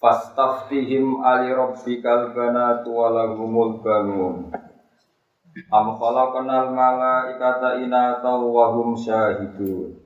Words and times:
Fastaftihim 0.00 1.20
ali 1.20 1.52
rabbikal 1.52 2.32
banatu 2.32 2.88
walahumul 2.88 3.84
banun. 3.84 4.48
Am 5.68 5.86
khalaqnal 6.00 6.72
malaikata 6.72 7.84
inata 7.84 8.32
wa 8.40 8.72
hum 8.72 8.96
syahidun. 8.96 10.00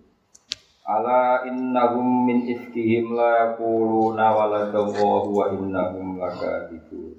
Ala 0.82 1.46
innahum 1.46 2.26
min 2.26 2.42
ifkihim 2.42 3.14
la 3.14 3.54
yaquluna 3.54 4.34
waladallahu 4.34 5.30
wa 5.30 5.44
innahum 5.54 6.18
lakadzibun. 6.18 7.14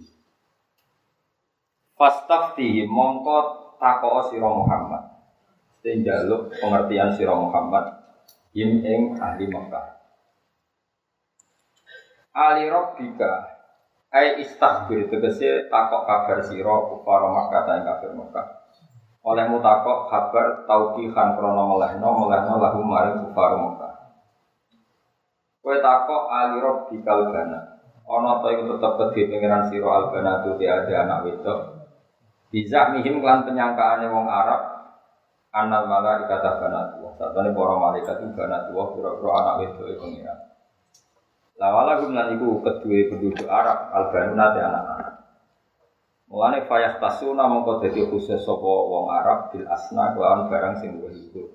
Fastaftihim 1.96 2.92
mongko 2.92 3.72
takoo 3.80 4.20
sira 4.28 4.52
Muhammad. 4.52 5.16
Sing 5.80 6.04
jaluk 6.04 6.52
pengertian 6.60 7.16
sira 7.16 7.40
Muhammad 7.40 8.04
him 8.52 8.84
ing 8.84 9.16
ahli 9.16 9.48
Mekah. 9.48 9.95
Ali 12.36 12.68
Rabbika 12.68 13.48
ai 14.12 14.44
istaghfir 14.44 15.08
tegese 15.08 15.72
takok 15.72 16.04
kabar 16.04 16.44
sira 16.44 16.76
kufar 16.92 17.24
Makkah 17.32 17.64
ta 17.64 17.80
kafir 17.80 18.12
Makkah. 18.12 18.68
Olehmu 19.24 19.64
takok 19.64 20.12
kabar 20.12 20.68
tauqihan 20.68 21.40
krana 21.40 21.64
melehno 21.64 22.10
melehno 22.12 22.60
lahu 22.60 22.84
maring 22.84 23.24
kufar 23.24 23.56
Makkah. 23.56 23.94
Kowe 25.64 25.80
takok 25.80 26.24
Ali 26.28 26.60
Rabbikal 26.60 27.32
gana. 27.32 27.60
Ana 28.04 28.44
ta 28.44 28.52
iku 28.52 28.68
tetep 28.68 28.94
kedhe 29.16 29.32
pengiran 29.32 29.72
sira 29.72 29.88
albana 29.88 30.44
tu 30.44 30.60
ada 30.60 30.92
anak 30.92 31.20
wedok. 31.24 31.60
Bisa 32.52 32.92
mihim 32.92 33.24
klan 33.24 33.48
penyangkaane 33.48 34.12
wong 34.12 34.28
Arab 34.28 34.92
anal 35.56 35.88
malaikat 35.88 36.44
banatu. 36.44 37.16
Satane 37.16 37.56
para 37.56 37.76
malaikat 37.80 38.20
itu 38.20 38.28
banatu 38.36 38.76
pura-pura 38.76 39.32
anak 39.40 39.56
wedok 39.64 39.88
e 39.88 39.96
pengiran. 39.96 40.55
Lawala 41.56 42.04
gumlan 42.04 42.36
iku 42.36 42.60
kedua 42.60 43.00
penduduk 43.08 43.48
Arab 43.48 43.88
albanuna 43.96 44.52
anak-anak. 44.52 45.16
Mulane 46.28 46.68
fayah 46.68 47.00
tasuna 47.00 47.48
mongko 47.48 47.80
dadi 47.80 48.04
khusus 48.04 48.44
sapa 48.44 48.66
wong 48.66 49.08
Arab 49.08 49.56
bil 49.56 49.64
asna 49.72 50.12
kelawan 50.12 50.52
barang 50.52 50.76
sing 50.84 51.00
luwih 51.00 51.16
iku. 51.16 51.48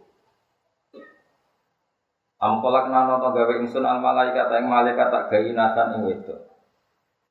Am 2.41 2.65
kolak 2.65 2.89
nano 2.89 3.21
to 3.21 3.28
gawe 3.37 3.55
ingsun 3.61 3.84
al 3.84 4.01
malaikat 4.01 4.48
ing 4.56 4.73
malaikat 4.73 5.12
tak 5.12 5.28
gawe 5.28 5.51
nasan 5.53 6.01
ing 6.01 6.01
wedok. 6.09 6.41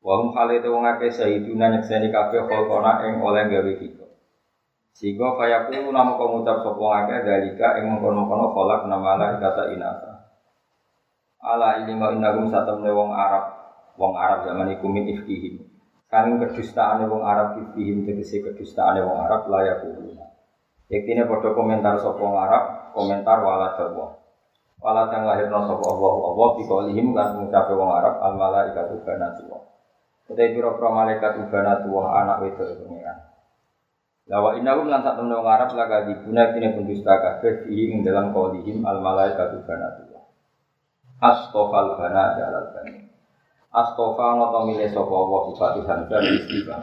Wa 0.06 0.22
hum 0.22 0.38
halite 0.38 0.70
wong 0.70 0.86
akeh 0.86 1.10
sahiduna 1.10 1.74
nyekseni 1.74 2.14
kabeh 2.14 2.46
kholqona 2.46 3.10
ing 3.10 3.18
oleh 3.18 3.50
gawe 3.50 3.74
kita. 3.82 4.06
Sehingga 4.94 5.34
fayaku 5.34 5.90
namo 5.90 6.22
ngucap 6.22 6.62
sapa 6.62 6.86
akeh 7.02 7.20
dalika 7.26 7.82
ing 7.82 7.90
mengkono-kono 7.90 8.54
kolak 8.54 8.86
nama 8.86 9.18
malaikat 9.18 9.74
inasa. 9.74 10.09
Ala 11.40 11.80
ini 11.88 11.96
ma 11.96 12.12
innahum 12.12 12.52
satamne 12.52 12.92
wong 12.92 13.16
Arab, 13.16 13.56
wong 13.96 14.12
Arab 14.20 14.44
zaman 14.44 14.76
iku 14.76 14.92
min 14.92 15.08
ifkihim. 15.08 15.64
Kanging 16.12 16.44
kedustaane 16.44 17.08
wong 17.08 17.24
Arab 17.24 17.56
ifkihim 17.56 18.04
tegese 18.04 18.44
kedustaane 18.44 19.00
wong 19.00 19.24
Arab 19.24 19.48
layak 19.48 19.88
kuwi. 19.88 20.20
Yektine 20.90 21.24
padha 21.30 21.56
komentar 21.56 21.96
sapa 22.02 22.20
wong 22.20 22.36
Arab, 22.36 22.92
komentar 22.92 23.40
wala 23.40 23.72
dawa. 23.78 24.20
Wala 24.84 25.08
kang 25.08 25.24
lahirna 25.24 25.64
sapa 25.64 25.86
Allah 25.86 26.14
Allah 26.28 26.48
biqaulihim 26.60 27.16
kan 27.16 27.40
ngucape 27.40 27.72
wong 27.72 27.92
Arab 27.94 28.20
al 28.20 28.34
malaikatu 28.36 29.00
banatu. 29.06 29.48
Utai 30.30 30.52
pira-pira 30.52 30.90
malaikat 30.92 31.40
anak 31.40 32.38
wedok 32.42 32.84
pengiran. 32.84 33.18
Lawa 34.30 34.58
innahum 34.62 34.90
lan 34.90 35.02
sak 35.02 35.18
temne 35.18 35.34
wong 35.40 35.50
Arab 35.50 35.74
laga 35.74 36.06
dibuna 36.06 36.54
kene 36.54 36.74
pendusta 36.78 37.16
kabeh 37.18 37.66
ing 37.70 38.02
dalam 38.02 38.30
qaulihim 38.36 38.82
al 38.86 39.02
malaikatu 39.02 39.62
banatu. 39.66 40.09
Astofal 41.20 42.00
bana 42.00 42.40
jalal 42.40 42.72
bani. 42.72 42.96
Astofa 43.70 44.40
noto 44.40 44.66
milih 44.72 44.88
sopo 44.88 45.14
Allah 45.28 45.44
Hamzah 45.84 46.20
di 46.24 46.32
istiqam. 46.40 46.82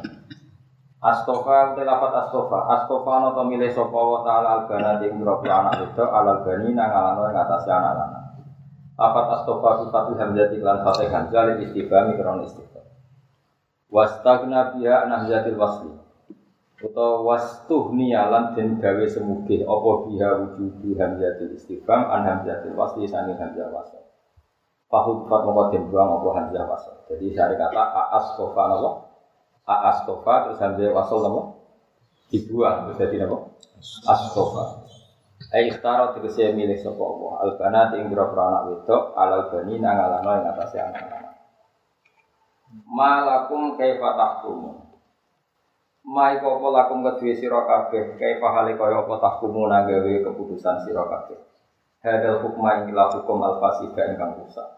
Astofa 1.00 1.72
telafat 1.72 2.12
astofa. 2.28 2.58
Astofa 2.78 3.12
noto 3.24 3.42
milih 3.48 3.72
sopo 3.72 3.96
Allah 3.96 4.20
taala 4.28 4.48
al 4.60 4.62
bana 4.68 5.00
di 5.00 5.08
ngrobi 5.08 5.48
anak 5.48 5.88
itu 5.88 6.04
alal 6.04 6.44
bani 6.44 6.68
nang 6.76 6.92
alano 6.92 7.32
yang 7.32 7.42
atas 7.48 7.64
anak 7.64 7.92
anak. 7.96 8.22
Lafat 8.96 9.26
astofa 9.40 9.68
bupati 9.82 10.12
Hamzah 10.20 10.46
di 10.52 10.56
klan 10.60 10.78
fatih 10.84 11.08
Hamzah 11.08 11.42
di 11.56 11.66
istiqam 11.66 12.12
mikron 12.12 12.44
istiqam. 12.44 12.84
Wastagna 13.88 14.76
biya 14.76 15.08
nahjatil 15.10 15.56
wasli. 15.56 15.96
Utawa 16.76 17.24
wastuhni 17.24 18.12
alam 18.12 18.52
dan 18.52 18.76
gawe 18.76 19.04
semugih 19.08 19.64
Apa 19.64 19.90
biha 20.04 20.28
wujudu 20.44 20.92
hamzatil 21.00 21.56
istiqam 21.56 22.04
an 22.04 22.20
hamzatil 22.28 22.76
wasli 22.76 23.08
sangi 23.08 23.32
hamzah 23.32 23.72
wasli. 23.72 24.05
Fahud 24.86 25.26
fat 25.26 25.42
mongko 25.42 25.74
den 25.74 25.90
buang 25.90 26.22
apa 26.22 26.28
hamzah 26.38 26.64
wasal. 26.70 26.94
Jadi 27.10 27.34
saya 27.34 27.58
kata 27.58 27.82
aas 27.82 28.38
tofa 28.38 28.62
napa? 28.70 28.90
Aas 29.66 29.98
tofa 30.06 30.34
terus 30.46 30.62
hamzah 30.62 30.94
wasal 30.94 31.18
napa? 31.26 31.40
Dibuang 32.30 32.86
terus 32.86 32.98
jadi 33.02 33.26
napa? 33.26 33.56
Astofa. 34.06 34.86
Ai 35.52 35.68
ikhtara 35.68 36.16
tegese 36.16 36.54
milih 36.56 36.80
sapa 36.80 37.02
Allah. 37.02 37.32
Al 37.44 37.50
banat 37.60 37.90
ing 38.00 38.08
wedok 38.10 39.12
alal 39.14 39.52
bani 39.52 39.74
nang 39.78 39.96
alano 40.00 40.30
ing 40.42 40.44
atase 40.48 40.78
anak-anak. 40.80 41.34
Malakum 42.88 43.78
kaifa 43.78 44.10
tahkumun. 44.16 44.86
Mai 46.06 46.38
apa 46.38 46.66
lakum 46.70 47.02
kedue 47.02 47.34
sira 47.34 47.66
kabeh 47.66 48.14
kaifa 48.14 48.48
hale 48.54 48.78
kaya 48.78 49.02
keputusan 50.22 50.76
sira 50.86 51.02
kabeh. 51.04 51.38
Hadal 52.04 52.44
hukma 52.44 52.84
ing 52.84 52.92
hukum 52.92 53.38
al 53.40 53.56
fasida 53.58 54.12
ingkang 54.12 54.38
rusak. 54.42 54.68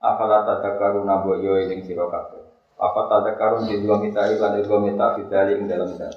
Afala 0.00 0.44
tadakkaruna 0.44 1.24
bo 1.24 1.36
yo 1.40 1.56
ing 1.60 1.82
sira 1.84 2.06
kabeh. 2.08 2.42
Apa 2.76 3.00
tadakkarun 3.08 3.64
di 3.64 3.80
dua 3.80 3.96
mita 3.96 4.28
lan 4.28 4.60
di 4.60 4.62
dua 4.64 4.78
mita 4.84 5.16
fidali 5.16 5.56
ing 5.56 5.64
dalam 5.64 5.96
dan. 5.96 6.12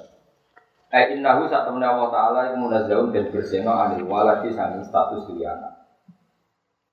Ai 0.90 1.16
innahu 1.16 1.48
sak 1.48 1.64
temne 1.70 1.86
Allah 1.86 2.10
taala 2.12 2.40
iku 2.50 2.66
munazzahun 2.66 3.14
dan 3.14 3.30
berseno 3.30 3.72
anil 3.72 4.04
waladi 4.10 4.52
sanging 4.52 4.84
status 4.84 5.24
duwe 5.30 5.46
anak. 5.46 5.86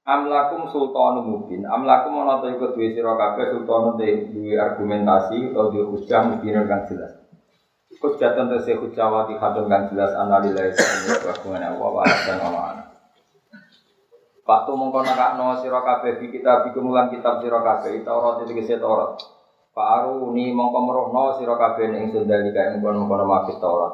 Amlakum 0.08 0.72
sultanun 0.72 1.28
mubin. 1.28 1.68
Amlakum 1.68 2.16
ana 2.24 2.40
ta 2.40 2.48
iku 2.48 2.72
duwe 2.72 2.96
sultanun 2.96 4.00
de 4.00 4.32
duwe 4.32 4.56
argumentasi 4.56 5.52
utawa 5.52 5.74
duwe 5.74 5.84
hujah 5.98 6.22
mubin 6.24 6.62
kang 6.64 6.88
jelas. 6.88 7.20
Hujah 7.98 8.32
tentu 8.38 8.62
se 8.64 8.78
hujah 8.78 9.08
wati 9.12 9.36
hadun 9.36 9.68
kang 9.68 9.92
jelas 9.92 10.14
analilai 10.16 10.72
sing 10.72 11.12
wa 11.76 11.88
wa 11.92 12.06
dan 12.06 12.40
Allah. 12.40 12.87
Waktu 14.48 14.72
mongko 14.80 15.04
nakakno 15.04 15.60
sira 15.60 15.84
kabeh 15.84 16.24
di 16.24 16.32
kita 16.32 16.64
bikum 16.64 16.96
lan 16.96 17.12
kitab 17.12 17.44
sira 17.44 17.60
kabeh 17.60 18.00
Taurat 18.08 18.48
iki 18.48 18.64
kese 18.64 18.80
Taurat. 18.80 19.20
Paru 19.76 20.32
ni 20.32 20.56
mongko 20.56 20.88
merohno 20.88 21.36
sira 21.36 21.60
kabeh 21.60 21.92
ing 21.92 22.16
sundalika 22.16 22.72
ing 22.72 22.80
kono-kono 22.80 23.28
Taurat. 23.60 23.94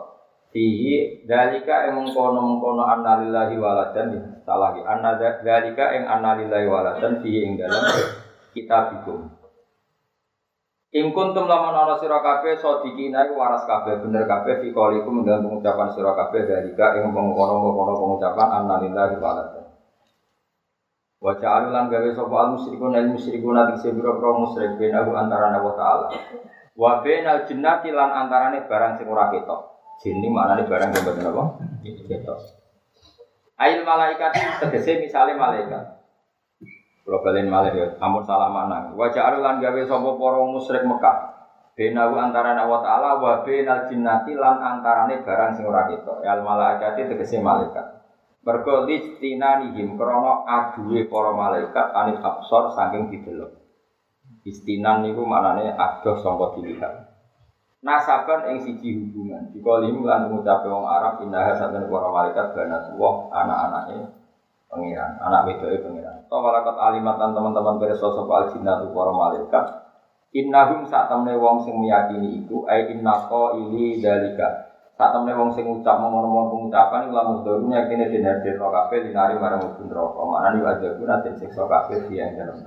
Fihi 0.53 1.25
dalika 1.25 1.89
ing 1.89 1.97
mongkono-mongkono 1.97 2.85
annalillahi 2.85 3.57
waladan 3.57 4.37
salah 4.45 4.77
iki 4.77 4.85
anna 4.85 5.17
dalika 5.17 5.97
ing 5.97 6.05
annalillahi 6.05 6.69
waladan 6.69 7.25
fihi 7.25 7.49
ing 7.49 7.57
dalam 7.57 7.81
kitab 8.53 8.93
bikum. 8.93 9.33
Ing 10.93 11.09
kuntum 11.17 11.49
lamun 11.49 11.73
ana 11.73 11.97
sira 11.97 12.21
kabeh 12.21 12.61
sadikina 12.61 13.25
iku 13.25 13.41
waras 13.41 13.65
kabeh 13.65 14.05
bener 14.05 14.29
kabeh 14.29 14.61
fi 14.61 14.69
qaulikum 14.69 15.25
dengan 15.25 15.49
pengucapan 15.49 15.89
sira 15.97 16.13
kabeh 16.13 16.45
dalika 16.45 17.01
ing 17.01 17.09
mongkono-mongkono 17.09 17.93
pengucapan 17.97 18.49
annalillahi 18.61 19.17
waladan. 19.17 19.62
Wa 21.23 21.39
ja'alulan 21.39 21.87
gawe 21.87 22.09
sapa 22.11 22.35
al 22.35 22.49
musyrikun 22.59 22.91
al 22.99 23.07
musyrikun 23.07 23.55
ati 23.55 23.79
sebiro 23.79 24.19
pro 24.19 24.43
musyrik 24.43 24.75
benahu 24.75 25.15
antara 25.15 25.55
Allah 25.55 25.71
taala. 25.79 26.07
Wa 26.75 26.99
bainal 26.99 27.47
jinnati 27.47 27.95
lan 27.95 28.11
antarane 28.11 28.67
barang 28.67 28.99
sing 28.99 29.07
ora 29.07 29.31
ketok. 29.31 29.71
Jin 30.03 30.19
ini 30.19 30.27
maknane 30.27 30.67
barang 30.67 30.91
sing 30.91 31.07
boten 31.07 31.31
apa? 31.31 31.43
Ketok. 31.79 32.39
Ail 33.55 33.87
malaikat 33.87 34.35
tegese 34.67 34.99
misale 34.99 35.39
malaikat. 35.39 36.03
Kalau 37.03 37.19
balen 37.23 37.47
malaikat, 37.47 37.99
amun 38.03 38.23
salah 38.27 38.51
mana. 38.51 38.91
Wa 38.91 39.07
ja'alulan 39.07 39.63
gawe 39.63 39.79
sapa 39.87 40.09
para 40.19 40.43
musyrik 40.43 40.83
Mekah. 40.83 41.17
Benahu 41.79 42.19
antara 42.19 42.51
Allah 42.51 42.83
taala 42.83 43.09
wa 43.23 43.47
bainal 43.47 43.87
jinnati 43.87 44.35
lan 44.35 44.59
antarane 44.59 45.23
barang 45.23 45.55
sing 45.55 45.63
ora 45.63 45.87
ketok. 45.87 46.19
Al 46.19 46.43
malaikat 46.43 46.99
tegese 46.99 47.39
malaikat. 47.39 48.02
Mergo 48.43 48.83
lijtinanihim 48.83 49.95
krana 49.95 50.43
aduwe 50.43 51.07
para 51.07 51.31
malaikat 51.31 51.87
anil 51.95 52.19
absor 52.19 52.75
saking 52.75 53.07
didelok. 53.07 53.55
Istinan 54.43 55.07
niku 55.07 55.23
maknane 55.23 55.71
adoh 55.71 56.19
sangka 56.19 56.59
dilihat. 56.59 57.07
Nasaban 57.83 58.51
ing 58.51 58.57
siji 58.63 58.99
hubungan. 58.99 59.51
Dikolim 59.55 60.03
lan 60.03 60.27
ngucape 60.27 60.67
wong 60.67 60.83
Arab 60.87 61.23
indah 61.23 61.55
saben 61.55 61.87
para 61.87 62.07
malaikat 62.11 62.51
banat 62.51 62.91
wong 62.99 63.31
anak-anake 63.31 64.23
pangeran, 64.73 65.11
anak 65.21 65.41
wedoke 65.47 65.77
pangeran. 65.83 66.27
To 66.27 66.35
walakat 66.41 66.75
alimatan 66.79 67.31
teman-teman 67.31 67.79
pirsa 67.79 68.07
sapa 68.11 68.33
aljinatu 68.43 68.91
para 68.91 69.11
malaikat. 69.15 69.65
Innahum 70.33 70.89
sak 70.89 71.13
temne 71.13 71.37
wong 71.37 71.61
sing 71.61 71.77
meyakini 71.77 72.41
iku 72.41 72.65
ai 72.65 72.89
innaqo 72.89 73.61
ili 73.61 74.01
dalika. 74.01 74.72
Sak 74.93 75.09
temne 75.09 75.33
wong 75.33 75.49
sing 75.57 75.65
ngucap 75.65 75.97
ngono-ngono 75.97 76.53
pengucapan 76.53 77.09
iku 77.09 77.13
lamun 77.17 77.41
dorune 77.41 77.73
yakine 77.81 78.13
den 78.13 78.29
hadir 78.29 78.61
kabeh 78.61 79.09
dinari 79.09 79.33
marang 79.33 79.65
mubun 79.65 79.89
neraka. 79.89 80.21
Maknane 80.21 80.57
wa 80.61 80.73
guna 80.77 81.15
den 81.25 81.33
siksa 81.41 81.65
kabeh 81.65 82.05
yang 82.13 82.37
dalem. 82.37 82.61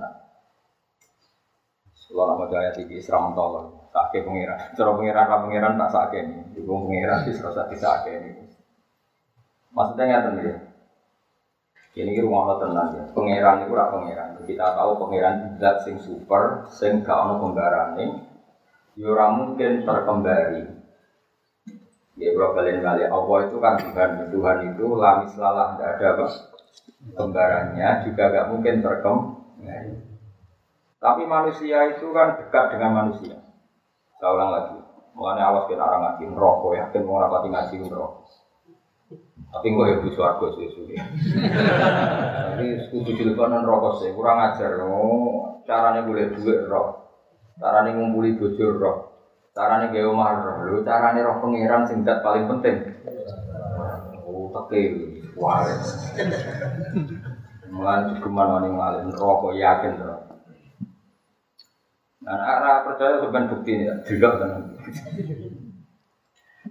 Kalau 2.07 2.23
nama 2.23 2.47
jaya 2.47 2.71
tinggi 2.71 3.03
seram 3.03 3.35
tolong, 3.35 3.67
sakit 3.91 4.23
pengiran. 4.23 4.55
Cara 4.79 4.95
pengiran, 4.95 5.27
apa 5.27 5.43
pengiran 5.43 5.75
tak 5.75 5.91
sakit 5.91 6.23
ini. 6.23 6.39
Ibu 6.55 6.87
pengiran 6.87 7.19
sih 7.27 7.35
serasa 7.35 7.67
sakit 7.67 8.13
ini. 8.15 8.31
Maksudnya 9.75 10.23
nggak 10.23 10.39
ya. 10.39 10.55
Ini 11.97 12.13
kira 12.13 12.29
rumah 12.29 12.55
tenang 12.61 12.93
ya. 12.93 13.03
Pengiran 13.11 13.65
itu 13.65 13.73
rak 13.75 13.89
pengiran. 13.91 14.39
Kita 14.45 14.71
tahu 14.71 15.01
pengiran 15.03 15.57
zat 15.59 15.83
sing 15.83 15.97
super, 15.99 16.63
sing 16.69 17.01
gak 17.01 17.25
ono. 17.25 17.41
Yura 18.95 19.25
ya 19.25 19.33
mungkin 19.33 19.81
terkembali. 19.81 20.76
Ya 22.17 22.33
kalau 22.33 22.57
kalian 22.57 22.81
kali 22.81 23.05
Allah 23.05 23.37
itu 23.45 23.57
kan 23.61 23.73
Tuhan. 23.77 24.09
Tuhan 24.33 24.57
itu 24.73 24.85
lamis 24.97 25.33
lalah 25.37 25.77
tidak 25.77 25.89
ada 26.01 26.07
apa 26.17 26.25
kembarannya 27.13 27.89
juga 28.09 28.23
gak 28.33 28.47
mungkin 28.49 28.75
terkembali. 28.81 29.93
Tapi 30.97 31.23
manusia 31.29 31.93
itu 31.93 32.09
kan 32.09 32.41
dekat 32.41 32.65
dengan 32.73 32.91
manusia. 33.05 33.37
Saya 34.17 34.33
ulang 34.33 34.49
lagi. 34.49 34.77
Mulanya 35.13 35.49
awas 35.49 35.65
kita 35.65 35.81
orang 35.81 36.01
ngaji 36.05 36.23
merokok 36.29 36.71
ya, 36.77 36.83
kan 36.93 37.01
mau 37.01 37.17
rapati 37.17 37.49
ngaji 37.49 37.75
merokok. 37.85 38.25
Tapi 39.47 39.67
gue 39.73 39.85
ya 39.89 39.97
butuh 40.03 40.25
aku 40.29 40.45
sih 40.57 40.67
sih. 40.73 40.97
Tapi 40.97 42.65
kudu 42.93 43.11
teleponan 43.17 43.65
rokok 43.65 44.01
sih, 44.01 44.13
kurang 44.13 44.41
ajar. 44.41 44.77
Oh, 44.85 45.61
caranya 45.65 46.05
boleh 46.05 46.33
duit 46.33 46.65
roh. 46.69 47.13
Caranya 47.57 47.97
ngumpuli 47.97 48.37
bojo 48.37 48.65
roh. 48.77 48.97
Caranya 49.57 49.89
gawe 49.89 50.05
omah 50.13 50.29
roh. 50.37 50.57
Lho 50.69 50.85
caranya 50.85 51.25
roh 51.25 51.41
pangeran 51.41 51.89
sing 51.89 52.05
paling 52.05 52.45
penting. 52.45 52.77
Oh, 54.21 54.53
tapi 54.53 54.93
wah. 55.33 55.65
Mulai 57.73 58.21
geman 58.21 58.53
wani 58.53 58.69
ngalim 58.69 59.09
rokok 59.17 59.57
yakin 59.57 59.97
roh. 59.97 60.21
Nah, 62.21 62.37
arah 62.37 62.83
percaya 62.83 63.23
sebenarnya 63.23 63.49
bukti 63.55 63.71
ini, 63.77 63.85
juga 64.03 64.29
kan. 64.35 64.51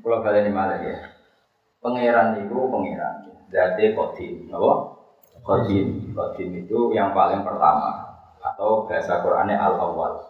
Kalau 0.03 0.21
kalian 0.21 0.47
ini 0.47 0.53
malah 0.53 0.79
ya, 0.85 1.01
pangeran 1.81 2.45
itu 2.45 2.53
pangeran, 2.53 3.15
jadi 3.49 3.97
kodim, 3.97 4.53
apa? 4.53 4.73
Kodim, 5.41 6.13
kodim 6.13 6.51
itu 6.61 6.93
yang 6.93 7.17
paling 7.17 7.41
pertama 7.41 8.05
atau 8.43 8.85
bahasa 8.85 9.23
Qurannya 9.25 9.57
al 9.57 9.81
awal. 9.81 10.29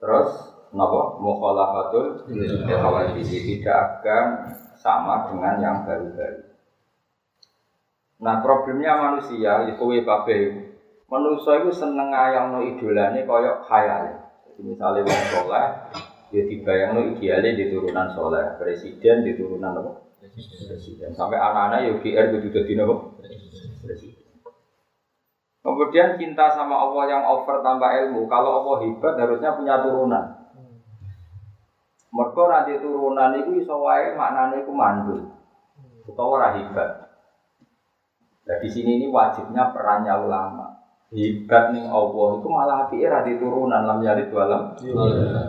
Terus, 0.00 0.55
nopo 0.76 1.16
mukhalafatul 1.24 2.28
jadi 2.28 3.38
tidak 3.40 3.76
akan 4.04 4.24
sama 4.76 5.32
dengan 5.32 5.54
yang 5.58 5.76
baru-baru. 5.88 6.52
Nah 8.20 8.44
problemnya 8.44 8.92
manusia 8.96 9.72
itu 9.72 9.84
kabeh 10.04 10.40
Manusia 11.06 11.62
itu 11.62 11.70
seneng 11.70 12.10
no 12.10 12.58
idolane 12.66 13.22
koyok 13.22 13.62
khayal. 13.62 14.26
Jadi 14.42 14.60
misalnya 14.66 15.06
wong 15.06 15.22
soleh, 15.30 15.66
dia 16.34 16.42
dibayang 16.50 16.90
no 16.98 17.00
idealnya 17.14 17.54
di 17.54 17.70
turunan 17.70 18.10
soleh, 18.10 18.58
presiden 18.58 19.22
di 19.22 19.38
turunan 19.38 19.70
apa? 19.70 20.02
Presiden. 20.66 21.14
Sampai 21.14 21.38
anak-anak 21.38 21.78
ya 21.86 21.92
GR 22.02 22.24
itu 22.34 22.50
jadi 22.50 22.82
apa? 22.82 22.94
Presiden. 23.86 24.26
Kemudian 25.62 26.18
cinta 26.18 26.50
sama 26.50 26.74
Allah 26.74 27.04
yang 27.06 27.22
over 27.22 27.62
tanpa 27.62 27.94
ilmu. 28.02 28.26
Kalau 28.26 28.62
Allah 28.62 28.76
hebat 28.86 29.14
harusnya 29.18 29.54
punya 29.54 29.82
turunan. 29.82 30.45
Mereka 32.16 32.42
nanti 32.48 32.72
turunan 32.80 33.36
itu 33.36 33.60
iso 33.60 33.76
wae 33.84 34.16
maknane 34.16 34.64
iku 34.64 34.72
mandul. 34.72 35.20
Utawa 36.08 36.40
ora 36.40 36.48
hebat. 36.56 36.90
Nah 38.48 38.56
di 38.62 38.68
sini 38.72 38.96
ini 39.02 39.06
wajibnya 39.12 39.76
perannya 39.76 40.14
ulama 40.24 40.76
hebat 41.14 41.70
nih 41.70 41.86
Allah 41.86 42.28
itu 42.42 42.48
malah 42.50 42.76
hati 42.86 42.98
di 42.98 43.32
turunan 43.38 43.86
lam 43.86 44.02
yari 44.02 44.26
alam 44.26 44.74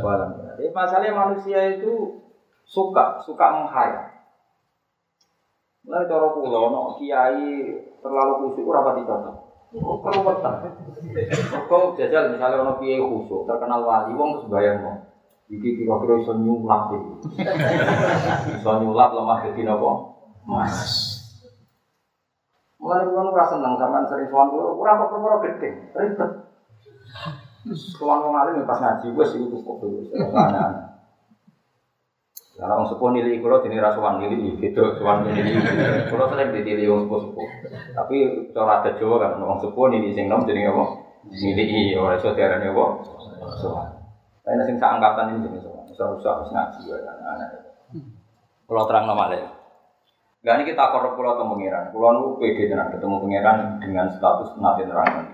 alam 0.05 0.29
jadi 0.53 0.69
masalahnya 0.69 1.17
manusia 1.17 1.59
itu 1.77 2.21
suka 2.61 3.17
suka 3.25 3.45
menghayal 3.57 4.17
Mulai 5.87 6.03
cara 6.03 6.35
pulau, 6.35 6.67
no 6.67 6.99
kiai 6.99 7.63
terlalu 8.03 8.33
khusyuk 8.43 8.67
ora 8.67 8.91
pati 8.91 9.07
cocok. 9.07 9.35
Perlu 10.03 10.19
petang. 10.27 10.59
Kau 11.71 11.95
jajal 11.95 12.35
misalnya 12.35 12.59
ono 12.59 12.75
kiai 12.75 12.99
khusyuk 12.99 13.47
terkenal 13.47 13.87
wali, 13.87 14.11
wong 14.11 14.35
terus 14.35 14.51
bayang 14.51 14.83
no. 14.83 14.91
Iki 15.47 15.79
kira-kira 15.79 16.19
iso 16.19 16.35
nyulap 16.35 16.91
iki. 16.91 17.11
Iso 18.59 18.71
nyulap 18.83 19.15
lemah 19.15 19.47
jadi 19.47 19.61
nopo? 19.63 19.91
Mas. 20.43 20.75
Mulai 22.83 23.07
kulo 23.07 23.31
ora 23.31 23.47
seneng 23.47 23.79
sampean 23.79 24.05
sering 24.11 24.27
sowan 24.27 24.51
kulo, 24.51 24.75
ora 24.79 24.95
apa 24.95 25.07
perkara 25.07 25.37
gede, 25.43 25.69
ribet. 25.95 26.31
Sowan 27.95 28.27
wong 28.27 28.35
alim 28.35 28.67
pas 28.67 28.79
ngaji 28.79 29.11
wis 29.15 29.35
iku 29.39 29.59
kok 29.63 29.75
dulu. 29.83 30.07
Karena 32.57 32.73
orang 32.73 32.89
sepuh 32.89 33.09
nilai 33.13 33.39
kulo 33.39 33.63
jenis 33.63 33.79
rasuan 33.79 34.19
nilai 34.19 34.59
gitu, 34.59 34.83
sowan 34.99 35.25
nilai. 35.25 36.11
Kulo 36.11 36.27
sering 36.27 36.53
ditili 36.55 36.91
wong 36.91 37.07
sepuh-sepuh. 37.07 37.47
Tapi 37.95 38.15
cara 38.51 38.83
ada 38.83 38.91
Jawa 38.99 39.15
kan 39.19 39.39
orang 39.39 39.63
sepuh 39.63 39.85
nilai 39.91 40.11
sing 40.11 40.27
nom 40.27 40.43
jenenge 40.43 40.75
apa? 40.75 40.85
Nilai 41.27 41.95
ora 41.95 42.19
iso 42.19 42.35
diarani 42.35 42.67
apa? 42.71 42.85
Sowan. 43.63 43.87
Tapi 44.47 44.63
sing 44.63 44.79
sak 44.79 44.95
angkatan 44.95 45.35
ini 45.35 45.43
jenis 45.43 45.67
sowan. 45.67 45.91
Usah-usah 45.91 46.33
wis 46.39 46.51
ngaji 46.55 46.79
wae 46.87 47.03
anak-anak. 47.03 47.49
Kulo 48.63 48.87
terang 48.87 49.11
nama 49.11 49.27
Gak 50.39 50.63
ini 50.63 50.71
kita 50.71 50.95
korup 50.95 51.19
pulau 51.19 51.35
atau 51.35 51.51
pangeran. 51.51 51.91
Pulau 51.91 52.15
nu 52.15 52.39
pede 52.39 52.71
dengan 52.71 52.87
ketemu 52.87 53.19
pangeran 53.19 53.83
dengan 53.83 54.07
status 54.07 54.55
nanti 54.55 54.87
nerangan. 54.87 55.27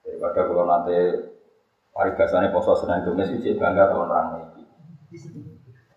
Daripada 0.00 0.48
pulau 0.48 0.64
nanti 0.64 0.96
paribasannya 1.92 2.48
poso 2.56 2.72
senang 2.72 3.04
gemes 3.04 3.36
itu 3.36 3.60
bangga 3.60 3.92
kalau 3.92 4.08
nerang 4.08 4.48
ini. 4.56 4.64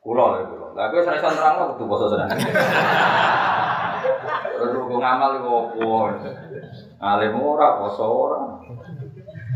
Pulau 0.04 0.36
lah 0.36 0.44
pulau. 0.44 0.76
Gue 0.76 1.00
sering 1.08 1.24
nerang 1.24 1.56
lo 1.56 1.80
tuh 1.80 1.88
poso 1.88 2.12
senang. 2.12 2.28
Gue 4.60 5.00
ngamal 5.00 5.40
itu 5.40 5.48
opo. 5.48 6.12
Alim 7.00 7.40
ora 7.40 7.80
poso 7.80 8.04
ora. 8.04 8.60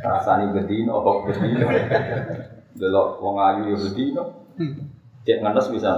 Rasani 0.03 0.55
bedino, 0.55 1.03
bedino. 1.27 1.67
Delok 2.73 3.21
wong 3.21 3.35
ayu 3.37 3.73
ya 3.73 3.77
bedino. 3.77 4.23
Cek 5.23 5.39
ngenes 5.39 5.67
bisa. 5.71 5.91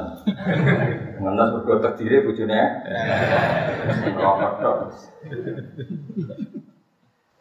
Ngenes 1.22 1.50
berdua 1.58 1.82
terdiri 1.82 2.28
bujune. 2.28 2.62
Rokok 4.14 4.54
dong. 4.62 4.80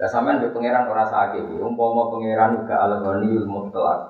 Ya 0.01 0.07
sampean 0.09 0.41
di 0.41 0.49
pangeran 0.51 0.89
ora 0.89 1.05
sakit. 1.07 1.45
Umpama 1.61 2.09
pangeran 2.09 2.65
juga 2.65 2.77
al-ghani 2.89 3.37
mutlak. 3.45 4.01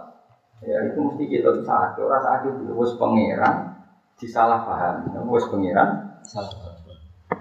Ya 0.64 0.80
itu 0.86 0.96
mesti 0.96 1.24
kita 1.28 1.60
sakit, 1.60 2.00
ora 2.00 2.22
sakit. 2.22 2.52
Wis 2.72 2.94
pangeran 2.94 3.74
disalah 4.16 4.62
paham. 4.62 5.10
Wis 5.28 5.50
pangeran 5.50 6.20
salah 6.22 6.54
paham. 6.54 6.74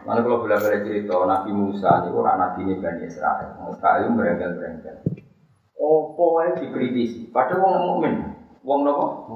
Mana 0.04 0.20
kalau 0.20 0.44
boleh 0.44 0.60
cerita 0.84 1.16
Nabi 1.16 1.52
Musa 1.56 2.04
ini 2.04 2.12
orang 2.12 2.36
Nabi 2.36 2.60
ini 2.68 2.82
Bani 2.82 3.08
Israel. 3.08 3.56
Israel 3.72 4.12
berengkel-berengkel. 4.12 4.96
Opo 5.84 6.40
wae 6.40 6.56
dikritisi. 6.56 7.28
Padahal 7.36 7.60
wong 7.60 7.76
mukmin. 7.84 8.16
Wong 8.64 8.88
nopo? 8.88 9.28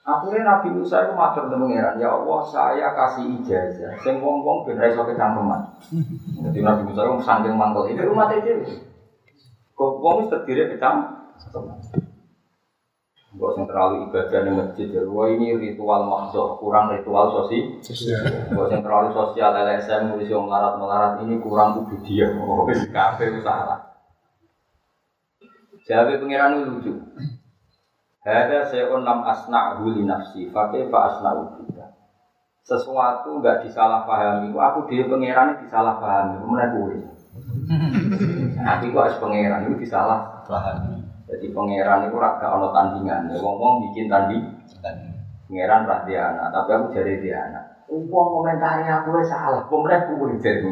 Akhirnya 0.00 0.42
Nabi 0.48 0.72
Musa 0.72 1.04
itu 1.04 1.12
matur 1.12 1.52
pangeran, 1.52 2.00
ya 2.00 2.08
Allah 2.08 2.40
saya 2.48 2.88
kasih 2.96 3.36
ijazah, 3.36 3.94
sing 4.00 4.18
wong 4.24 4.40
wong 4.42 4.64
ben 4.64 4.80
iso 4.80 5.04
kecangkeman. 5.04 5.60
Jadi 6.40 6.64
Nabi 6.64 6.82
Musa 6.88 7.04
itu 7.04 7.20
saking 7.20 7.54
mangkel 7.54 7.92
ini 7.92 8.08
umat 8.08 8.32
itu. 8.32 8.80
Kok 9.76 10.00
wong 10.00 10.24
wis 10.24 10.32
terdiri 10.32 10.72
kecang? 10.72 11.04
Gak 13.30 13.46
usah 13.54 13.62
terlalu 13.62 14.10
ibadah 14.10 14.40
di 14.42 14.50
masjid. 14.50 14.88
Wah 15.06 15.30
ini 15.30 15.54
ritual 15.54 16.02
makso, 16.02 16.58
kurang 16.58 16.90
ritual 16.90 17.30
sosial. 17.30 17.78
Gak 18.50 18.58
usah 18.58 18.80
terlalu 18.82 19.08
sosial 19.14 19.54
LSM 19.54 20.10
nulis 20.10 20.26
yang 20.26 20.50
melarat 20.50 20.74
melarat 20.82 21.12
ini 21.22 21.38
kurang 21.38 21.78
ubudiyah. 21.86 22.34
Oh, 22.42 22.66
kafe 22.66 23.30
salah. 23.38 23.90
Jadi 25.86 26.18
pangeran 26.18 26.58
itu 26.58 26.62
lucu. 26.70 26.92
Hada 28.20 28.68
se'un 28.68 29.00
lam 29.00 29.24
asna'hu 29.24 29.96
li 29.96 30.04
nafsi 30.04 30.52
Fakih 30.52 30.92
fa 30.92 31.08
asna'u 31.08 31.56
juga 31.56 31.88
Sesuatu 32.60 33.40
enggak 33.40 33.64
disalahpahami 33.64 34.52
Aku 34.52 34.84
dia 34.92 35.08
pangeran 35.08 35.56
disalahpahami 35.64 36.36
Mana 36.44 36.68
gue 36.68 37.00
Nabi 38.60 38.92
kok 38.92 39.00
harus 39.00 39.18
pangeran 39.22 39.70
itu 39.70 39.86
disalah. 39.86 40.44
Jadi 41.30 41.46
pangeran 41.54 42.10
itu 42.10 42.16
raga 42.18 42.46
ono 42.58 42.74
tandingan. 42.74 43.30
Ya 43.30 43.38
wong 43.38 43.86
bikin 43.86 44.10
tanding. 44.10 44.42
Pangeran 45.46 45.86
ra 45.86 46.02
dia 46.02 46.34
anak, 46.34 46.50
tapi 46.50 46.70
aku 46.74 46.86
jadi 46.90 47.12
dia 47.22 47.36
anak. 47.46 47.64
Uang 47.90 48.26
komentari 48.30 48.86
aku 48.86 49.18
salah, 49.26 49.66
pemerintah 49.66 50.06
aku 50.06 50.12
boleh 50.18 50.38
jadi. 50.38 50.62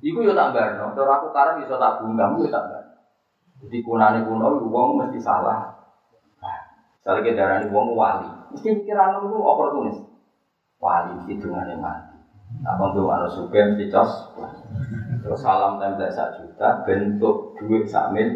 Iku 0.00 0.22
yo 0.22 0.32
tak 0.32 0.54
barno, 0.54 0.94
cara 0.94 1.12
aku 1.18 1.28
karep 1.34 1.60
iso 1.66 1.74
tak 1.74 1.98
bunggam 2.02 2.38
yo 2.38 2.46
tak. 2.50 2.64
Jadi 3.66 3.78
kunane 3.82 4.22
kuno 4.24 4.62
uang 4.70 4.88
mesti 4.98 5.18
salah. 5.18 5.74
Salah 7.00 7.24
ke 7.24 7.32
darah 7.32 7.64
uang 7.66 7.96
wali, 7.96 8.28
mesti 8.52 8.76
pikiran 8.76 9.24
itu 9.24 9.38
oportunis. 9.40 9.98
Wali 10.78 11.32
itu 11.32 11.48
dengan 11.48 11.72
mati. 11.80 12.16
Apa 12.62 12.92
tuh 12.92 13.08
anu 13.08 13.28
suka 13.28 13.72
mesti 13.72 13.88
cos. 13.88 14.10
Terus 15.20 15.40
salam 15.46 15.78
tempel 15.78 16.10
satu 16.10 16.42
juta, 16.42 16.82
bentuk 16.82 17.54
duit 17.62 17.86
samil. 17.86 18.26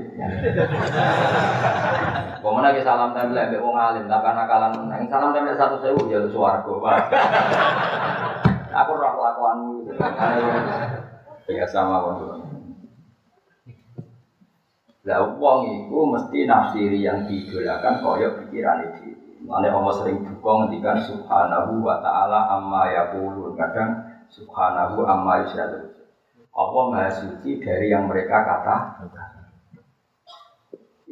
Pemenang 2.39 2.71
lagi 2.71 2.87
salam 2.87 3.11
tempel 3.11 3.35
ambek 3.35 3.59
wong 3.59 3.75
alim, 3.75 4.07
tak 4.07 4.23
karena 4.23 4.45
kalan 4.47 4.73
menang. 4.79 5.03
Salam 5.11 5.35
tempel 5.35 5.59
satu 5.59 5.77
sewu 5.83 6.07
jalur 6.07 6.31
suwargo. 6.31 6.79
Aku 8.75 8.91
roh 8.95 9.13
kelakuanmu. 9.19 9.75
Ya 11.51 11.67
sama 11.67 12.07
wong. 12.07 12.47
Lah 15.05 15.21
wong 15.37 15.59
iku 15.69 15.99
mesti 16.15 16.49
nafsiri 16.49 17.03
yang 17.03 17.27
diidolakan 17.27 18.01
koyok 18.01 18.47
pikiran 18.47 18.89
itu. 18.89 19.19
Mane 19.45 19.69
Allah 19.69 19.93
sering 20.01 20.25
duka 20.25 20.51
ngendikan 20.65 20.97
subhanahu 21.05 21.85
wa 21.85 22.01
ta'ala 22.01 22.49
amma 22.57 22.89
yaqulun. 22.89 23.53
Kadang 23.59 24.23
subhanahu 24.33 25.05
amma 25.05 25.45
yusyrikun. 25.45 25.93
Allah 26.55 26.85
maha 26.87 27.11
suci 27.11 27.59
dari 27.59 27.91
yang 27.91 28.07
mereka 28.07 28.47
kata. 28.47 28.77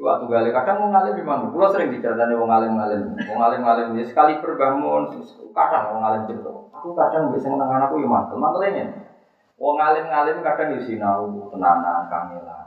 Waktu 0.03 0.25
gali 0.27 0.51
kadang 0.51 0.83
mau 0.83 0.89
ngalim 0.91 1.15
di 1.15 1.23
mana? 1.23 1.47
Pulau 1.47 1.71
sering 1.71 1.95
diceritani 1.95 2.35
mau 2.35 2.51
ngalim 2.51 2.75
ngalim, 2.75 3.03
mau 3.15 3.37
ngalim 3.39 3.63
ngalim 3.63 3.87
ya 3.99 4.03
sekali 4.03 4.43
berbangun, 4.43 5.15
kadang 5.55 5.95
mau 5.95 5.99
ngalim 6.03 6.27
cerita. 6.27 6.51
Aku 6.51 6.91
kadang 6.91 7.31
bisa 7.31 7.47
menengah 7.47 7.87
aku 7.87 8.03
ya 8.03 8.11
mantel, 8.11 8.39
mantelnya. 8.39 8.87
Mau 9.59 9.79
ngalim 9.79 10.11
ngalim 10.11 10.43
kadang 10.43 10.75
di 10.75 10.83
sinau, 10.83 11.47
tenanan, 11.55 12.11
kamilah. 12.11 12.67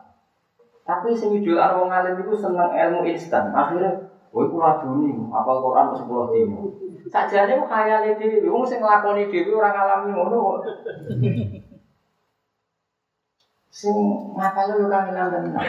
Tapi 0.88 1.12
sing 1.12 1.36
idolan 1.36 1.76
wong 1.76 1.92
ngalim 1.92 2.24
itu 2.24 2.32
seneng 2.40 2.72
ilmu 2.72 3.04
instan. 3.04 3.52
Akhirnya, 3.52 4.00
woi 4.32 4.48
kula 4.48 4.80
duni, 4.80 5.12
apal 5.28 5.60
Quran 5.60 5.92
sepuluh 5.92 6.32
dino. 6.32 6.72
Sajane 7.12 7.60
kok 7.60 7.68
khayale 7.68 8.16
dhewe, 8.16 8.48
wong 8.48 8.64
sing 8.64 8.80
nglakoni 8.80 9.28
dhewe 9.28 9.60
ora 9.60 9.76
ngalami 9.76 10.16
ngono. 10.16 10.64
Sing 13.76 13.92
ngapal 14.40 14.80
yo 14.80 14.88
kangelan 14.88 15.36
tenan. 15.36 15.68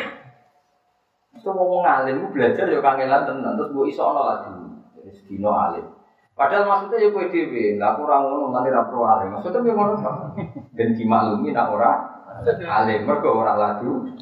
Itu 1.35 1.51
ngomong 1.51 1.83
alim, 1.83 2.31
belajar 2.31 2.71
yo 2.71 2.79
kangelan 2.79 3.27
tenan, 3.27 3.59
terus 3.59 3.75
mbok 3.75 3.91
iso 3.91 4.07
ana 4.07 4.23
lagi. 4.31 4.55
Jadi 4.95 5.21
dino 5.27 5.51
alim. 5.51 5.91
Padahal 6.39 6.71
maksudnya 6.71 7.03
ya 7.03 7.09
kowe 7.11 7.27
dhewe, 7.33 7.81
lah 7.81 7.97
aku 7.97 8.07
ora 8.07 8.23
ngono 8.23 8.55
nanti 8.55 8.71
ra 8.71 8.87
pro 8.87 9.03
alim. 9.03 9.35
Maksudnya 9.35 9.65
piye 9.65 9.75
ngono, 9.75 9.99
Pak? 9.99 10.15
Ben 10.79 10.95
dimaklumi 10.95 11.51
nak 11.51 11.73
ora 11.75 11.91
alim 12.47 13.03
mergo 13.03 13.43
ora 13.43 13.59
laju. 13.59 14.15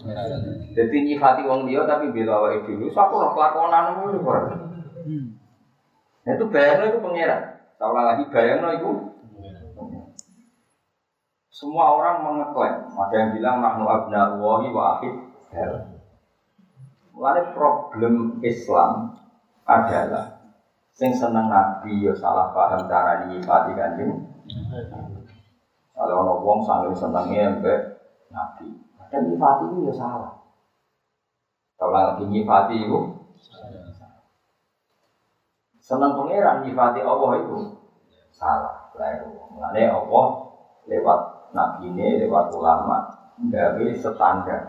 Dadi 0.72 0.96
nyifati 1.04 1.44
wong 1.44 1.68
liya 1.68 1.84
tapi 1.84 2.08
bela 2.08 2.40
awake 2.40 2.64
dhewe. 2.64 2.88
So 2.88 3.04
aku 3.04 3.20
ora 3.20 3.36
kelakonan 3.36 3.84
ngono 4.00 4.18
ora. 4.24 4.42
Nah, 6.24 6.32
itu 6.32 6.44
bayangno 6.48 6.84
itu 6.88 7.04
pangeran. 7.04 7.42
Tahu 7.76 7.92
lagi 7.92 8.24
bayangno 8.32 8.68
itu. 8.80 8.90
Semua 11.54 11.94
orang 11.94 12.26
mengeklaim, 12.26 12.90
ada 12.98 13.14
yang 13.14 13.30
bilang 13.30 13.62
nahnu 13.62 13.86
abna'ullahi 13.86 14.74
wa 14.74 14.98
akhid 14.98 15.14
Mulai 17.14 17.54
problem 17.54 18.42
Islam 18.42 19.14
adalah 19.62 20.50
sing 20.90 21.14
seneng 21.14 21.46
nabi 21.46 22.02
yo 22.02 22.10
salah 22.10 22.50
paham 22.50 22.90
cara 22.90 23.30
nyifati 23.30 23.70
kanjeng. 23.70 24.34
Kalau 25.94 26.26
ono 26.26 26.42
wong 26.42 26.58
sanggeng 26.66 26.90
senengnya 26.90 27.54
mbek 27.62 28.02
nabi, 28.34 28.74
dan 29.14 29.30
nyifati 29.30 29.64
itu 29.70 29.78
ya 29.86 29.94
salah. 29.94 30.34
Kalau 31.78 31.94
lagi 31.94 32.26
nyifati 32.34 32.82
itu 32.82 32.98
seneng 35.78 36.18
pangeran 36.18 36.66
nyifati 36.66 36.98
Allah 36.98 37.30
itu 37.46 37.78
salah. 38.34 38.90
Mulai 39.54 39.86
Allah 39.86 40.26
lewat 40.90 41.33
nabi 41.54 41.88
ini, 41.94 42.26
lewat 42.26 42.52
ulama, 42.52 43.08
gawe 43.38 43.86
standar. 43.96 44.62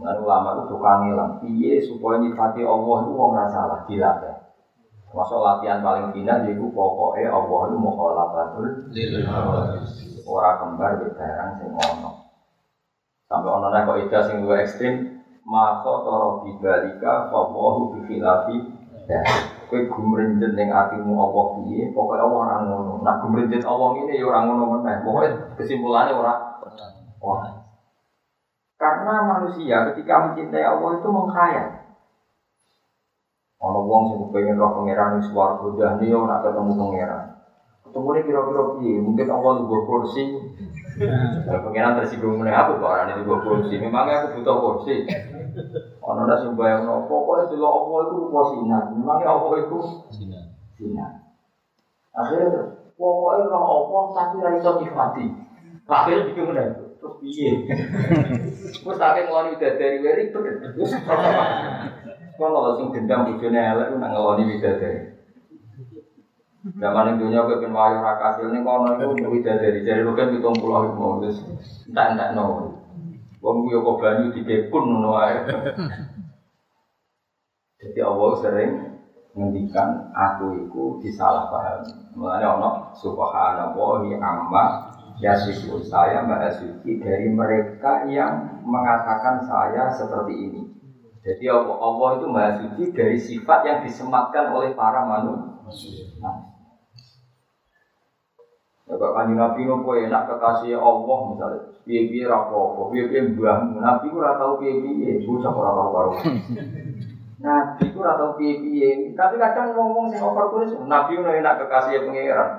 Mulai 0.00 0.16
ulama 0.16 0.48
itu 0.56 0.62
tukang 0.72 0.98
ngilang, 1.04 1.32
piye 1.44 1.84
supaya 1.84 2.24
nyifati 2.24 2.64
Allah 2.64 2.96
itu 3.04 3.12
wong 3.12 3.32
salah, 3.52 3.84
dilatih. 3.84 4.40
Masuk 5.10 5.42
latihan 5.42 5.82
paling 5.82 6.14
final 6.14 6.46
yaitu 6.46 6.70
pokoknya 6.70 7.34
Allah 7.34 7.60
itu 7.66 7.76
mukhalafatul 7.82 8.66
Orang 10.30 10.56
kembar 10.62 11.02
di 11.02 11.10
barang 11.18 11.50
sing 11.58 11.70
ono. 11.74 12.10
Sampai 13.26 13.50
ono 13.50 13.66
nek 13.74 13.82
kok 13.82 13.98
ida 14.06 14.20
sing 14.30 14.46
luwih 14.46 14.62
ekstrim, 14.62 14.94
maka 15.42 16.06
toro 16.06 16.46
bibalika 16.46 17.26
fawahu 17.34 17.98
bi 17.98 18.00
khilafi. 18.06 18.56
Kowe 19.70 19.86
gumrenjet 19.86 20.50
ning 20.58 20.66
atimu 20.66 21.14
apa 21.14 21.40
piye, 21.62 21.94
pokoke 21.94 22.18
Allah 22.18 22.38
ora 22.42 22.56
ngono. 22.66 23.06
Nak 23.06 23.22
gumrenjet 23.22 23.62
Allah 23.62 23.94
ngene 23.94 24.18
ya 24.18 24.26
ora 24.26 24.42
ngono 24.42 24.62
meneh. 24.66 24.98
Pokoke 25.06 25.30
kesimpulannya 25.62 26.10
ora 26.10 26.34
ora. 27.22 27.46
Karena 28.74 29.14
manusia 29.30 29.86
ketika 29.94 30.26
mencintai 30.26 30.66
Allah 30.66 30.90
itu 30.98 31.06
mengkhayal. 31.06 31.68
Ono 33.62 33.78
wong 33.86 34.02
sing 34.10 34.18
pengen 34.34 34.58
roh 34.58 34.74
pangeran 34.74 35.22
wis 35.22 35.30
swarga 35.30 35.68
jane 35.78 36.10
yo 36.10 36.26
nak 36.26 36.42
ketemu 36.42 36.74
pangeran. 36.74 37.22
Ketemu 37.86 38.08
ini 38.10 38.20
kira-kira 38.26 38.62
piye? 38.74 38.94
Mungkin 38.98 39.26
Allah 39.30 39.52
juga 39.62 39.78
kursi. 39.86 40.22
Pangeran 41.62 41.94
tersinggung 41.94 42.42
meneh 42.42 42.56
aku 42.58 42.74
kok 42.82 42.90
orang 42.90 43.14
itu 43.14 43.22
kursi. 43.22 43.78
Memangnya 43.78 44.26
aku 44.26 44.42
butuh 44.42 44.56
kursi. 44.58 45.06
Ono 46.10 46.26
ndak 46.26 46.42
sing 46.42 46.58
bayangno 46.58 47.06
pokoke 47.06 47.54
dulu 47.54 47.66
Allah 47.70 47.98
itu 48.02 48.14
rupa 48.26 48.40
sinar. 48.50 48.84
Memangnya 48.90 49.30
Allah 49.30 49.52
itu 49.62 49.78
sinar. 50.10 50.44
Sinar. 50.74 51.10
Akhirnya 52.10 52.82
pokoknya 52.98 53.46
roh 53.46 53.62
Allah 53.62 54.02
tapi 54.10 54.42
ra 54.42 54.50
iso 54.58 54.70
nyifati. 54.82 55.24
Akhirnya 55.86 56.26
bikin 56.34 56.44
meneh. 56.50 56.66
Terus 56.98 57.14
piye? 57.22 57.50
Terus 58.82 58.98
tak 58.98 59.22
ngeloni 59.24 59.56
dari 59.56 60.02
weri 60.02 60.34
Kan 60.34 60.42
kalau 62.40 62.72
sing 62.80 62.88
gendam 62.90 63.28
bojone 63.28 63.60
elek 63.60 63.88
nang 64.00 64.10
ngeloni 64.10 64.48
widadari. 64.48 65.20
Zaman 66.60 67.16
dunia 67.16 67.48
gue 67.48 67.56
pengen 67.56 67.72
wayo 67.72 68.04
rakasil 68.04 68.52
ini 68.52 68.60
kono 68.60 69.00
itu 69.00 69.32
widadari 69.32 69.80
jadi 69.80 70.04
lu 70.04 70.12
kan 70.12 70.28
hitung 70.28 70.52
pulau 70.60 70.92
itu 70.92 71.08
terus 71.24 71.38
entah 71.88 72.12
entah 72.12 72.36
no. 72.36 72.76
Wong 73.40 73.72
yo 73.72 73.80
kok 73.80 73.98
banyu 74.04 74.36
dikepun 74.36 74.84
ngono 74.84 75.16
wae. 75.16 75.36
Jadi 77.80 78.00
Allah 78.04 78.30
sering 78.44 78.72
ngendikan 79.32 80.12
aku 80.12 80.68
itu 80.68 80.82
disalahpahami. 81.00 82.12
Mulanya 82.12 82.60
ono 82.60 82.70
subhanallahi 82.92 84.20
amma 84.20 84.92
yasifu 85.24 85.80
saya 85.80 86.20
mbak 86.28 86.60
suci 86.60 87.00
dari 87.00 87.32
mereka 87.32 88.04
yang 88.04 88.60
mengatakan 88.68 89.40
saya 89.48 89.88
seperti 89.88 90.34
ini. 90.36 90.62
Jadi 91.24 91.48
Allah, 91.52 91.76
Allah 91.80 92.08
itu 92.16 92.26
maha 92.28 92.50
suci 92.60 92.84
dari 92.92 93.16
sifat 93.16 93.60
yang 93.64 93.78
disematkan 93.84 94.52
oleh 94.52 94.76
para 94.76 95.04
manusia. 95.04 96.12
Nah. 96.20 96.49
Ya 98.90 98.98
kok 98.98 99.14
kanjeng 99.14 99.38
Nabi 99.38 99.70
nopo 99.70 99.94
enak 99.94 100.26
kekasih 100.26 100.74
Allah 100.74 101.18
misalnya, 101.30 101.62
piye-piye 101.86 102.26
rapopo, 102.26 102.90
piye-piye 102.90 103.38
mbah, 103.38 103.70
Nabi 103.78 104.10
ora 104.10 104.34
tau 104.34 104.58
piye-piye, 104.58 105.22
bocah 105.22 105.52
ora 105.54 105.70
karo-karo. 105.78 106.10
Nabi 107.46 107.84
ku 107.94 108.02
ora 108.02 108.18
tau 108.18 108.34
piye-piye, 108.34 109.14
tapi 109.14 109.38
kadang 109.38 109.78
ngomong 109.78 110.10
sing 110.10 110.18
oportunis, 110.18 110.74
Nabi 110.90 111.14
ku 111.14 111.22
enak 111.22 111.62
kekasih 111.62 112.02
pangeran. 112.02 112.50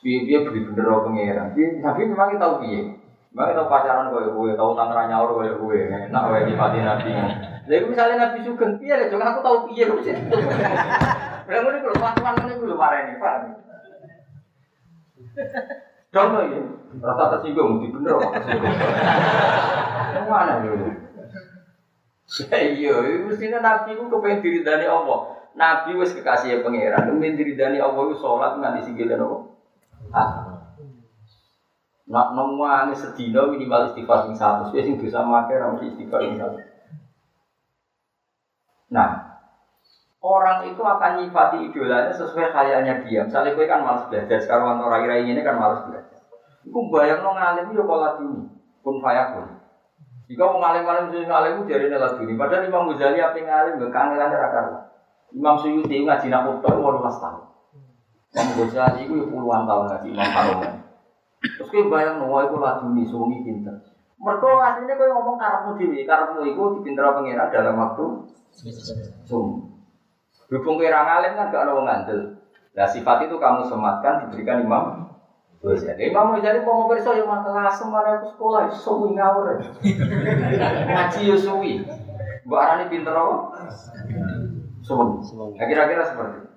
Piye-piye 0.00 0.48
bener 0.48 0.88
pangeran. 1.04 1.48
Nabi 1.60 2.00
memang 2.08 2.40
tahu 2.40 2.64
piye. 2.64 2.96
Mbak 3.32 3.48
kita 3.48 3.64
pacaran 3.64 4.12
kaya 4.12 4.28
gue, 4.28 4.50
tahu 4.56 4.70
tangan 4.76 5.08
nyaur 5.08 5.40
kaya 5.40 5.56
gue, 5.56 5.78
nak 6.12 6.24
kaya 6.28 6.44
nyipati 6.44 6.84
nabi. 6.84 7.16
Jadi 7.64 7.84
misalnya 7.88 8.16
nabi 8.28 8.44
sugeng, 8.44 8.76
deh, 8.76 9.08
jangan 9.08 9.32
aku 9.32 9.40
tahu 9.40 9.56
piye. 9.72 9.88
Berapa 11.48 11.68
ini 11.68 11.78
kalau 11.80 11.96
pasukan 11.96 12.44
ini 12.44 12.60
belum 12.60 12.76
marah 12.76 13.08
ini, 13.08 13.16
pak. 13.16 13.71
Dong 16.12 16.36
ya, 16.36 16.60
rasa 17.00 17.24
tersinggung, 17.36 17.80
di 17.80 17.88
bener 17.88 18.20
kok 18.20 18.32
tersinggung. 18.36 18.76
Mana 20.28 20.60
dulu? 20.60 20.88
Iya, 22.52 22.94
mestinya 23.24 23.58
nabi 23.64 23.96
itu 23.96 24.04
kepengen 24.08 24.44
diri 24.44 24.60
dari 24.60 24.84
Allah. 24.84 25.48
Nabi 25.56 25.96
wis 25.96 26.12
kekasih 26.12 26.60
pangeran, 26.60 27.08
kepengen 27.08 27.36
diri 27.40 27.56
dari 27.56 27.80
Allah 27.80 28.02
itu 28.08 28.16
sholat 28.20 28.60
nggak 28.60 28.84
disinggilin 28.84 29.24
Allah. 29.24 29.40
Ah. 30.12 30.32
Nak 32.12 32.28
nemu 32.36 32.92
sedina 32.92 33.48
minimal 33.48 33.88
istighfar 33.88 34.28
sing 34.28 34.36
satu, 34.36 34.68
wis 34.76 34.84
sing 34.84 35.00
ra 35.00 35.72
mesti 35.72 35.96
istighfar. 35.96 36.20
Nah, 38.92 39.31
orang 40.22 40.70
itu 40.70 40.78
akan 40.78 41.10
nyifati 41.18 41.66
idolanya 41.66 42.14
sesuai 42.14 42.54
kayaknya 42.54 43.02
dia. 43.02 43.26
Misalnya 43.26 43.58
gue 43.58 43.66
kan 43.66 43.82
malas 43.82 44.06
belajar, 44.06 44.38
sekarang 44.38 44.78
orang 44.78 45.02
rai 45.10 45.26
ini 45.26 45.42
kan 45.42 45.58
malas 45.58 45.82
belajar. 45.90 46.22
Iku 46.62 46.78
bayang 46.94 47.26
no 47.26 47.34
ngalim 47.34 47.74
yo 47.74 47.82
pola 47.82 48.14
dini, 48.22 48.46
pun 48.86 49.02
pun. 49.02 49.46
Jika 50.30 50.42
mau 50.46 50.62
ngalim 50.62 50.86
ngalim 50.86 51.06
sih 51.10 51.26
ngalim 51.26 51.66
jadi 51.66 51.90
nela 51.90 52.14
dini. 52.14 52.38
Padahal 52.38 52.70
Imam 52.70 52.86
Ghazali 52.94 53.18
apa 53.18 53.34
ngalim 53.34 53.82
gak 53.82 53.90
kangelan 53.90 54.30
raka. 54.30 54.62
Imam 55.34 55.58
Suyuti 55.58 56.06
ngaji 56.06 56.26
nak 56.30 56.46
utang 56.46 56.78
mau 56.78 56.94
lima 56.94 57.10
tahun. 57.10 57.42
Imam 58.30 58.48
Ghazali 58.62 59.10
itu 59.10 59.26
puluhan 59.26 59.66
tahun 59.66 59.84
ngaji 59.90 60.06
Imam 60.14 60.30
Haromen. 60.30 60.74
Terus 61.42 61.68
gue 61.74 61.90
bayang 61.90 62.22
no, 62.22 62.38
itu 62.38 62.54
laduni, 62.54 63.02
suami 63.02 63.42
pinter. 63.42 63.74
Mereka 64.22 64.46
aslinya 64.46 64.94
gue 64.94 65.10
ngomong 65.10 65.34
karepmu 65.34 65.74
dewi, 65.74 66.06
karepmu 66.06 66.46
itu 66.46 66.62
dipinter 66.78 67.02
pengira 67.10 67.50
dalam 67.50 67.74
waktu 67.74 68.30
sum. 69.26 69.71
Berhubung 70.52 70.76
kira 70.76 71.08
ngalim 71.08 71.32
kan 71.32 71.48
gak 71.48 71.64
ada 71.64 71.72
wong 71.72 71.88
ngandel. 71.88 72.44
Nah 72.76 72.84
sifat 72.84 73.24
itu 73.24 73.40
kamu 73.40 73.64
sematkan 73.64 74.28
diberikan 74.28 74.60
imam. 74.60 75.08
Ya, 75.64 75.96
imam 75.96 76.36
jadi 76.44 76.60
mau 76.60 76.84
mau 76.84 76.92
perso 76.92 77.16
yang 77.16 77.24
kelas 77.24 77.80
semana 77.80 78.20
aku 78.20 78.36
sekolah 78.36 78.68
suwi 78.68 79.16
ngawur. 79.16 79.64
Ngaji 80.92 81.20
yo 81.24 81.36
suwi. 81.40 81.80
Mbak 82.44 82.60
Arani 82.60 82.84
pinter 82.92 83.16
apa? 83.16 83.36
Suwi. 84.84 85.24
Nah, 85.56 85.64
kira-kira 85.64 86.04
seperti 86.04 86.44
itu. 86.44 86.52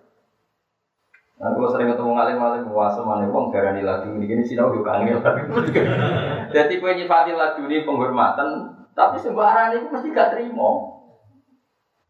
Nah, 1.39 1.55
kalau 1.55 1.71
sering 1.71 1.87
ketemu 1.87 2.11
ngalim 2.19 2.37
ngalim 2.39 2.63
puasa 2.67 2.99
mana 2.99 3.31
wong 3.31 3.51
garani 3.51 3.83
lagu 3.83 4.11
ini 4.11 4.27
gini 4.27 4.43
sinau 4.43 4.75
juga 4.75 4.99
angin 4.99 5.19
Jadi 6.55 6.79
kue 6.79 6.91
nyifati 6.95 7.31
lagu 7.31 7.63
ini 7.67 7.87
penghormatan, 7.87 8.75
tapi 8.91 9.19
sembarang 9.23 9.75
itu 9.75 9.87
mesti 9.87 10.15
gak 10.15 10.35
terima. 10.35 10.99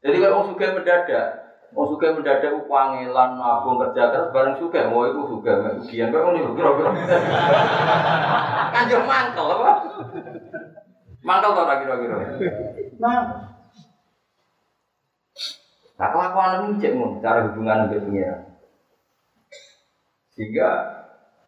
Jadi 0.06 0.22
kalau 0.22 0.46
orang 0.46 0.50
suka 0.54 0.78
mendadak, 0.78 1.45
orang 1.74 1.90
suka 1.90 2.08
mendadak 2.14 2.52
upangilan 2.62 3.30
nabung 3.40 3.82
kerja 3.82 4.14
keras 4.14 4.30
bareng 4.30 4.56
suka, 4.62 4.92
mau 4.92 5.10
itu 5.10 5.22
suka, 5.26 5.54
ujian 5.82 6.14
kau 6.14 6.30
ini 6.36 6.46
kira-kira. 6.54 6.92
Kan 8.76 8.92
jauh 8.92 9.08
mantel 9.08 9.48
apa? 9.58 9.72
Mantel 11.26 11.52
tau 11.58 11.76
kira-kira. 11.82 12.16
Nah, 13.02 13.46
Nah, 15.96 16.12
kelakuan 16.12 16.76
ini 16.76 16.84
cek 16.84 16.94
cara 17.24 17.48
hubungan 17.48 17.88
dengan 17.88 18.04
pengiran. 18.04 18.42
Sehingga 20.36 20.70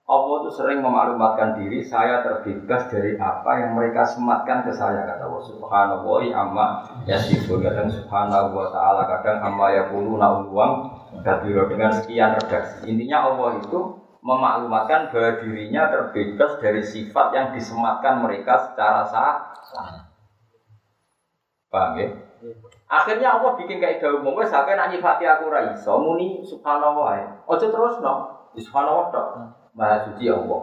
Allah 0.07 0.35
itu 0.39 0.51
sering 0.55 0.79
memaklumatkan 0.79 1.59
diri, 1.59 1.83
saya 1.83 2.23
terbebas 2.23 2.87
dari 2.87 3.19
apa 3.19 3.59
yang 3.59 3.75
mereka 3.75 4.07
sematkan 4.07 4.63
ke 4.63 4.71
saya 4.71 5.03
kata 5.03 5.27
Allah 5.27 5.43
Subhanahu 5.43 6.07
wa 6.07 6.23
amma 6.31 6.67
yasifun 7.03 7.59
kadang 7.59 7.91
Subhanahu 7.91 8.55
wa 8.55 8.71
taala 8.71 9.03
kadang 9.03 9.43
amma 9.43 9.67
yaquluna 9.75 10.47
uang 10.47 10.73
kabiro 11.27 11.67
dengan 11.67 11.91
sekian 11.91 12.39
redaksi. 12.39 12.87
Intinya 12.87 13.27
Allah 13.27 13.59
itu 13.59 13.99
memaklumatkan 14.23 15.11
bahwa 15.11 15.43
dirinya 15.43 15.91
terbebas 15.91 16.55
dari 16.63 16.87
sifat 16.87 17.27
yang 17.35 17.47
disematkan 17.51 18.23
mereka 18.23 18.63
secara 18.63 19.03
sah. 19.11 19.35
Paham 21.67 21.99
ya? 21.99 22.07
Akhirnya 22.87 23.35
Allah 23.35 23.59
bikin 23.59 23.83
kayak 23.83 23.99
umum, 24.07 24.39
wes 24.39 24.47
sampai 24.47 24.79
nanti 24.79 25.03
nyifati 25.03 25.27
aku 25.27 25.51
ra 25.51 25.67
iso 25.75 25.99
muni 25.99 26.39
subhanallah 26.47 27.03
wae. 27.11 27.23
Ojo 27.43 27.67
terus 27.67 27.99
no. 27.99 28.47
Subhanallah. 28.55 29.66
Maha 29.77 30.09
suci 30.09 30.25
Allah. 30.25 30.61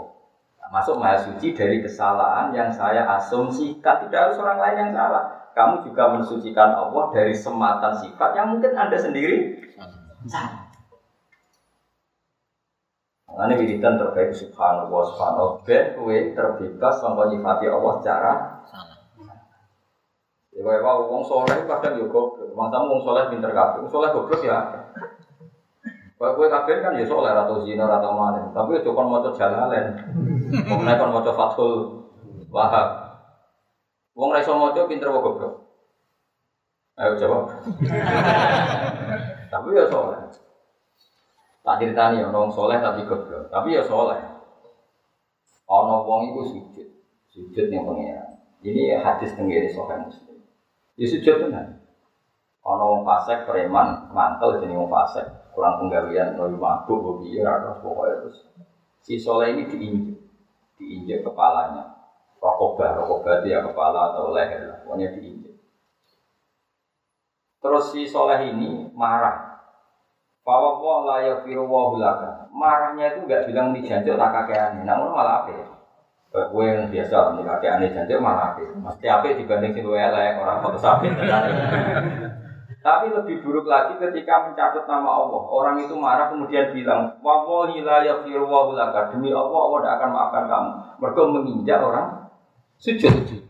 Nah, 0.59 0.69
masuk 0.75 0.99
maha 0.99 1.15
suci 1.23 1.55
dari 1.55 1.79
kesalahan 1.79 2.51
yang 2.51 2.75
saya 2.75 3.07
asumsikan 3.15 4.03
tidak 4.03 4.21
harus 4.27 4.43
orang 4.43 4.59
lain 4.59 4.77
yang 4.83 4.93
salah. 4.93 5.25
Kamu 5.55 5.87
juga 5.87 6.19
mensucikan 6.19 6.75
Allah 6.75 7.15
dari 7.15 7.31
sematan 7.31 7.95
sifat 7.95 8.31
yang 8.35 8.51
mungkin 8.51 8.75
anda 8.75 8.99
sendiri 8.99 9.55
salah. 10.27 10.67
Nah, 13.35 13.51
ini 13.51 13.55
wiridan 13.59 13.99
terbaik 13.99 14.35
subhanallah 14.35 15.03
subhanallah 15.11 15.63
ben 15.67 15.95
kue 15.99 16.35
terbebas 16.35 17.03
sama 17.03 17.31
nyifati 17.31 17.67
Allah 17.71 17.93
secara 18.03 18.33
salah. 18.67 18.99
Ya 20.55 20.63
kaya 20.63 20.87
wong 20.87 21.23
soleh 21.27 21.67
kadang 21.67 21.99
yo 21.99 22.07
goblok. 22.07 22.55
Masa 22.55 22.79
wong 22.87 23.03
soleh 23.03 23.27
pinter 23.27 23.51
kabeh. 23.51 23.83
Wong 23.83 23.91
soleh 23.91 24.15
goblok 24.15 24.43
ya. 24.47 24.84
Kalau 26.25 26.41
gue 26.41 26.49
kafir 26.49 26.81
kan 26.81 26.97
ya 26.97 27.05
soleh 27.05 27.37
atau 27.37 27.61
zina 27.61 27.85
atau 27.85 28.17
mana, 28.17 28.49
tapi 28.57 28.81
itu 28.81 28.97
kan 28.97 29.05
mau 29.05 29.21
jalalen, 29.21 29.93
kemudian 30.65 30.97
kan 30.97 31.13
mau 31.13 31.21
fathul 31.21 32.01
wahab. 32.49 33.13
Wong 34.17 34.33
raiso 34.33 34.57
mau 34.57 34.73
pinter 34.73 35.13
wong 35.13 35.21
goblok. 35.21 35.69
Ayo 36.97 37.13
jawab. 37.21 37.53
tapi 39.53 39.69
ya 39.77 39.85
soleh. 39.85 40.17
Tak 41.61 41.77
ceritani 41.85 42.25
ya, 42.25 42.33
orang 42.33 42.49
soleh 42.49 42.81
tapi 42.81 43.05
goblok. 43.05 43.53
Tapi 43.53 43.77
ya 43.77 43.85
soleh. 43.85 44.17
Ono 45.69 46.09
wong 46.09 46.33
itu 46.33 46.57
sujud, 46.57 46.89
sujud 47.37 47.67
yang 47.69 47.85
pengira. 47.85 48.41
Ini 48.65 48.97
hadis 48.97 49.37
tenggiri 49.37 49.69
sokan 49.69 50.09
muslim. 50.09 50.41
Ya 50.97 51.05
sujud 51.05 51.37
benar. 51.37 51.85
Ono 52.65 52.97
wong 52.97 53.03
fasek 53.05 53.45
preman 53.45 54.09
mantel 54.09 54.57
jadi 54.65 54.73
wong 54.73 54.89
fasek 54.89 55.44
kurang 55.55 55.87
penggawean 55.87 56.35
kalau 56.35 56.51
mabuk 56.59 57.23
ya 57.25 57.47
terus 57.63 57.79
pokoknya 57.81 58.15
terus. 58.27 58.39
Si 59.01 59.15
soleh 59.15 59.55
ini 59.55 59.71
diinjek 59.71 60.19
diinjek 60.77 61.19
kepalanya. 61.23 61.95
Rokobah 62.43 63.01
rokobah 63.01 63.41
dia 63.41 63.65
kepala 63.65 64.13
atau 64.13 64.35
leher 64.35 64.67
lah 64.69 64.79
pokoknya 64.85 65.15
diinjek. 65.15 65.55
Terus 67.63 67.85
si 67.95 68.03
soleh 68.05 68.51
ini 68.51 68.91
marah. 68.93 69.55
Bahwa 70.45 70.77
Allah 70.77 70.99
la 71.09 71.17
yafiru 71.25 71.65
wa 71.65 71.97
marahnya 72.53 73.17
itu 73.17 73.25
nggak 73.25 73.49
bilang 73.49 73.73
di 73.73 73.81
jancuk 73.81 74.21
tak 74.21 74.31
kakean 74.31 74.87
namun 74.87 75.11
malah 75.11 75.43
apa 75.43 75.75
Gue 76.35 76.67
yang 76.67 76.91
biasa 76.91 77.39
nih 77.39 77.47
kakek 77.47 77.73
aneh 77.79 77.91
jancuk 77.95 78.19
malah 78.19 78.55
apa 78.55 78.63
mesti 78.75 79.07
apa 79.07 79.39
dibanding 79.39 79.73
si 79.75 79.81
elek 79.81 80.39
orang 80.39 80.61
foto 80.63 80.79
sapi 80.79 81.09
Tapi 82.85 83.17
lebih 83.17 83.41
buruk 83.41 83.65
lagi 83.65 83.97
ketika 83.97 84.45
mencatat 84.45 84.85
nama 84.85 85.09
Allah. 85.09 85.41
Orang 85.49 85.81
itu 85.81 85.97
marah 85.97 86.29
kemudian 86.29 86.69
bilang, 86.69 87.17
Wallahi 87.25 87.81
la 87.81 88.05
yaghfiru 88.05 88.45
Demi 88.45 89.33
Allah, 89.33 89.57
Allah 89.57 89.79
tidak 89.81 89.95
akan 89.97 90.11
maafkan 90.13 90.45
kamu. 90.53 90.71
Mereka 91.01 91.21
menginjak 91.33 91.81
orang 91.81 92.29
sujud. 92.77 93.41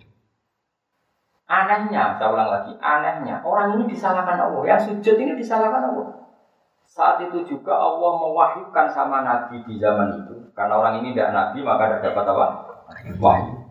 Anehnya, 1.50 2.14
saya 2.14 2.30
ulang 2.30 2.46
lagi, 2.46 2.72
anehnya 2.78 3.42
orang 3.42 3.74
ini 3.74 3.90
disalahkan 3.90 4.38
Allah. 4.38 4.62
Yang 4.70 4.80
sujud 4.94 5.16
ini 5.18 5.34
disalahkan 5.34 5.82
Allah. 5.82 6.08
Saat 6.86 7.26
itu 7.26 7.42
juga 7.42 7.74
Allah 7.74 8.14
mewahyukan 8.14 8.86
sama 8.94 9.26
Nabi 9.26 9.66
di 9.66 9.82
zaman 9.82 10.14
itu. 10.14 10.46
Karena 10.54 10.78
orang 10.78 11.02
ini 11.02 11.10
tidak 11.10 11.34
Nabi, 11.34 11.58
maka 11.66 11.90
tidak 11.90 12.14
dapat 12.14 12.24
apa? 12.30 12.46
Wahyu. 13.18 13.63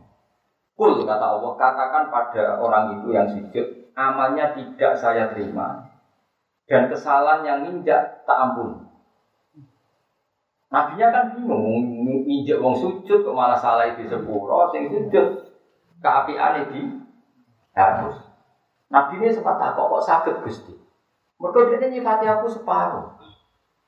Kul 0.84 1.08
kata 1.08 1.40
Allah, 1.40 1.56
katakan 1.56 2.12
pada 2.12 2.60
orang 2.60 3.00
itu 3.00 3.16
yang 3.16 3.24
sujud, 3.24 3.88
amalnya 3.96 4.52
tidak 4.52 4.92
saya 5.00 5.32
terima 5.32 5.80
dan 6.68 6.92
kesalahan 6.92 7.48
yang 7.48 7.60
nginjak 7.64 8.28
tak 8.28 8.38
ampun. 8.44 8.84
Nabinya 10.68 11.08
kan 11.08 11.40
bingung, 11.40 12.04
nginjak 12.28 12.60
wong 12.60 12.76
sujud 12.76 13.24
kok 13.24 13.32
malah 13.32 13.56
salah 13.56 13.96
itu 13.96 14.12
sepuro, 14.12 14.68
sing 14.76 14.92
sujud 14.92 15.56
keapian 16.04 16.68
di 16.68 17.00
harus. 17.72 18.20
Nabi 18.92 19.24
ini 19.24 19.32
sempat 19.32 19.64
tak 19.64 19.80
kok 19.80 20.04
sakit 20.04 20.44
gusti. 20.44 20.76
Mereka 21.40 21.80
dia 21.80 21.88
nyifati 21.96 22.28
aku 22.28 22.52
separuh. 22.52 23.23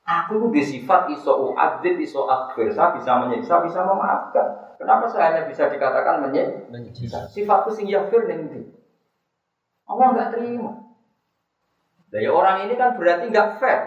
Aku 0.06 0.38
itu 0.38 0.46
disifat 0.54 1.10
iso 1.10 1.50
uadzib, 1.50 1.98
iso 1.98 2.30
akhir. 2.30 2.70
Saya 2.70 2.94
bisa 2.94 3.18
menyiksa, 3.26 3.58
bisa 3.66 3.82
memaafkan. 3.82 4.78
Kenapa 4.78 5.10
saya 5.10 5.34
hanya 5.34 5.42
bisa 5.50 5.66
dikatakan 5.66 6.22
menyiksa? 6.22 7.26
Sifatku 7.26 7.74
sing 7.74 7.90
yafir 7.90 8.30
ning 8.30 8.70
Allah 9.86 10.06
nggak 10.14 10.30
terima. 10.38 10.94
Dari 12.06 12.30
orang 12.30 12.70
ini 12.70 12.78
kan 12.78 12.94
berarti 12.94 13.34
nggak 13.34 13.58
fair. 13.58 13.80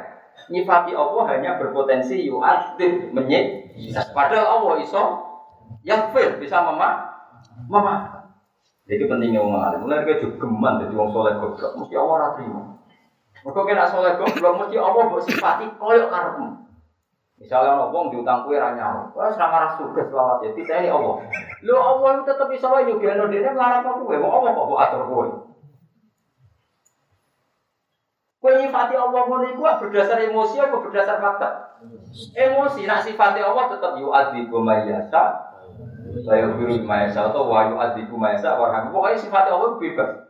Nyifati 0.52 0.92
Allah 0.92 1.24
hanya 1.36 1.56
berpotensi 1.56 2.28
yu'adzib 2.28 3.16
menyik. 3.16 3.76
Padahal 4.12 4.60
Allah 4.60 4.76
iso 4.84 5.04
yang 5.88 6.12
fair 6.12 6.36
bisa 6.36 6.60
mema 6.68 7.16
memaafkan. 7.72 8.36
Jadi 8.90 9.08
pentingnya 9.08 9.40
orang 9.40 9.64
alim. 9.72 9.80
Mulai 9.86 10.04
dia 10.04 10.20
juga 10.20 10.44
geman 10.44 10.84
jadi 10.84 10.94
orang 10.98 11.12
soleh 11.14 11.34
goblok. 11.38 11.72
Mesti 11.80 11.96
Allah 11.96 12.32
terima. 12.36 12.62
Mereka 13.46 13.62
kena 13.64 13.86
soleh 13.88 14.20
goblok 14.20 14.54
mesti 14.66 14.76
Allah 14.76 15.06
bersifati 15.08 15.66
koyok 15.80 16.12
karepmu. 16.12 16.48
Misalnya 17.40 17.80
orang 17.80 18.12
diutang 18.12 18.44
kue 18.44 18.60
ranya, 18.60 19.08
wah 19.16 19.32
serang 19.32 19.56
arah 19.56 19.72
sudah 19.80 20.04
selawat 20.12 20.44
ya. 20.44 20.52
Tidak 20.52 20.76
ini 20.84 20.92
Allah. 20.92 21.24
Lo 21.64 21.76
Allah 21.80 22.10
itu 22.20 22.24
tetap 22.28 22.52
bisa 22.52 22.68
wae 22.68 22.84
juga 22.84 23.16
dia 23.16 23.56
melarang 23.56 24.04
kue. 24.04 24.20
Mau 24.20 24.44
Allah 24.44 24.52
kok 24.52 24.76
atur 24.76 25.02
kue. 25.08 25.28
Kue 28.40 28.52
nyifati 28.56 28.96
Allah 28.96 29.22
ngono 29.28 29.46
iku 29.52 29.64
berdasar 29.68 30.20
emosi 30.24 30.64
apa 30.64 30.80
berdasar 30.80 31.20
fakta? 31.20 31.80
Emosi, 32.36 32.88
nak 32.88 33.04
sifati 33.04 33.40
Allah 33.44 33.68
tetap 33.68 34.00
yu'adzibu 34.00 34.64
mayyasa 34.64 35.48
Saya 36.24 36.52
biru 36.58 36.84
maesa 36.84 37.30
atau 37.32 37.48
wayu 37.48 37.78
adiku 37.78 38.18
maesa 38.18 38.58
warham. 38.58 38.90
Pokoknya 38.92 39.22
sifat 39.22 39.48
Allah 39.48 39.78
bebas. 39.78 40.29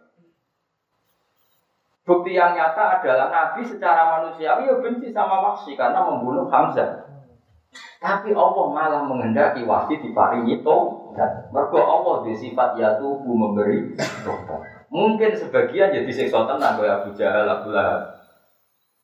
Bukti 2.10 2.34
yang 2.34 2.58
nyata 2.58 2.98
adalah 2.98 3.30
Nabi 3.30 3.62
secara 3.62 4.18
manusiawi 4.18 4.66
ya 4.66 4.82
benci 4.82 5.14
sama 5.14 5.46
Wahsy 5.46 5.78
karena 5.78 6.02
membunuh 6.02 6.50
Hamzah. 6.50 7.06
Tapi 8.02 8.34
Allah 8.34 8.66
malah 8.74 9.06
menghendaki 9.06 9.62
Wahsy 9.62 10.02
diparingi 10.02 10.66
tobat. 10.66 11.54
Mergo 11.54 11.78
Allah 11.78 12.26
di 12.26 12.34
sifat 12.34 12.82
yatubu 12.82 13.30
memberi 13.30 13.94
tobat. 14.26 14.90
Mungkin 14.90 15.38
sebagian 15.38 15.94
jadi 15.94 16.10
siksa 16.10 16.50
tenang 16.50 16.82
kayak 16.82 17.06
Abu 17.06 17.14
Jahal, 17.14 17.46
Abu 17.46 17.70
Lahab. 17.70 18.02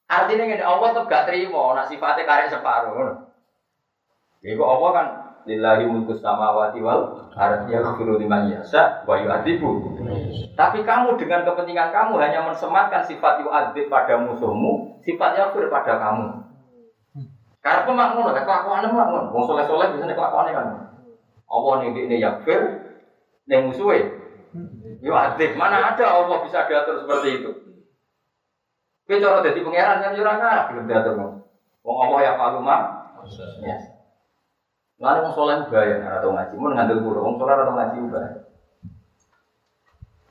Artinya 0.09 0.65
Allah 0.65 0.89
tuh 0.97 1.05
gak 1.05 1.29
terima, 1.29 1.77
nak 1.77 1.85
sifatnya 1.85 2.25
karek 2.25 2.49
separuh. 2.49 3.21
Jadi 4.41 4.57
Allah 4.57 4.89
kan 4.97 5.05
lillahi 5.45 5.86
mulku 5.86 6.17
samawati 6.17 6.81
wal 6.81 7.29
ardi 7.38 7.73
yaghfiru 7.73 8.17
liman 8.17 8.49
yasha 8.49 9.05
wa 9.05 9.15
yu'adzibu. 9.21 9.97
Tapi 10.58 10.81
kamu 10.81 11.15
dengan 11.21 11.45
kepentingan 11.45 11.93
kamu 11.93 12.17
hanya 12.17 12.45
mensematkan 12.49 13.05
sifat 13.05 13.45
yu'adzib 13.45 13.88
pada 13.88 14.17
musuhmu, 14.19 14.99
sifat 15.05 15.38
yaghfir 15.38 15.69
pada 15.69 16.01
kamu. 16.01 16.27
Karena 17.62 17.81
pemak 17.86 18.10
ngono, 18.13 18.29
kelakuannya 18.34 18.93
mak 18.93 19.08
ngono. 19.10 19.27
Wong 19.34 19.43
soleh-soleh 19.49 19.89
biasanya 19.93 20.13
kelakuannya 20.13 20.51
kan. 20.53 20.67
Allah 21.49 21.73
nih 21.81 21.89
ini 22.05 22.21
yaghfir, 22.21 22.62
nih 23.49 23.62
musuhnya. 23.65 24.21
Yu'adzib, 25.01 25.58
mana 25.58 25.93
ada 25.93 26.05
Allah 26.05 26.41
bisa 26.45 26.65
diatur 26.65 27.01
seperti 27.05 27.41
itu. 27.41 27.51
Kowe 29.05 29.21
cara 29.21 29.45
dadi 29.45 29.62
pangeran 29.62 30.01
kan 30.01 30.17
ngarep 30.17 30.65
belum 30.73 30.86
diatur. 30.89 31.13
Wong 31.86 31.97
Allah 32.10 32.19
ya 32.25 32.34
faluma. 32.38 32.77
Ya. 33.62 33.94
Lalu 34.95 35.27
wong 35.27 35.34
soleh 35.36 35.60
bahaya 35.67 36.23
atau 36.23 36.31
ngaji, 36.31 36.55
mau 36.55 36.71
ngandel 36.71 37.03
guru, 37.03 37.19
wong 37.19 37.36
soleh 37.36 37.51
atau 37.51 37.75
ngaji 37.75 37.97
bahaya. 38.08 38.39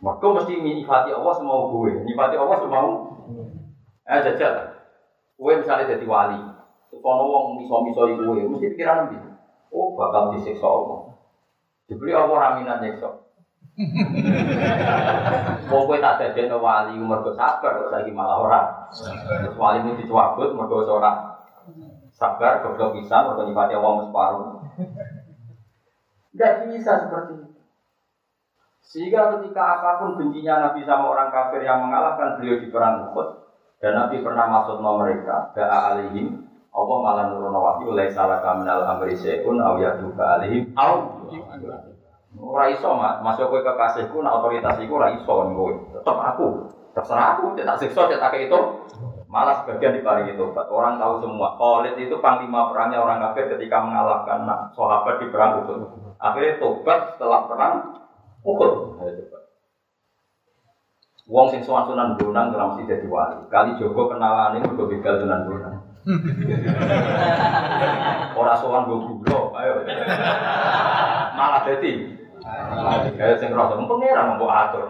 Maka 0.01 0.25
mesti 0.25 0.55
nyifati 0.61 1.11
Allah 1.13 1.35
semau 1.37 1.73
gue, 1.77 2.01
nyifati 2.05 2.37
Allah 2.41 2.59
semau. 2.61 2.89
Eh 4.05 4.21
jajal, 4.25 4.55
gue 5.37 5.53
misalnya 5.61 5.97
jadi 5.97 6.05
wali, 6.09 6.41
kalau 6.93 7.25
wong 7.29 7.45
miso-miso 7.61 8.09
gue, 8.09 8.41
mesti 8.49 8.73
pikiran 8.73 9.09
nanti, 9.09 9.17
oh 9.73 9.93
bakal 9.97 10.33
disiksa 10.33 10.65
Allah. 10.65 11.13
Dibeli 11.85 12.17
Allah 12.17 12.37
raminan 12.37 12.81
nyiksa. 12.81 13.21
Pokoknya 15.69 16.17
tak 16.17 16.33
jadi 16.33 16.57
wali 16.57 16.97
umur 16.97 17.21
sabar, 17.37 17.85
kok 17.85 17.93
lagi 17.93 18.13
malah 18.17 18.41
orang. 18.41 18.69
Wali 19.61 19.79
ini 19.85 20.01
dicuabut, 20.01 20.57
mergo 20.57 20.89
seorang 20.89 21.34
sabar, 22.15 22.63
goblok 22.63 22.95
bisa, 22.97 23.27
mergo 23.27 23.43
nyifati 23.45 23.75
Allah 23.75 23.95
separuh. 24.07 24.49
Tidak 26.35 26.53
bisa 26.71 26.93
seperti 27.07 27.33
itu. 27.43 27.61
Sehingga 28.85 29.39
ketika 29.39 29.63
apa 29.81 29.91
pun 29.99 30.19
bencinya 30.19 30.71
Nabi 30.71 30.87
sama 30.87 31.11
orang 31.11 31.35
kafir 31.35 31.67
yang 31.67 31.83
mengalahkan 31.83 32.39
beliau 32.39 32.63
di 32.63 32.71
perang 32.71 33.11
Uhud 33.11 33.43
dan 33.83 33.97
Nabi 33.99 34.23
pernah 34.23 34.47
masuk 34.47 34.79
nomor 34.79 35.09
mereka, 35.09 35.51
da'a 35.57 35.95
alihim, 35.95 36.47
Allah 36.75 36.97
malah 37.03 37.25
nurun 37.31 37.55
wahyu 37.55 37.95
oleh 37.95 38.11
salah 38.11 38.43
kaminal 38.43 38.83
amri 38.83 39.15
se'un 39.15 39.63
aw 39.63 39.79
yaduka 39.79 40.39
alihim 40.39 40.75
aw 40.75 41.23
Ora 42.35 42.67
iso 42.67 42.91
mak, 42.99 43.23
masuk 43.23 43.47
kowe 43.47 43.63
kekasihku, 43.63 44.19
nak 44.19 44.43
otoritas 44.43 44.83
iku 44.83 44.99
ora 44.99 45.15
iso 45.15 45.35
kowe. 45.39 45.71
Tetep 45.95 46.17
aku, 46.19 46.67
terserah 46.91 47.39
aku, 47.39 47.55
tak 47.55 47.79
siksa, 47.79 48.11
tak 48.11 48.35
itu. 48.35 48.59
Malah 49.35 49.67
sebagian 49.67 49.99
diparingi 49.99 50.39
tobat. 50.39 50.71
Orang 50.71 51.03
tahu 51.03 51.27
semua. 51.27 51.59
Khalid 51.59 51.99
itu 51.99 52.23
panglima 52.23 52.71
perangnya 52.71 53.03
orang 53.03 53.19
kafir 53.19 53.51
ketika 53.59 53.83
mengalahkan 53.83 54.47
sahabat 54.71 55.19
di 55.19 55.27
perang 55.35 55.67
Uhud. 55.67 56.15
Akhirnya 56.23 56.63
tobat 56.63 57.19
setelah 57.19 57.51
perang 57.51 57.99
Uhud. 58.47 58.95
Wong 61.25 61.49
sing 61.51 61.67
sowan 61.67 61.91
Sunan 61.91 62.15
Bonang 62.15 62.55
ora 62.55 62.71
mesti 62.71 62.87
dadi 62.87 63.11
wali. 63.11 63.43
Kali 63.51 63.75
Joko 63.81 64.13
kenalane 64.13 64.63
mergo 64.63 64.87
begal 64.87 65.19
Sunan 65.19 65.51
Bonang. 65.51 65.77
Ora 68.37 68.53
sowan 68.61 68.85
go 68.85 69.09
gula, 69.09 69.57
ayo. 69.57 69.89
Malah 71.33 71.65
dadi 71.65 72.13
Kayak 73.17 73.41
sing 73.41 73.57
rasa 73.57 73.81
pengeran 73.81 74.37
mbok 74.37 74.53
atur. 74.53 74.85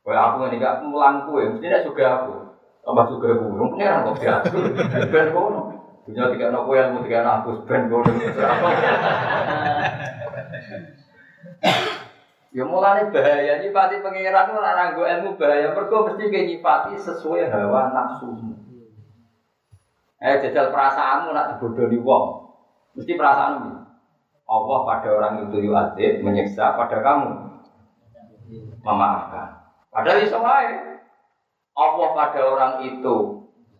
Kayak 0.00 0.24
aku 0.32 0.34
ngene 0.40 0.56
gak 0.56 0.80
mesti 0.88 1.66
nek 1.68 1.84
juga 1.84 2.04
aku. 2.16 2.47
Tambah 2.88 3.04
juga 3.12 3.36
aku, 3.36 3.52
wong 3.52 3.76
pengeran 3.76 4.00
kok 4.00 4.16
diatur. 4.16 4.64
Ben 5.12 5.28
kono. 5.36 5.76
Dunia 6.08 6.32
tiga 6.32 6.48
anak 6.48 6.64
kowe 6.64 6.72
ilmu 6.72 7.04
tiga 7.04 7.20
anak 7.20 7.44
aku 7.44 7.68
ben 7.68 7.84
kono. 7.92 8.08
Ya 12.48 12.64
mulane 12.64 13.12
bahaya 13.12 13.60
nyifati 13.60 14.00
pengiran 14.00 14.56
ora 14.56 14.72
nganggo 14.72 15.04
ilmu 15.04 15.36
bahaya 15.36 15.76
mergo 15.76 16.08
mesti 16.08 16.32
ke 16.32 16.48
nyifati 16.48 16.96
sesuai 16.96 17.52
hawa 17.52 17.92
nafsu. 17.92 18.56
Eh 20.24 20.40
jajal 20.40 20.72
perasaanmu 20.72 21.36
nak 21.36 21.60
dibodohi 21.60 22.00
wong. 22.00 22.56
Mesti 22.96 23.20
perasaanmu. 23.20 23.84
Allah 24.48 24.78
pada 24.88 25.08
orang 25.12 25.34
itu 25.44 25.60
yu'adzib 25.60 26.24
menyiksa 26.24 26.72
pada 26.72 27.04
kamu 27.04 27.52
memaafkan. 28.80 29.60
Padahal 29.92 30.24
iso 30.24 30.40
wae. 30.40 30.97
Allah 31.78 32.08
pada 32.10 32.40
orang 32.42 32.72
itu 32.82 33.16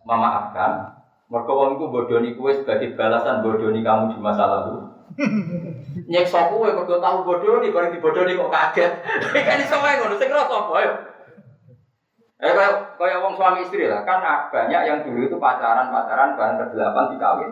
memaafkan. 0.07 0.95
Mergo 1.29 1.51
wong 1.53 1.69
iku 1.77 1.85
bodoni 1.93 2.33
kowe 2.33 2.49
sebagai 2.49 2.95
balasan 2.97 3.45
bodoni 3.45 3.83
kamu 3.83 4.15
di 4.15 4.17
masa 4.17 4.49
lalu. 4.49 4.87
Nyeksa 6.09 6.49
kowe 6.49 6.65
mergo 6.65 6.97
tahu 6.97 7.27
bodoni 7.27 7.69
bareng 7.69 7.93
dibodoni 7.93 8.39
kok 8.39 8.49
kaget. 8.49 8.91
kan 9.47 9.61
iso 9.61 9.77
wae 9.77 9.99
ngono 9.99 10.15
sing 10.17 10.31
rasa 10.31 10.55
apa 10.57 10.73
ayo. 10.81 10.93
Eh 12.39 12.55
kayak 12.55 12.95
kayak 12.95 13.19
wong 13.19 13.35
suami 13.35 13.67
istri 13.67 13.91
lah 13.91 14.07
kan 14.07 14.23
banyak 14.47 14.81
yang 14.87 15.03
dulu 15.03 15.27
itu 15.27 15.37
pacaran 15.37 15.91
pacaran 15.91 16.39
bareng 16.39 16.57
kedelapan 16.71 17.11
dikawin. 17.13 17.51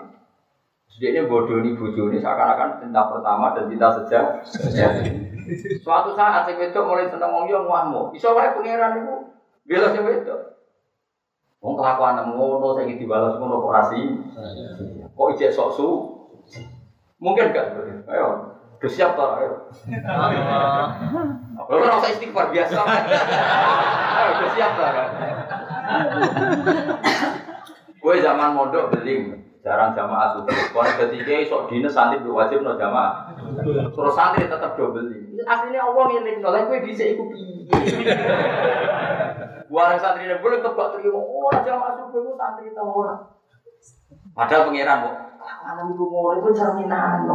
Ini 0.98 1.30
bodoh 1.30 1.62
ini 1.62 1.78
seakan-akan 2.18 2.82
cinta 2.82 3.06
pertama 3.06 3.54
dan 3.54 3.70
cinta 3.70 3.94
sejak. 3.94 4.42
Suatu 5.86 6.18
saat 6.18 6.50
si 6.50 6.58
wedok 6.58 6.88
mulai 6.90 7.06
seneng 7.06 7.30
wong 7.30 7.46
yo 7.46 7.62
ngwamu. 7.68 8.10
Iso 8.18 8.34
wae 8.34 8.58
pangeran 8.58 9.06
iku 9.06 9.37
bela 9.68 9.92
si 9.92 10.00
wedok. 10.00 10.42
Wong 11.60 11.76
kelakuan 11.76 12.24
ngono 12.24 12.80
saiki 12.80 12.96
dibalas 13.02 13.36
ngono 13.36 13.60
kok 13.60 13.76
rasi. 13.76 14.02
Kok 15.12 15.30
ijek 15.36 15.52
sok 15.52 15.70
su? 15.76 15.90
Mungkin 17.18 17.50
gak 17.50 17.74
Ayo, 18.08 18.56
udah 18.78 18.92
siap 18.94 19.18
toh, 19.18 19.42
ayo. 19.42 19.68
Lo 21.66 21.76
kan 21.82 21.98
usah 21.98 22.14
istighfar 22.14 22.54
biasa. 22.54 22.78
Ayo, 22.78 24.30
udah 24.38 24.52
siap 24.54 24.72
toh 24.78 24.86
kan. 24.86 25.08
Gue 27.98 28.24
zaman 28.24 28.54
mondok 28.54 28.94
beli 28.94 29.34
jarang 29.66 29.98
jamaah 29.98 30.38
subuh. 30.38 30.54
Kalau 30.54 30.94
ketiga 31.04 31.44
sok 31.50 31.68
dinas 31.68 31.92
santri 31.92 32.24
wajib 32.24 32.64
no 32.64 32.80
jamaah. 32.80 33.34
Terus 33.66 34.14
santri 34.16 34.48
tetap 34.48 34.78
do 34.78 34.94
beli. 34.94 35.42
Aslinya 35.44 35.82
Allah 35.84 36.04
ngiling 36.08 36.38
no, 36.40 36.54
gue 36.54 36.80
bisa 36.86 37.04
ikut 37.18 37.28
piye. 37.34 38.14
Buat 39.68 40.00
santri 40.00 40.28
ini 40.28 40.40
boleh 40.40 40.64
tebak 40.64 40.96
terima. 40.96 41.20
Oh 41.20 41.52
jamaah 41.52 41.94
subuh 42.00 42.20
itu 42.24 42.32
santri 42.40 42.72
tahu 42.72 43.04
orang. 43.04 43.22
Padahal 44.32 44.72
pangeran 44.72 45.04
kok. 45.04 45.16
Anak 45.68 45.86
ibu 45.92 46.04
mau 46.08 46.32
itu 46.36 46.50
cerminan. 46.56 47.28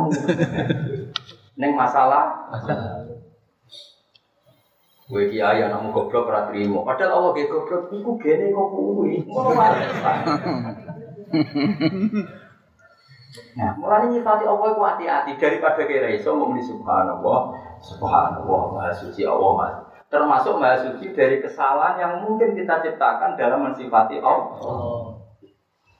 Neng 1.60 1.72
masalah. 1.76 2.48
Gue 5.12 5.28
kiai 5.28 5.60
anakmu 5.60 5.92
goblok 5.92 6.32
ora 6.32 6.48
trimo. 6.48 6.88
Padahal 6.88 7.20
Allah 7.20 7.30
ge 7.36 7.52
goblok 7.52 7.92
iku 7.92 8.16
gene 8.16 8.48
kok 8.48 8.68
kuwi. 8.72 9.20
Nah, 13.56 13.72
mulai 13.80 14.12
nyifati 14.12 14.44
Allah 14.44 14.76
itu 14.76 14.82
hati-hati 14.84 15.32
daripada 15.40 15.80
kira 15.88 16.12
iso 16.12 16.36
muni 16.36 16.60
subhanallah, 16.60 17.56
subhanallah, 17.80 18.62
maha 18.76 18.92
suci 18.92 19.24
Allah 19.24 19.52
maha. 19.56 19.91
Termasuk 20.12 20.60
maha 20.60 20.76
suci 20.76 21.16
dari 21.16 21.40
kesalahan 21.40 21.96
yang 21.96 22.12
mungkin 22.20 22.52
kita 22.52 22.84
ciptakan 22.84 23.32
dalam 23.40 23.64
mensifati 23.64 24.20
Allah. 24.20 25.16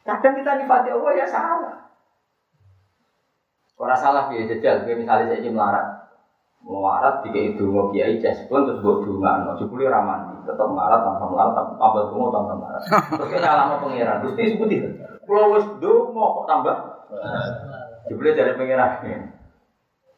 Kadang 0.05 0.37
kita 0.37 0.61
nyifati 0.61 0.89
Allah 0.93 1.13
ya 1.17 1.25
salah. 1.25 1.77
Orang 3.81 3.99
salah 3.99 4.29
dia 4.29 4.45
jajal, 4.45 4.85
kayak 4.85 5.01
misalnya 5.01 5.33
saya 5.33 5.43
ingin 5.43 5.59
melarat, 5.59 6.07
melarat 6.63 7.25
tiga 7.27 7.41
itu 7.51 7.67
mau 7.67 7.91
kiai 7.91 8.21
pun 8.47 8.63
terus 8.69 8.79
buat 8.79 9.03
dungan, 9.03 9.43
no 9.43 9.59
sepuluh 9.59 9.91
ramadhan, 9.91 10.39
tetap 10.47 10.69
melarat 10.71 11.03
tanpa 11.03 11.25
melarat, 11.27 11.53
tambah 11.81 12.03
dungo 12.15 12.31
tanpa 12.31 12.53
melarat. 12.63 12.83
Terus 13.19 13.31
kita 13.35 13.51
lama 13.51 13.83
pangeran, 13.83 14.23
terus 14.23 14.35
dia 14.39 14.55
sebutin, 14.55 14.87
kalau 15.27 15.59
wes 15.59 15.67
dungo 15.83 16.23
kok 16.23 16.47
tambah 16.47 16.77
Jebule 18.07 18.35
dari 18.35 18.53
pengiran. 18.55 19.03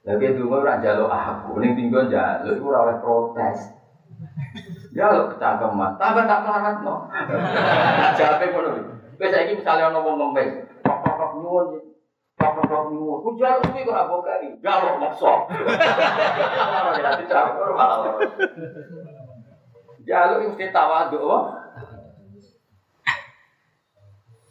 Lagi 0.05 0.37
dungo 0.37 0.61
ora 0.61 0.81
njaluk 0.81 1.09
aku, 1.09 1.53
ning 1.65 1.73
tinggal 1.79 2.13
njaluk 2.13 2.61
iku 2.61 2.65
ora 2.69 2.81
oleh 2.85 2.97
protes. 3.01 3.59
Ya 4.95 5.11
lo 5.11 5.35
kecangkeman, 5.35 5.99
tambah 5.99 6.25
tak 6.31 6.43
melarat 6.47 6.77
no. 6.87 7.11
Jawabe 8.19 8.47
ngono. 8.55 8.71
Kowe 9.19 9.27
saiki 9.31 9.59
misale 9.59 9.83
ana 9.83 9.99
wong 9.99 10.19
ngemis, 10.19 10.71
kok 10.87 11.03
kok 11.03 11.33
nyuwun 11.43 11.95
nyuwun. 12.95 13.19
Ku 13.23 13.31
jaluk 13.39 13.67
kuwi 13.71 13.87
kok 13.87 13.95
ora 13.95 14.11
bokai. 14.11 14.49
Jaluk 14.63 15.01
maksa. 15.03 15.33
Ora 15.51 16.91
ora 16.95 17.11
dicampur 17.19 17.71
malah. 17.75 18.15
Jaluk 20.05 20.39
iki 20.41 20.49
mesti 20.53 20.67
tawaduk 20.75 21.23
wae. 21.25 21.53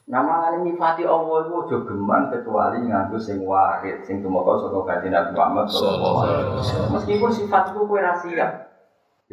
Nama 0.04 0.46
kali 0.46 0.68
nyifati 0.68 1.08
Allah 1.08 1.48
itu 1.48 1.78
geman 1.90 2.30
kecuali 2.30 2.86
nganggo 2.86 3.18
sing 3.18 3.40
sing 4.04 4.20
tumeka 4.22 4.54
saka 4.62 4.80
kanjeng 4.86 5.16
Nabi 5.16 5.32
Muhammad 5.32 5.66
sallallahu 5.72 6.18
alaihi 6.28 6.54
wasallam. 6.60 6.90
Meskipun 7.00 7.32
sifat 7.32 7.64
itu 7.72 7.82
kowe 7.88 7.98
ra 7.98 8.14
siap. 8.20 8.52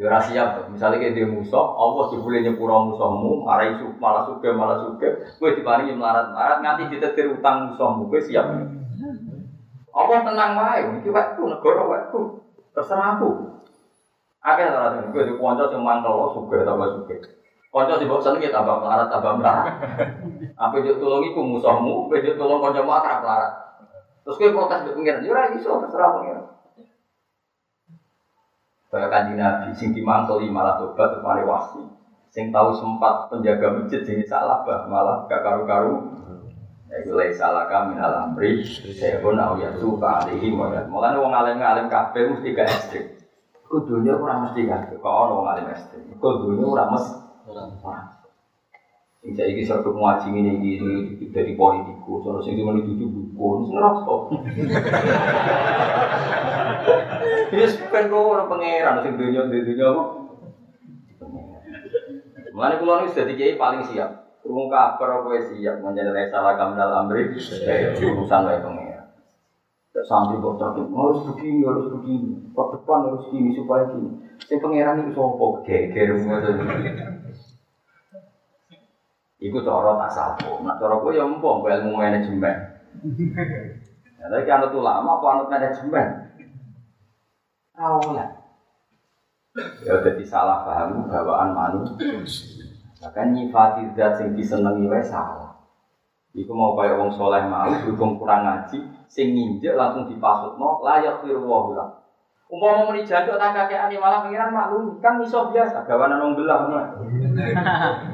Ya 0.01 0.09
ora 0.09 0.17
siap. 0.17 0.65
Misalnya 0.73 0.97
kayak 0.97 1.13
dia 1.13 1.29
musuh, 1.29 1.61
Allah 1.77 2.09
dibule 2.09 2.41
nyepuro 2.41 2.89
musuhmu, 2.89 3.45
marai 3.45 3.77
su, 3.77 3.85
malah 4.01 4.25
suke, 4.25 4.49
malah 4.49 4.81
suke, 4.81 5.29
kowe 5.37 5.53
diparingi 5.53 5.93
melarat-melarat 5.93 6.57
nganti 6.65 6.97
ditetir 6.97 7.29
utang 7.29 7.69
musuhmu, 7.69 8.09
kowe 8.09 8.17
siap. 8.17 8.49
Allah 9.93 10.17
tenang 10.25 10.51
wae, 10.57 10.81
iki 10.97 11.13
waktu 11.13 11.41
negara 11.45 11.85
waktu. 11.85 12.17
Terserah 12.73 13.21
aku. 13.21 13.61
Akeh 14.41 14.73
ora 14.73 14.97
sing 14.97 15.13
kowe 15.13 15.21
dikonco 15.21 15.69
sing 15.69 15.85
mantel 15.85 16.33
suke 16.33 16.65
tambah 16.65 16.87
suke. 16.97 17.15
Konco 17.69 17.93
sing 18.01 18.09
mbok 18.09 18.25
senengi 18.25 18.49
tambah 18.49 18.81
melarat 18.81 19.05
tambah 19.13 19.37
melarat. 19.37 19.69
Apa 20.57 20.81
juk 20.81 20.97
tulung 20.97 21.29
iku 21.29 21.45
musuhmu, 21.45 22.09
kowe 22.09 22.17
juk 22.25 22.41
tulung 22.41 22.57
kancamu 22.57 22.89
akrab 22.89 23.21
melarat. 23.21 23.53
Terus 24.25 24.37
kowe 24.41 24.49
protes 24.49 24.81
mbek 24.81 24.97
pengiran, 24.97 25.21
ya 25.21 25.29
ora 25.29 25.53
iso 25.53 25.77
terserah 25.77 26.09
pengiran. 26.17 26.45
Kanjeng 28.91 29.39
Nabi, 29.39 29.71
sing 29.71 29.95
dimangkeli 29.95 30.51
malah 30.51 30.75
tobat 30.75 31.15
kemarin 31.15 31.47
wasi. 31.47 31.79
Sing 32.27 32.51
tahu 32.51 32.75
sempat 32.75 33.31
penjaga 33.31 33.79
masjid 33.79 34.03
jadi 34.03 34.23
salah 34.27 34.67
bah 34.67 34.83
malah 34.91 35.23
gak 35.31 35.43
karu-karu. 35.43 36.11
Ya 36.91 36.99
itu 36.99 37.15
lay 37.15 37.31
salah 37.31 37.71
kami 37.71 37.95
dalam 37.95 38.35
amri. 38.35 38.67
Saya 38.67 39.23
pun 39.23 39.39
au 39.39 39.55
ya 39.55 39.71
suka 39.79 40.27
alihi 40.27 40.51
moyat. 40.51 40.91
Mulanya 40.91 41.23
wong 41.23 41.31
alim 41.31 41.63
alim 41.63 41.87
kabeh 41.87 42.35
mesti 42.35 42.51
gak 42.51 42.67
ekstrim. 42.67 43.05
Kudunya 43.63 44.19
kurang 44.19 44.43
mesti 44.47 44.67
gak. 44.67 44.91
Kau 44.99 45.39
wong 45.39 45.47
alim 45.47 45.71
ekstrim. 45.71 46.03
Kudunya 46.19 46.67
kurang 46.67 46.89
mesti. 46.91 47.15
Sing 49.23 49.31
saiki 49.39 49.63
serta 49.63 49.87
ngaji 49.87 50.27
ngene 50.35 50.51
iki 50.59 51.31
dari 51.31 51.55
politikus, 52.01 52.25
ono 52.25 52.39
sing 52.41 52.57
cuma 52.57 52.73
dituju 52.73 53.05
dukun, 53.05 53.69
ngerasa. 53.69 54.15
Wis 57.53 57.73
ben 57.93 58.09
kok 58.09 58.25
ora 58.25 58.49
pangeran 58.49 59.05
sing 59.05 59.13
dunya 59.17 59.45
dunya 59.45 59.85
apa? 59.85 60.03
Mulane 62.51 62.75
kula 62.81 62.93
niku 63.05 63.15
dadi 63.15 63.33
kiai 63.37 63.55
paling 63.55 63.85
siap. 63.85 64.41
Krungu 64.41 64.73
kabar 64.73 65.21
kowe 65.21 65.37
siap 65.37 65.85
menjadi 65.85 66.33
salah 66.33 66.57
kamdal 66.57 66.89
amri, 67.05 67.29
urusan 67.37 68.41
wae 68.49 68.59
pangeran. 68.59 69.05
Tak 69.91 70.07
sampai 70.07 70.39
kok 70.39 70.55
tapi 70.55 70.87
harus 70.87 71.19
begini, 71.27 71.67
harus 71.67 71.91
begini, 71.91 72.31
pak 72.55 72.67
depan 72.79 73.11
harus 73.11 73.27
gini 73.27 73.51
supaya 73.51 73.91
gini. 73.91 74.23
Sing 74.47 74.57
pangeran 74.63 75.03
itu 75.03 75.11
sopo, 75.13 75.61
geger. 75.67 76.15
Iku 79.41 79.57
cara 79.65 79.97
tak 79.97 80.11
sapo. 80.13 80.61
Nak 80.61 80.77
cara 80.77 81.01
kowe 81.01 81.09
ya 81.09 81.25
empong 81.25 81.65
ilmu 81.65 81.97
manajemen. 81.97 82.57
Ya, 84.21 84.29
tapi 84.29 84.45
kan 84.45 84.61
anut 84.61 84.77
ulama 84.77 85.17
apa 85.17 85.25
anut 85.33 85.47
manajemen? 85.49 86.07
Tahu 87.73 88.13
lah. 88.13 88.29
Ya 89.81 89.97
jadi 89.97 90.23
salah 90.23 90.61
paham 90.61 91.09
bawaan 91.09 91.57
manusia. 91.57 92.69
Bahkan 93.01 93.33
nyifati 93.33 93.97
zat 93.97 94.21
sing 94.21 94.37
disenengi 94.37 94.85
wae 94.85 95.01
salah. 95.01 95.57
Iku 96.37 96.53
mau 96.53 96.77
kaya 96.77 96.95
wong 96.95 97.09
soleh 97.09 97.41
mau 97.49 97.67
berhubung 97.67 98.15
kurang 98.21 98.45
ngaji, 98.45 98.77
sing 99.09 99.33
nginjek 99.35 99.73
langsung 99.75 100.05
dipasutno 100.07 100.79
layak 100.85 101.19
firwahu 101.25 101.75
lah. 101.75 101.97
Umpama 102.47 102.87
muni 102.87 103.03
jancuk 103.03 103.41
tak 103.41 103.51
kakeane 103.57 103.97
malah 103.97 104.23
pengiran 104.23 104.53
maklum 104.53 105.01
kan 105.01 105.17
iso 105.19 105.49
biasa 105.49 105.83
gawanan 105.83 106.21
wong 106.21 106.33
belah. 106.37 106.59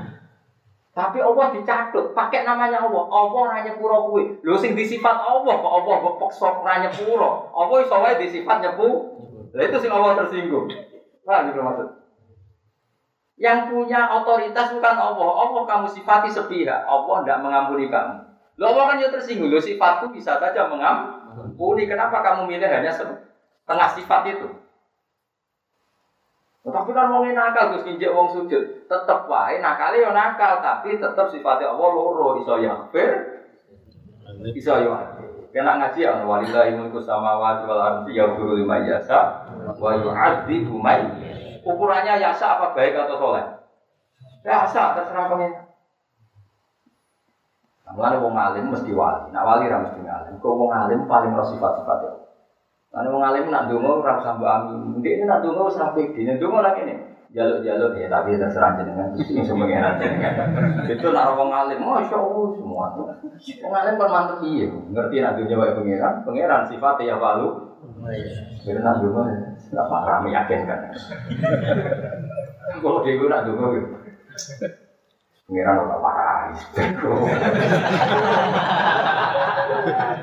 Tapi 0.97 1.21
Allah 1.21 1.53
dicatut, 1.53 2.17
pakai 2.17 2.41
namanya 2.41 2.81
Allah. 2.81 3.05
Allah 3.05 3.37
ora 3.37 3.61
nyepuro 3.61 4.09
kuwi. 4.09 4.41
Lho 4.41 4.57
sing 4.57 4.73
disifat 4.73 5.13
Allah 5.13 5.53
kok 5.61 5.69
Allah 5.77 5.95
kok 6.01 6.15
peksa 6.25 6.49
ora 6.49 6.81
nyepuro. 6.81 7.53
Allah 7.53 7.77
iso 7.85 7.95
wae 8.01 8.17
disifat 8.17 8.57
nyepu. 8.65 8.89
Lah 9.53 9.63
itu 9.69 9.77
sing 9.77 9.93
Allah 9.93 10.17
tersinggung. 10.25 10.65
Paham 11.21 11.53
gitu 11.53 11.61
maksud? 11.61 11.87
Yang 13.37 13.59
punya 13.69 14.09
otoritas 14.09 14.73
bukan 14.73 14.95
Allah. 14.97 15.29
Allah 15.37 15.61
kamu 15.69 15.85
sifati 15.85 16.33
sepihak. 16.33 16.89
Allah 16.89 17.21
tidak 17.21 17.45
mengampuni 17.45 17.93
kamu. 17.93 18.17
Lo 18.57 18.73
Allah 18.73 18.83
kan 18.89 18.97
juga 18.97 19.21
tersinggung. 19.21 19.53
Lo 19.53 19.61
sifatku 19.61 20.09
bisa 20.09 20.41
saja 20.41 20.65
mengampuni. 20.65 21.85
Kenapa 21.85 22.25
kamu 22.25 22.49
milih 22.49 22.65
hanya 22.65 22.89
setengah 22.89 23.89
sifat 23.93 24.33
itu? 24.33 24.49
Tapi 26.67 26.91
kan 26.91 27.07
wong 27.07 27.31
nakal 27.31 27.71
terus 27.71 27.87
nginjek 27.87 28.11
wong 28.11 28.27
sujud, 28.35 28.63
tetep 28.91 29.19
wae 29.31 29.55
nakale 29.63 30.03
yo 30.03 30.11
nakal, 30.11 30.59
tapi 30.59 30.99
tetep 30.99 31.27
sifatnya 31.31 31.71
Allah 31.71 31.89
loro 31.95 32.43
iso 32.43 32.59
yaghfir, 32.59 33.11
iso 34.51 34.73
yo 34.83 34.91
Kena 35.47 35.79
ngaji 35.79 36.03
ya 36.03 36.27
walillahi 36.27 36.75
mulku 36.75 36.99
samawati 36.99 37.63
wal 37.65 37.79
ardi 37.79 38.19
yaghfiru 38.19 38.59
liman 38.59 38.83
yasha 38.83 39.47
wa 39.79 39.95
yu'adzibu 39.95 40.75
man 40.75 41.17
Ukurannya 41.63 42.19
yasa 42.19 42.59
apa 42.59 42.75
baik 42.75 42.95
atau 42.95 43.15
soleh? 43.15 43.43
Yasa 44.43 44.95
terserah 44.95 45.27
pengen. 45.31 45.67
Mulane 47.95 48.19
wong 48.19 48.35
alim 48.35 48.69
mesti 48.69 48.91
wali, 48.91 49.31
nak 49.31 49.47
wali 49.47 49.71
ra 49.71 49.83
mesti 49.83 49.99
ngalim. 50.03 50.35
Kok 50.43 50.53
wong 50.53 50.71
alim 50.71 51.07
paling 51.07 51.31
ora 51.31 51.47
sifat-sifat 51.47 51.97
ya. 52.03 52.11
Karena 52.87 53.11
wong 53.11 53.23
alim 53.23 53.51
nak 53.51 53.67
donga 53.67 53.89
ora 53.99 54.19
usah 54.23 54.33
mbok 54.39 54.51
amin. 54.51 55.03
Ndek 55.03 55.13
ini 55.19 55.23
nak 55.27 55.43
wis 55.43 55.75
ra 55.75 55.91
pede. 55.91 56.19
Nek 56.23 56.39
donga 56.39 56.63
nak 56.63 56.75
kene 56.79 56.95
jaluk-jaluk 57.35 57.99
ya 57.99 58.07
tapi 58.07 58.39
terserah 58.39 58.79
jenengan 58.79 59.11
sing 59.19 59.43
semengen 59.43 59.99
jenengan. 59.99 60.33
Itu 60.87 61.11
nak 61.11 61.35
wong 61.35 61.51
alim, 61.51 61.83
masyaallah 61.83 62.55
semua. 62.55 62.87
Wong 62.95 63.73
alim 63.75 63.99
kan 63.99 64.09
mantep 64.09 64.39
iya, 64.47 64.71
ngerti 64.71 65.19
nak 65.19 65.35
dunya 65.35 65.59
wae 65.59 65.75
pangeran, 65.75 66.23
pangeran 66.23 66.63
sifatnya 66.71 67.11
ya 67.11 67.15
balu. 67.19 67.75
Jadi 68.63 68.79
nak 68.79 69.03
donga 69.03 69.23
enggak 69.67 69.87
parah 69.91 70.17
meyakinkan. 70.23 70.79
Kalau 72.79 73.03
dia 73.03 73.19
nak 73.27 73.43
donga 73.43 73.65
gitu. 73.75 73.87
Pangeran 75.51 75.83
ora 75.83 75.97
parah. 75.99 76.55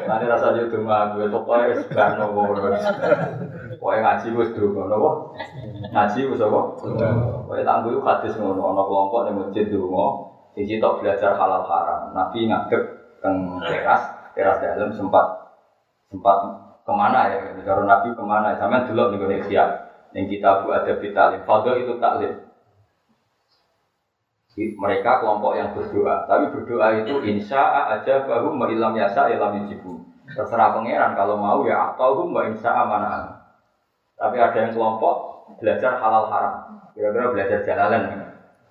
Nanti 0.05 0.25
rasa 0.29 0.57
yo 0.57 0.69
donga 0.69 1.15
gue 1.15 1.27
pokoke 1.29 1.75
sebarno 1.81 2.33
ngono. 2.33 2.73
Pokoke 3.81 3.99
ngaji 4.01 4.27
wis 4.37 4.51
donga 4.57 4.83
napa? 4.91 5.11
Ngaji 5.93 6.21
wis 6.31 6.41
apa? 6.41 6.61
Pokoke 6.79 7.63
tak 7.65 7.77
nggo 7.83 8.01
hadis 8.05 8.35
ngono 8.39 8.63
ana 8.75 8.83
kelompok 8.85 9.21
ning 9.27 9.35
masjid 9.41 9.65
donga, 9.69 10.07
siji 10.55 10.81
tok 10.81 11.01
belajar 11.01 11.33
halal 11.37 11.65
haram. 11.65 12.13
Nabi 12.13 12.49
ngadeg 12.49 12.83
teng 13.21 13.37
teras, 13.65 14.03
teras 14.37 14.57
dalam 14.61 14.91
sempat 14.93 15.27
sempat 16.09 16.39
ke 16.85 16.93
mana 16.93 17.33
ya? 17.33 17.39
Kalau 17.65 17.85
Nabi 17.89 18.13
ke 18.13 18.25
mana? 18.25 18.57
Sampai 18.57 18.85
dulu 18.89 19.13
nih 19.13 19.17
Indonesia. 19.21 19.65
Yang 20.15 20.39
kita 20.39 20.63
buat 20.63 20.87
ada 20.87 20.95
talim. 20.95 21.43
Fadl 21.43 21.75
itu 21.75 21.99
taklim 21.99 22.54
mereka 24.55 25.19
kelompok 25.19 25.59
yang 25.59 25.75
berdoa. 25.75 26.31
Tapi 26.31 26.55
berdoa 26.55 27.03
itu 27.03 27.15
insya 27.27 27.91
aja 27.91 28.23
baru 28.23 28.55
ilam 28.71 28.95
yasa 28.95 29.27
ilam 29.35 29.59
yajibu. 29.59 29.99
Terserah 30.31 30.73
pangeran 30.73 31.19
kalau 31.19 31.37
mau 31.37 31.67
ya 31.67 31.93
atau 31.93 32.23
mbak 32.31 32.55
insya 32.55 32.87
mana. 32.87 33.45
Tapi 34.15 34.39
ada 34.39 34.55
yang 34.55 34.73
kelompok 34.73 35.47
belajar 35.59 35.99
halal 35.99 36.31
haram. 36.31 36.55
Kira-kira 36.95 37.35
belajar 37.35 37.59
jalalan. 37.67 38.03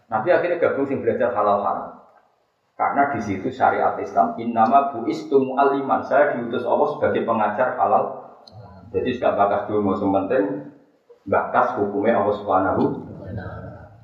Nanti 0.08 0.30
akhirnya 0.32 0.58
gabung 0.64 0.88
sing 0.88 1.04
belajar 1.04 1.36
halal 1.36 1.60
haram. 1.60 1.88
Karena 2.74 3.14
di 3.14 3.20
situ 3.22 3.52
syariat 3.52 4.00
Islam 4.00 4.40
innama 4.40 4.96
buistu 4.96 5.38
aliman. 5.60 6.02
Saya 6.08 6.40
diutus 6.40 6.64
Allah 6.64 6.88
sebagai 6.96 7.28
pengajar 7.28 7.76
halal. 7.76 8.24
Jadi 8.96 9.20
tidak 9.20 9.36
bakas 9.36 9.62
dulu, 9.68 9.98
penting 9.98 10.74
bakas 11.26 11.80
hukumnya 11.80 12.20
Allah 12.20 12.36
Subhanahu 12.36 12.84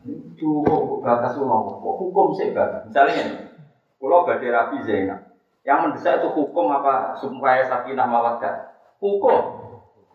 Duh, 0.08 1.04
batas 1.04 1.36
mau 1.40 1.68
hukum 1.76 2.32
sih 2.32 2.56
batas. 2.56 2.88
Misalnya 2.88 3.52
kalau 4.00 4.24
badai 4.24 4.48
Rabi 4.48 4.78
Zainab, 4.88 5.20
yang 5.68 5.84
mendesak 5.84 6.24
itu 6.24 6.32
hukum 6.32 6.72
apa 6.72 7.20
supaya 7.20 7.68
sakinah 7.68 8.08
mawaddah? 8.08 8.80
Hukum. 9.04 9.68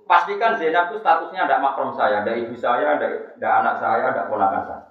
Pastikan 0.05 0.57
Zainab 0.61 0.93
itu 0.93 1.01
statusnya 1.01 1.49
ada 1.49 1.61
makrom 1.61 1.97
saya, 1.97 2.21
ada 2.25 2.33
ibu 2.37 2.53
saya, 2.57 2.97
ada, 2.97 3.09
ada 3.41 3.49
anak 3.65 3.75
saya, 3.81 4.05
ada 4.13 4.29
ponakan 4.29 4.63
saya. 4.69 4.85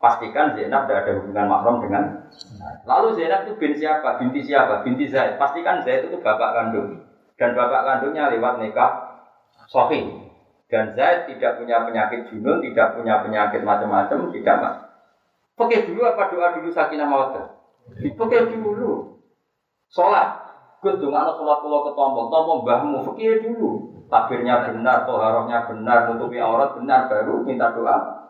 Pastikan 0.00 0.56
Zainab 0.56 0.86
tidak 0.86 0.98
ada 1.04 1.12
hubungan 1.20 1.46
makrom 1.50 1.76
dengan 1.84 2.02
Lalu 2.88 3.20
Zainab 3.20 3.44
itu 3.44 3.52
bin 3.60 3.74
siapa? 3.76 4.16
Binti 4.16 4.40
siapa? 4.40 4.80
Binti 4.80 5.04
Zaid. 5.10 5.36
Pastikan 5.36 5.84
Zaid 5.84 6.08
itu 6.08 6.16
bapak 6.22 6.56
kandung. 6.56 7.04
Dan 7.36 7.52
bapak 7.52 7.82
kandungnya 7.84 8.32
lewat 8.32 8.64
nikah 8.64 9.20
Sofi. 9.68 10.29
Dan 10.70 10.94
Zaid 10.94 11.26
tidak 11.26 11.58
punya 11.58 11.82
penyakit 11.82 12.30
junun, 12.30 12.62
tidak 12.62 12.94
punya 12.94 13.26
penyakit 13.26 13.66
macam-macam, 13.66 14.30
tidak 14.30 14.56
mas. 14.62 14.76
Pakai 15.58 15.82
dulu 15.90 16.06
apa 16.06 16.30
doa 16.30 16.54
dulu 16.56 16.70
sakinah 16.70 17.10
mawaddah? 17.10 17.46
Dipakai 17.98 18.54
dulu. 18.54 19.18
Sholat. 19.90 20.46
Gus 20.80 20.96
dongakno 20.96 21.36
sholat 21.36 21.58
kula 21.60 21.78
ketompo, 21.90 22.20
tompo 22.32 22.52
mbahmu 22.62 22.98
fikir 23.12 23.44
dulu. 23.44 23.98
Takbirnya 24.08 24.70
benar, 24.70 25.04
toharohnya 25.04 25.68
benar, 25.68 26.08
nutupi 26.08 26.40
aurat 26.40 26.78
benar, 26.78 27.10
baru 27.10 27.42
minta 27.44 27.74
doa 27.74 28.20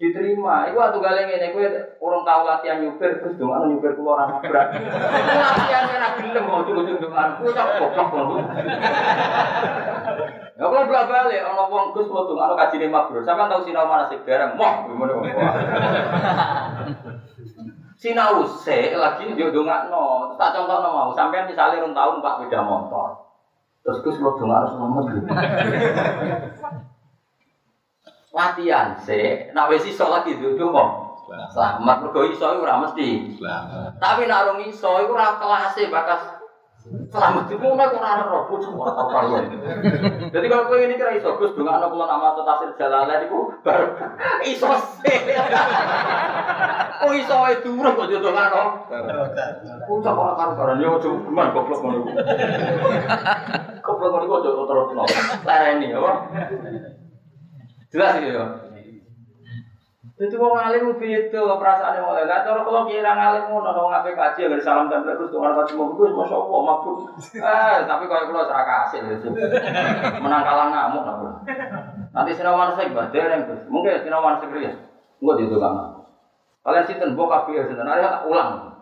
diterima. 0.00 0.64
Iku 0.72 0.80
waktu 0.80 0.98
gale 0.98 1.20
ngene 1.28 1.52
kowe 1.52 1.66
urung 2.00 2.24
tau 2.24 2.48
latihan 2.48 2.80
nyupir, 2.80 3.20
Gus 3.20 3.36
dongakno 3.36 3.68
nyupir 3.68 3.92
kula 4.00 4.16
ora 4.16 4.24
nabrak. 4.32 4.66
Latihan 5.38 5.84
ora 5.92 6.08
gelem 6.16 6.44
kok 6.48 6.64
cukup 6.66 6.98
dongan. 7.04 7.28
Kowe 7.36 7.52
tak 7.52 7.68
goblok. 7.76 8.40
Ya 10.60 10.68
kalau 10.68 10.84
bolak 10.84 11.08
balik, 11.08 11.40
ono 11.40 11.72
wong 11.72 11.96
Gus 11.96 12.04
kula 12.12 12.28
dongakno 12.28 12.52
kajine 12.52 12.92
mabrur. 12.92 13.24
Sampeyan 13.24 13.48
tau 13.48 13.64
sinau 13.64 13.88
mana 13.88 14.12
sih 14.12 14.20
bareng? 14.20 14.60
Moh, 14.60 14.92
ngono 14.92 15.24
kok. 15.24 15.52
Sinau 17.96 18.44
se 18.44 18.92
lagi 18.92 19.32
yo 19.40 19.48
dongakno. 19.56 20.36
Tak 20.36 20.52
contohno 20.52 20.88
mau, 20.92 21.16
sampeyan 21.16 21.48
misalnya 21.48 21.80
rong 21.80 21.96
tahun 21.96 22.20
pas 22.20 22.44
beda 22.44 22.60
motor. 22.60 23.08
Terus 23.80 24.04
Gus 24.04 24.20
kula 24.20 24.36
dongakno 24.36 24.68
selamat 24.68 25.04
latihan 28.36 28.88
sih. 29.00 29.48
Nak 29.56 29.68
wis 29.72 29.88
iso 29.88 30.12
lagi 30.12 30.36
duduk 30.36 30.76
kok. 30.76 30.90
Selamat 31.56 32.04
mergo 32.04 32.20
iso 32.28 32.44
ora 32.44 32.84
mesti. 32.84 33.38
Tapi 33.96 34.28
nak 34.28 34.44
rung 34.44 34.60
iso 34.60 35.08
iku 35.08 35.16
ora 35.16 35.40
kelase 35.40 35.88
bakas 35.88 36.39
Selamat 36.80 37.44
itu 37.52 37.60
mau 37.60 37.76
ora 37.76 37.92
ora 37.92 38.48
bocah 38.48 38.72
ora 38.72 39.04
kalian. 39.12 39.44
Jadi 40.32 40.46
kalau 40.48 40.64
kowe 40.64 40.80
ini 40.80 40.96
kira 40.96 41.12
iso 41.12 41.36
Gus 41.36 41.52
dongakno 41.52 41.92
kula 41.92 42.08
nama 42.08 42.32
tasir 42.32 42.72
jalalan 42.80 43.28
iku 43.28 43.52
baru 43.60 44.00
iso. 44.48 44.64
Oh 47.04 47.12
iso 47.20 47.34
wae 47.36 47.60
durung 47.60 48.00
kok 48.00 48.08
dongakno. 48.08 48.64
Bocah 49.84 50.12
ora 50.16 50.32
karo-karan 50.40 50.80
yo 50.80 50.96
ojo 50.96 51.20
geman 51.20 51.52
goblok 51.52 51.80
ngono. 51.84 52.00
Goblok 53.84 54.10
ngono 54.16 54.24
ojo 54.40 54.50
terus 54.64 54.88
Lereni 55.44 55.92
apa? 55.92 56.12
Jelas 57.92 58.24
ya. 58.24 58.69
Itu 60.20 60.36
wong 60.36 60.52
alim 60.52 61.00
beda 61.00 61.56
perasaane 61.56 62.04
mulai. 62.04 62.28
Lah 62.28 62.44
cara 62.44 62.60
kalau 62.60 62.84
kira 62.84 63.08
ngalim 63.16 63.48
ngono 63.48 63.72
wong 63.72 63.88
ape 63.88 64.12
kaji 64.12 64.52
agar 64.52 64.60
salam 64.60 64.92
tempel 64.92 65.16
terus 65.16 65.32
tuh 65.32 65.40
orang 65.40 65.56
mau 65.56 65.96
bagus 65.96 66.12
masyaallah 66.12 66.60
mabuk. 66.60 66.96
Eh 67.40 67.76
tapi 67.88 68.04
kalau 68.04 68.28
kula 68.28 68.44
ora 68.44 68.60
kasih 68.68 69.00
Menang 70.20 70.44
kalah 70.44 70.68
ngamuk 70.68 71.02
napa. 71.08 71.28
Nanti 72.12 72.36
sinawan 72.36 72.76
sing 72.76 72.92
badhe 72.92 73.16
terus. 73.16 73.64
Mungkin 73.72 74.04
sinawan 74.04 74.36
sing 74.36 74.52
ya. 74.60 74.72
Engko 75.24 75.40
ditukang. 75.40 76.04
Kalian 76.68 76.84
sinten 76.84 77.16
mbok 77.16 77.28
kabeh 77.32 77.64
sinten 77.64 77.88
tak 77.88 78.28
ulang. 78.28 78.76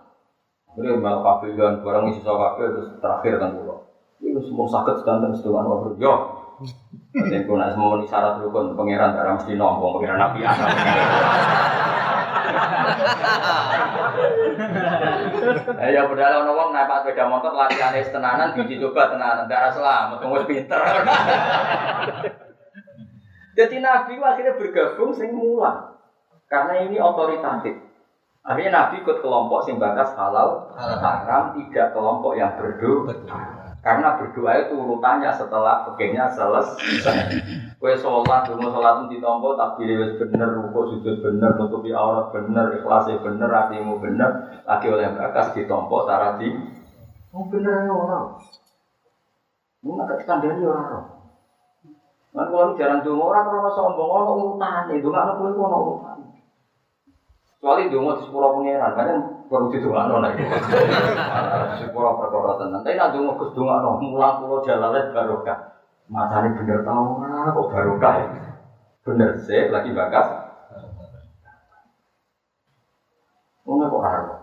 Mbak 0.74 1.16
kabeh 1.22 1.54
kan 1.54 1.74
barang 1.86 2.04
isi 2.10 2.26
kabeh 2.26 2.66
terus 2.66 2.98
terakhir 2.98 3.38
kan 3.38 3.54
kula. 3.54 3.78
Iku 4.18 4.42
semua 4.42 4.66
sakit 4.66 5.06
sedanten 5.06 5.30
sedongan 5.30 5.70
wae. 5.70 6.02
Yo, 6.02 6.37
Nanti 6.58 7.34
aku 7.38 7.54
nak 7.54 7.70
semua 7.74 8.02
syarat 8.02 8.42
rukun 8.42 8.74
pangeran 8.74 9.14
tak 9.14 9.30
mesti 9.38 9.54
nombong 9.54 10.02
pangeran 10.02 10.18
nabi 10.18 10.42
asal. 10.42 10.68
Eh 15.78 15.94
ya 15.94 16.10
padahal 16.10 16.44
ono 16.44 16.52
wong 16.58 16.70
naik 16.74 17.06
sepeda 17.06 17.30
motor 17.30 17.54
latihan 17.54 17.94
tenanan 17.94 18.58
dicoba 18.58 19.14
tenanan 19.14 19.46
darah 19.46 19.70
selamat 19.70 20.26
wis 20.26 20.44
pinter. 20.44 20.76
Jadi 23.58 23.82
Nabi 23.82 24.22
akhirnya 24.22 24.54
bergabung 24.54 25.10
sing 25.10 25.34
mulang. 25.34 25.98
Karena 26.46 26.86
ini 26.86 27.02
otoritatif. 27.02 27.74
Akhirnya 28.46 28.70
Nabi 28.70 29.02
ikut 29.02 29.18
kelompok 29.18 29.66
sing 29.66 29.82
batas 29.82 30.14
halal, 30.14 30.70
haram, 30.78 31.58
tidak 31.58 31.90
kelompok 31.90 32.38
yang 32.38 32.54
berdoa. 32.54 33.57
Karena 33.88 34.20
berdoa 34.20 34.52
itu 34.68 34.76
urutannya 34.76 35.32
setelah 35.32 35.88
pegangnya 35.88 36.28
selesai. 36.28 37.40
Kue 37.80 37.96
sholat, 37.96 38.44
dulu 38.44 38.68
sholat 38.68 39.00
itu 39.00 39.16
ditompo, 39.16 39.56
tapi 39.56 39.88
wis 39.88 40.12
bener, 40.20 40.60
rukuk 40.60 40.92
sujud 40.92 41.24
bener, 41.24 41.56
nutupi 41.56 41.96
aurat 41.96 42.28
bener, 42.28 42.76
ikhlasnya 42.76 43.16
bener, 43.24 43.48
hatimu 43.48 43.96
bener, 43.96 44.60
lagi 44.68 44.92
oleh 44.92 45.08
bakas 45.16 45.56
ditompo, 45.56 46.04
cara 46.04 46.36
di, 46.36 46.52
oh 47.32 47.48
bener 47.48 47.88
ya 47.88 47.92
orang. 47.96 48.36
Mau 49.80 49.96
nak 49.96 50.20
kandani 50.20 50.68
orang. 50.68 51.08
Kan 52.36 52.44
kalau 52.44 52.76
jarang 52.76 53.00
dulu 53.00 53.32
orang 53.32 53.48
kalau 53.48 53.72
sombong 53.72 54.10
orang 54.12 54.28
urutan, 54.36 54.84
itu 54.92 55.08
nggak 55.08 55.24
ada 55.24 55.32
pun 55.40 55.56
urutan. 55.56 56.18
Kecuali 57.56 57.88
dulu 57.88 58.20
di 58.20 58.22
sepuluh 58.26 58.52
pangeran, 58.52 58.92
kan 58.92 59.08
perlu 59.48 59.72
didongakno 59.72 60.20
nek. 60.20 60.32
Sepuluh 61.80 62.12
perkara 62.20 62.52
tenan. 62.60 62.80
Tapi 62.84 62.94
nek 62.94 63.10
donga 63.16 63.32
Gus 63.40 63.50
dongakno 63.56 63.88
mulang 63.98 64.44
kula 64.44 64.56
jalale 64.62 65.00
barokah. 65.10 65.58
Matane 66.08 66.56
bener 66.56 66.84
tau 66.84 67.20
kok 67.52 67.68
barokah 67.72 68.12
ya. 68.20 68.26
Bener 69.02 69.30
sih 69.40 69.72
lagi 69.72 69.90
bakas. 69.92 70.26
Wong 73.68 73.84
kok 73.84 74.00
ora 74.00 74.38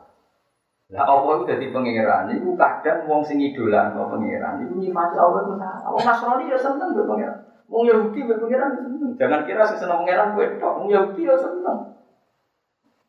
Lah 0.94 1.02
apa 1.02 1.26
itu 1.34 1.50
dadi 1.50 1.66
pangeran 1.74 2.30
iku 2.30 2.54
kadang 2.54 3.10
wong 3.10 3.26
sing 3.26 3.42
idolan 3.42 3.98
kok 3.98 4.06
pangeran 4.06 4.62
iku 4.62 4.78
nyifati 4.78 5.18
Allah 5.18 5.42
itu 5.42 5.54
salah. 5.58 5.90
Wong 5.90 6.04
Nasrani 6.06 6.46
ya 6.46 6.58
seneng 6.62 6.94
mbek 6.94 7.10
pangeran. 7.10 7.38
Wong 7.66 7.90
Yahudi 7.90 8.22
mbek 8.22 8.38
pangeran 8.38 8.70
seneng. 8.78 9.12
Jangan 9.18 9.42
kira 9.50 9.66
sing 9.66 9.82
seneng 9.82 10.06
pangeran 10.06 10.38
kowe 10.38 10.46
tok. 10.62 10.74
Wong 10.78 10.88
Yahudi 10.94 11.26
ya 11.26 11.34
seneng. 11.34 11.98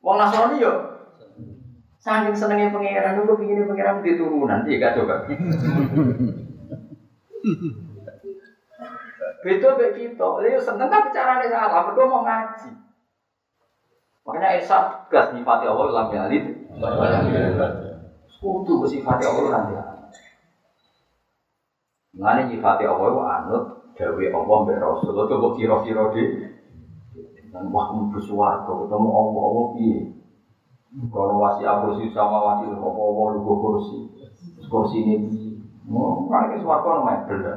Wong 0.01 0.17
Nasrani 0.17 0.65
yo 0.65 0.96
saking 2.07 2.39
senengnya 2.39 2.71
pangeran 2.71 3.19
itu 3.19 3.35
begini 3.35 3.67
pangeran 3.67 3.99
di 3.99 4.15
turunan 4.15 4.63
iya 4.71 4.77
gak 4.79 4.95
coba. 5.03 5.27
Beda 9.47 9.79
kayak 9.79 9.95
gitu. 9.95 10.29
Dia 10.43 10.59
seneng 10.59 10.91
tapi 10.91 11.15
caranya 11.15 11.47
salah. 11.47 11.87
Berdua 11.87 12.11
mau 12.11 12.27
ngaji. 12.27 12.71
Makanya 14.27 14.59
Esa 14.59 15.07
gas 15.07 15.31
nyifati 15.31 15.71
Allah 15.71 15.87
lam 15.95 16.09
yalid. 16.11 16.45
Kudu 18.43 18.83
sifati 18.91 19.23
Allah 19.23 19.47
lam 19.55 19.65
yalid. 19.71 20.11
Mengenai 22.19 22.49
nyifati 22.51 22.85
Allah 22.89 23.07
itu 23.07 23.21
anut 23.23 23.65
Dawe 23.97 24.25
Allah 24.35 24.57
mbak 24.67 24.83
Rasul. 24.83 25.15
Coba 25.15 25.49
kira-kira 25.55 26.11
deh. 26.11 26.29
Dan 27.55 27.71
wah 27.71 27.95
bersuara 28.11 28.67
ketemu 28.67 29.09
Allah 29.15 29.43
Allah 29.47 29.65
piye. 29.79 30.16
Kalau 30.97 31.37
wasi 31.37 31.69
kursi 31.69 32.09
sama 32.17 32.41
wasi 32.41 32.73
apa 32.73 32.89
Allah 32.89 33.27
lu 33.37 33.45
kursi. 33.45 33.99
Kursi 34.67 35.05
ini 35.05 35.17
Mau 35.87 36.27
kan 36.27 36.51
ini 36.51 36.59
suarga 36.67 36.99
namanya 36.99 37.23
benda. 37.31 37.55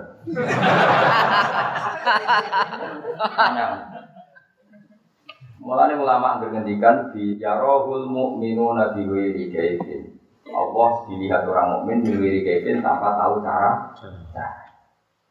Mulanya 5.60 5.96
ulama 5.98 6.38
bergantikan 6.38 7.10
di 7.10 7.42
Yarohul 7.42 8.06
Mu'minuna 8.06 8.94
biwiri 8.94 9.50
kaifin. 9.50 10.14
Allah 10.50 10.90
dilihat 11.10 11.46
orang 11.46 11.82
mukmin 11.82 12.06
biwiri 12.06 12.46
kaifin 12.46 12.86
tanpa 12.86 13.18
tahu 13.18 13.42
cara. 13.42 13.94
Nah, 14.34 14.54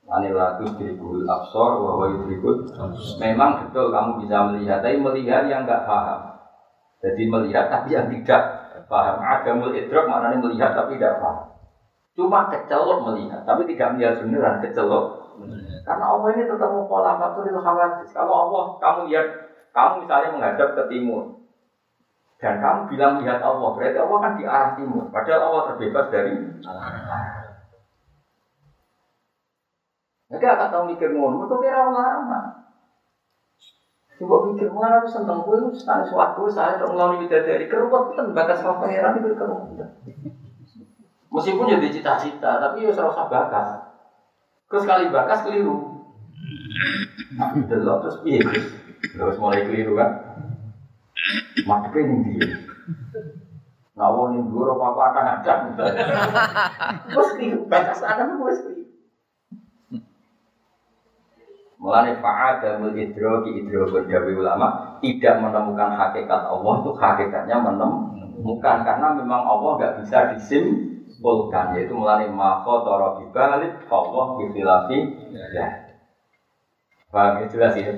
Anilatu 0.08 0.64
dirikul 0.80 1.28
absor 1.28 1.84
bahwa 1.84 2.04
dirikul 2.24 2.64
Memang 3.20 3.68
betul 3.68 3.92
kamu 3.92 4.24
bisa 4.24 4.40
melihat 4.48 4.80
Tapi 4.80 4.96
melihat 4.96 5.52
yang 5.52 5.68
nggak 5.68 5.84
paham 5.84 6.27
Jadi 6.98 7.22
melihat 7.30 7.70
tapi 7.70 7.94
yang 7.94 8.10
tidak 8.10 8.42
paham 8.90 9.22
Adamul 9.22 9.70
idrok 9.70 10.10
maknanya 10.10 10.42
melihat 10.42 10.74
tapi 10.74 10.98
tidak 10.98 11.22
paham 11.22 11.46
Cuma 12.18 12.50
kecelok 12.50 13.06
melihat 13.06 13.46
Tapi 13.46 13.62
tidak 13.70 13.94
melihat 13.94 14.14
beneran 14.18 14.58
kecelok 14.58 15.04
Karena 15.86 16.04
Allah 16.10 16.28
ini 16.34 16.42
tetap 16.50 16.70
pola 16.90 17.14
itu 17.22 17.60
khawatir 17.62 18.06
Kalau 18.10 18.34
Allah 18.34 18.64
kamu 18.82 19.06
lihat 19.14 19.26
Kamu 19.70 20.02
misalnya 20.02 20.34
menghadap 20.34 20.74
ke 20.74 20.82
timur 20.90 21.38
dan 22.38 22.62
kamu 22.62 22.86
bilang 22.86 23.18
lihat 23.18 23.42
Allah, 23.42 23.74
berarti 23.74 23.98
Allah 23.98 24.18
kan 24.22 24.32
di 24.38 24.46
arah 24.46 24.70
timur. 24.78 25.10
Padahal 25.10 25.50
Allah 25.50 25.62
terbebas 25.74 26.06
dari 26.06 26.38
Jadi 30.28 30.44
akan 30.44 30.68
tahu 30.70 30.82
mikir 30.92 31.08
ngono, 31.10 31.40
mereka 31.40 31.56
kira. 31.58 31.82
Coba 34.18 34.50
mikir 34.50 34.66
mulai 34.74 34.98
aku 34.98 35.06
seneng 35.06 35.46
gue 35.46 35.56
itu 35.62 35.70
senang 35.78 36.02
suatu 36.02 36.50
saya 36.50 36.74
dong 36.82 36.98
ngelawan 36.98 37.22
dari 37.30 37.70
keruat 37.70 38.18
kan 38.18 38.34
bakas 38.34 38.58
sama 38.58 38.82
pangeran 38.82 39.22
itu 39.22 39.30
keruat. 39.38 39.70
Meskipun 41.30 41.70
jadi 41.70 41.88
cita-cita, 41.92 42.58
tapi 42.58 42.82
ya 42.82 42.90
serasa 42.90 43.30
bakas. 43.30 43.78
Terus 44.66 44.82
sekali 44.82 45.14
bakas 45.14 45.46
keliru. 45.46 46.02
Nah, 47.38 47.54
delok 47.70 47.96
terus 48.02 48.16
piye 48.26 48.42
Terus 48.98 49.38
mulai 49.38 49.62
keliru 49.62 49.94
kan. 49.94 50.10
Mati 51.62 51.98
ini 52.02 52.42
dia. 52.42 52.58
Ngawon 53.94 54.34
ning 54.34 54.42
guru 54.50 54.78
apa 54.78 54.86
apa 55.10 55.20
ada. 55.42 55.54
Terus 57.10 57.28
keliru 57.38 57.66
bakas 57.70 58.02
ana 58.02 58.34
wis 58.42 58.62
keliru. 58.62 58.77
Mulane 61.78 62.18
fa'adamul 62.18 62.98
idroki 62.98 63.62
idrokun 63.62 64.10
dawi 64.10 64.34
ulama 64.34 64.98
tidak 64.98 65.38
menemukan 65.38 65.94
hakikat 65.94 66.42
Allah 66.50 66.74
itu 66.82 66.90
hakikatnya 66.98 67.56
menemukan 67.62 68.76
karena 68.82 69.14
memang 69.14 69.46
Allah 69.46 69.70
nggak 69.78 69.94
bisa 70.02 70.34
disim 70.34 70.88
Pulkan 71.18 71.74
yaitu 71.74 71.96
melani 71.96 72.30
mako 72.30 72.86
toro 72.86 73.18
bibalik 73.18 73.74
Allah 73.90 74.24
bifilafi 74.38 74.98
ya. 75.50 75.66
Paham 77.08 77.42
ya 77.42 77.44
jelas 77.50 77.74
ya. 77.74 77.90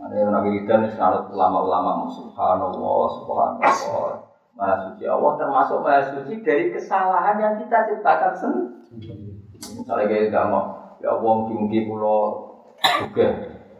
Ada 0.00 0.28
Nabi 0.28 0.60
Ridwan 0.60 0.86
sangat 0.92 1.32
ulama-ulama 1.32 2.06
subhanallah 2.06 3.04
subhanallah. 3.18 4.16
Maha 4.54 4.74
suci 4.86 5.08
Allah 5.08 5.32
termasuk 5.40 5.78
maha 5.80 6.00
suci 6.04 6.44
dari 6.44 6.68
kesalahan 6.68 7.36
yang 7.40 7.54
kita 7.56 7.90
ciptakan 7.90 8.32
sendiri. 8.36 9.40
Misalnya 9.80 10.04
kayak 10.04 10.30
gak 10.30 10.46
mau 10.52 10.79
ya 11.00 11.08
Allah 11.16 11.34
mungkin 11.48 11.84
pulau 11.88 12.52
juga. 12.80 13.28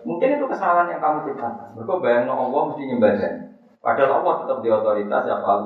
Mungkin 0.01 0.41
itu 0.41 0.47
kesalahan 0.49 0.89
yang 0.89 1.01
kamu 1.01 1.29
ciptakan. 1.29 1.77
Mereka 1.77 1.93
bayang 2.01 2.33
Allah 2.33 2.61
mesti 2.73 2.83
nyembahkan. 2.89 3.35
Padahal 3.81 4.21
Allah 4.21 4.35
tetap 4.45 4.59
di 4.65 4.69
otoritas 4.69 5.25
ya 5.25 5.37
Pak 5.41 5.57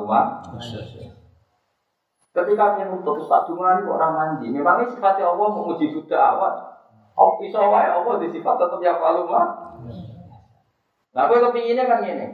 Ketika 2.34 2.64
dia 2.74 2.90
nutup 2.90 3.14
Ustaz 3.14 3.46
Jumari 3.46 3.86
orang 3.86 4.12
mandi, 4.18 4.50
memangnya 4.50 4.90
sifatnya 4.90 5.30
Allah 5.30 5.54
menguji 5.54 5.94
Buddha 5.94 6.18
awal. 6.18 6.54
Oh, 7.14 7.38
bisa 7.38 7.62
wae 7.62 7.86
Allah 7.86 8.18
di 8.18 8.26
sifat 8.26 8.58
tetap 8.58 8.82
ya 8.82 8.98
Faluma. 8.98 9.70
Nah, 11.14 11.30
gue 11.30 11.38
kepinginnya 11.38 11.86
kan 11.86 12.02
ini. 12.02 12.26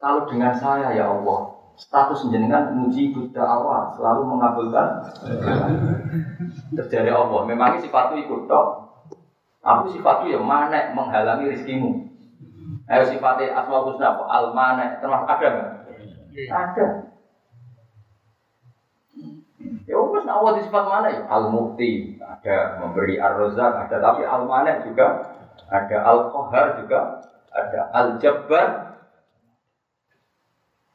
Kalau 0.00 0.24
dengan 0.24 0.56
saya 0.56 0.96
ya 0.96 1.12
Allah, 1.12 1.40
status 1.76 2.28
jenengan 2.28 2.72
muji 2.76 3.12
Buddha 3.12 3.42
awal 3.42 3.92
selalu 3.96 4.22
mengabulkan 4.28 4.88
terjadi 6.76 7.10
Allah. 7.12 7.40
Memangnya 7.48 7.82
sifatku 7.82 8.20
ikut 8.20 8.48
dok. 8.48 8.66
Aku 9.62 9.94
sifatku 9.94 10.28
ya 10.28 10.42
mana 10.42 10.92
menghalangi 10.92 11.52
rezekimu. 11.52 12.12
Ayo 12.90 13.08
sifatnya 13.08 13.54
asmaul 13.56 13.94
husna 13.94 14.18
apa? 14.18 14.24
Al 14.26 14.46
mana 14.52 14.98
termasuk 14.98 15.28
ada 15.28 15.46
nggak? 15.48 15.70
Ada. 16.50 16.86
Ya 19.86 19.98
wes 19.98 20.24
nak 20.24 20.56
di 20.58 20.62
sifat 20.66 20.84
mana 20.88 21.08
ya? 21.10 21.22
Al 21.30 21.52
mukti 21.52 22.18
ada 22.42 22.82
memberi 22.82 23.20
ar 23.20 23.38
rozak 23.38 23.86
ada 23.86 23.96
tapi 24.02 24.22
al 24.26 24.48
manek 24.48 24.88
juga 24.88 25.36
ada 25.70 25.98
al 26.02 26.32
kohar 26.32 26.80
juga 26.82 27.22
ada 27.52 27.80
al 27.92 28.08
jabbar 28.18 28.91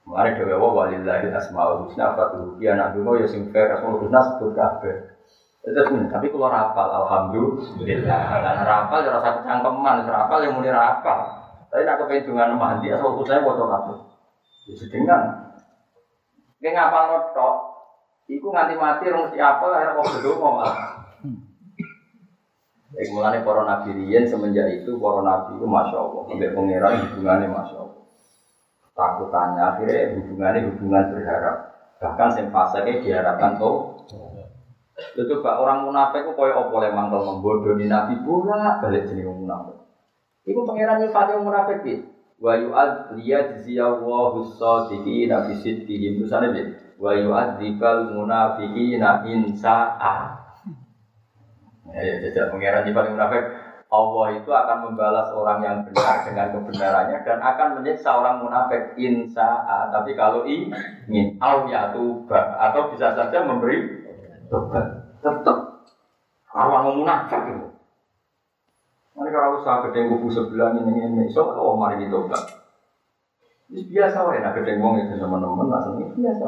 Mari 0.08 0.40
dewa 0.40 0.56
wa 0.56 0.88
walillahi 0.88 1.28
asmaul 1.36 1.84
husna 1.84 2.16
fatuhu 2.16 2.56
ya 2.64 2.80
nak 2.80 2.96
dulu 2.96 3.20
ya 3.20 3.28
sing 3.28 3.52
fair 3.52 3.76
asmaul 3.76 4.00
husna 4.00 4.24
sebut 4.24 4.56
kabeh. 4.56 4.96
Tapi 5.68 6.32
kalau 6.32 6.48
rapal 6.48 6.88
alhamdulillah. 7.04 8.20
Karena 8.32 8.64
rapal 8.64 9.04
ya 9.04 9.12
rasa 9.20 9.44
kecangkeman, 9.44 10.08
rapal 10.08 10.40
yang 10.40 10.56
mulai 10.56 10.72
rapal. 10.72 11.20
Tapi 11.68 11.84
nak 11.84 12.00
kepengen 12.00 12.32
dengan 12.32 12.56
mandi 12.56 12.88
asal 12.88 13.20
husna 13.20 13.44
foto 13.44 13.68
kabeh. 13.68 13.98
Ya 14.72 14.74
sedengan. 14.80 15.22
Kayak 16.64 16.74
ngapal 16.74 17.04
notok, 17.12 17.56
Iku 18.28 18.52
nganti 18.52 18.76
mati 18.76 19.08
rong 19.08 19.32
siapa 19.32 19.64
akhirnya 19.72 19.96
kok 19.96 20.08
berdua 20.20 20.36
malah. 20.36 20.76
Mulane 22.98 23.40
para 23.44 23.62
nabi 23.64 23.96
riyen 23.96 24.28
semenjak 24.28 24.68
itu 24.84 25.00
para 25.00 25.24
nabi 25.24 25.56
itu 25.56 25.64
masya 25.68 25.96
Allah, 25.96 26.22
sampai 26.28 26.52
pangeran 26.52 26.94
hubungannya 27.08 27.48
masya 27.48 27.78
Allah. 27.88 28.07
Takutannya 28.98 29.62
akhirnya 29.62 30.18
hubungannya 30.18 30.74
hubungan 30.74 31.14
berharap. 31.14 31.58
Bahkan 32.02 32.30
yang 32.42 32.50
fasenya 32.50 32.98
diharapkan 33.06 33.62
tuh. 33.62 34.02
Itu 35.14 35.46
pak 35.46 35.62
orang 35.62 35.86
munafik 35.86 36.26
itu 36.26 36.34
koyo 36.34 36.58
opo 36.58 36.82
le 36.82 36.90
mangkel 36.90 37.22
membodohi 37.22 37.86
nabi 37.86 38.18
pula 38.26 38.82
balik 38.82 39.06
jenis 39.06 39.30
munafik. 39.30 39.78
Iku 40.50 40.66
pangeran 40.66 41.06
nyifatnya 41.06 41.38
munafik 41.38 41.86
gitu. 41.86 42.10
Wa 42.42 42.58
yu'ad 42.58 43.14
liyad 43.22 43.62
ziyawwahu 43.62 44.42
sadiqina 44.58 45.46
nabi 45.46 45.54
sidqihim. 45.62 46.18
Terusane 46.18 46.50
piye? 46.54 46.88
wa 46.98 47.14
yu'adzibal 47.14 48.10
munafiqina 48.14 49.26
in 49.30 49.54
sa'a. 49.54 50.16
Ya, 51.94 52.02
ya, 52.04 52.14
jajak 52.26 52.52
mengira 52.52 52.84
di 52.84 52.92
paling 52.92 53.16
munafik. 53.16 53.44
Allah 53.88 54.36
itu 54.36 54.52
akan 54.52 54.92
membalas 54.92 55.32
orang 55.32 55.64
yang 55.64 55.78
benar 55.88 56.28
dengan 56.28 56.52
kebenarannya 56.52 57.24
dan 57.24 57.40
akan 57.40 57.80
menyiksa 57.80 58.20
orang 58.20 58.44
munafik. 58.44 59.00
Insa 59.00 59.64
tapi 59.96 60.12
kalau 60.12 60.44
ingin 60.44 61.40
au 61.40 61.72
ya 61.72 61.96
tuba. 61.96 62.60
Atau 62.60 62.92
bisa 62.92 63.16
saja 63.16 63.48
memberi 63.48 64.04
tobat. 64.52 65.16
Tetap 65.24 65.88
orang 66.52 67.00
munafik 67.00 67.42
itu. 67.48 67.68
Nanti 69.16 69.30
kalau 69.32 69.64
usaha 69.64 69.88
gede 69.88 70.12
kubu 70.12 70.28
sebelah 70.30 70.76
ini 70.76 71.08
ini 71.08 71.24
so 71.32 71.48
kalau 71.56 71.80
mari 71.80 72.12
tobat. 72.12 72.44
Ini 73.72 73.88
biasa 73.88 74.20
ya 74.36 74.40
nak 74.44 74.56
gede 74.60 74.84
wong 74.84 75.00
itu 75.00 75.16
teman-teman 75.16 75.68
langsung 75.72 75.96
ini 76.04 76.12
biasa. 76.12 76.48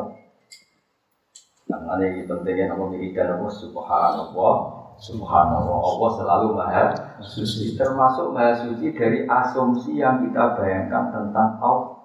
Nah, 1.70 2.02
ini 2.02 2.28
pentingnya 2.28 2.74
nama 2.74 2.84
wiridan 2.90 3.40
Allah 3.40 3.54
subhanallah 3.54 4.79
Subhanallah 5.00 5.80
Allah 5.80 6.10
selalu 6.20 6.48
maha 6.60 6.86
suci 7.24 7.80
Termasuk 7.80 8.36
maha 8.36 8.52
suci 8.60 8.92
dari 8.92 9.24
asumsi 9.24 9.96
yang 9.96 10.28
kita 10.28 10.60
bayangkan 10.60 11.10
tentang 11.16 11.56
Allah 11.64 12.00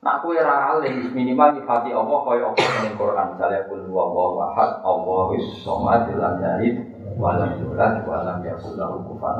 Nah, 0.00 0.16
aku 0.16 0.32
era 0.32 0.72
alih 0.72 1.12
minimal 1.12 1.60
nyifati 1.60 1.92
Allah 1.92 2.18
kaya 2.24 2.48
Allah 2.48 2.68
di 2.88 2.96
Quran 2.96 3.26
misalnya 3.36 3.68
kul 3.68 3.84
huwa 3.84 4.08
Allah 4.08 4.28
ahad 4.48 4.70
Allah 4.80 5.28
somad 5.60 6.08
lam 6.16 6.40
yalid 6.40 6.80
walam 7.20 7.60
yulad 7.60 8.00
walam 8.08 8.40
yakul 8.40 8.80
lahu 8.80 9.04
kufuwan 9.04 9.36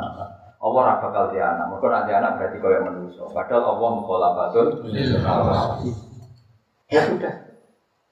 Allah 0.61 0.77
ora 0.85 1.01
bakal 1.01 1.33
dia 1.33 1.57
anak. 1.57 1.73
Mergo 1.73 1.89
nek 1.89 2.13
anak 2.13 2.33
berarti 2.37 2.61
kaya 2.61 2.79
manusia. 2.85 3.25
Padahal 3.33 3.65
Allah 3.73 3.91
mukhalafatun 3.97 4.69
Ya 6.93 7.01
sudah. 7.09 7.50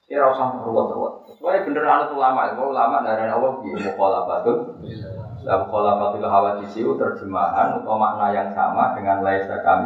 Ya 0.09 0.25
usah 0.25 0.65
ruwet-ruwet. 0.65 1.37
Soalnya 1.37 1.69
bener 1.69 1.85
anut 1.85 2.09
ulama, 2.17 2.49
itu 2.49 2.65
ulama 2.65 3.05
dari 3.05 3.29
Allah 3.29 3.61
di 3.61 3.69
mukhalafatun. 3.77 4.57
Dalam 5.45 5.69
mukhalafatul 5.69 6.25
hawadisiu 6.25 6.97
terjemahan 6.97 7.77
atau 7.77 7.93
makna 7.93 8.33
yang 8.33 8.49
sama 8.57 8.97
dengan 8.97 9.21
laisa 9.21 9.61
kami. 9.61 9.85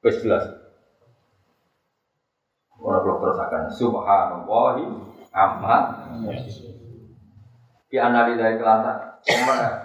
Wes 0.00 0.16
jelas. 0.24 0.48
Orang 2.80 3.04
belum 3.04 3.20
terusakan. 3.20 3.68
Subhanallahi 3.68 4.84
amma. 5.36 5.76
Di 7.92 7.96
analisis 8.00 8.56
kelasa. 8.56 8.92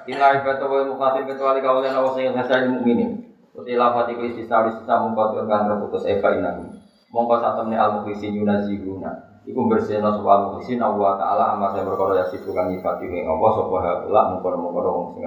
Inilah 0.08 0.40
ibadah 0.40 0.68
wa 0.72 0.88
mukhasin 0.88 1.28
kecuali 1.28 1.60
kawalan 1.60 2.00
awas 2.00 2.16
yang 2.16 2.32
hasil 2.32 2.64
mukminin. 2.72 3.36
Uti 3.52 3.76
lafatiku 3.76 4.24
istisna 4.24 4.72
istisna 4.72 5.04
mengkotir 5.04 5.44
kan 5.52 5.68
terputus 5.68 6.08
eva 6.08 6.32
inahu 6.40 6.81
mongko 7.12 7.36
satemne 7.44 7.76
al 7.78 8.02
mukhlisin 8.02 8.40
yunazihuna. 8.40 9.30
Iku 9.46 9.68
bersihna 9.68 10.16
sapa 10.16 10.32
al 10.32 10.42
mukhlisin 10.50 10.80
Allah 10.80 11.20
taala 11.20 11.44
amma 11.54 11.76
saya 11.76 11.84
berkoro 11.86 12.16
ya 12.16 12.26
sifu 12.32 12.56
kang 12.56 12.72
nyifati 12.72 13.06
ing 13.12 13.28
Allah 13.28 13.50
sapa 13.60 13.76
haula 13.84 14.22
mongko-mongko 14.36 14.90
wong 14.90 15.08
sing 15.16 15.24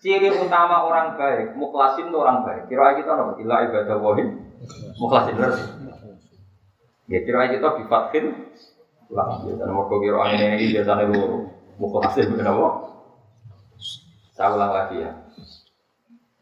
ciri 0.00 0.32
utama 0.32 0.88
orang 0.88 1.12
baik 1.14 1.54
mukhlasin 1.54 2.08
itu 2.08 2.16
orang 2.16 2.42
baik. 2.42 2.72
Kira 2.72 2.96
kita 2.96 3.14
nopo 3.14 3.36
ila 3.40 3.56
ibadah 3.68 3.96
wahid. 4.00 4.28
Mukhlasin 5.00 5.36
berarti 5.36 5.80
ya 7.10 7.18
kira 7.26 7.50
kita 7.50 7.68
bi 7.74 7.84
fathin 7.90 8.26
lah 9.10 9.42
ya 9.42 9.58
dan 9.58 9.74
mau 9.74 9.90
kira 9.90 10.30
ini 10.30 10.70
biasanya 10.70 11.10
loro 11.10 11.50
mukhlasin 11.82 12.30
berapa 12.38 12.86
saya 14.30 14.54
ulang 14.54 14.70
lagi 14.70 15.02
ya 15.02 15.10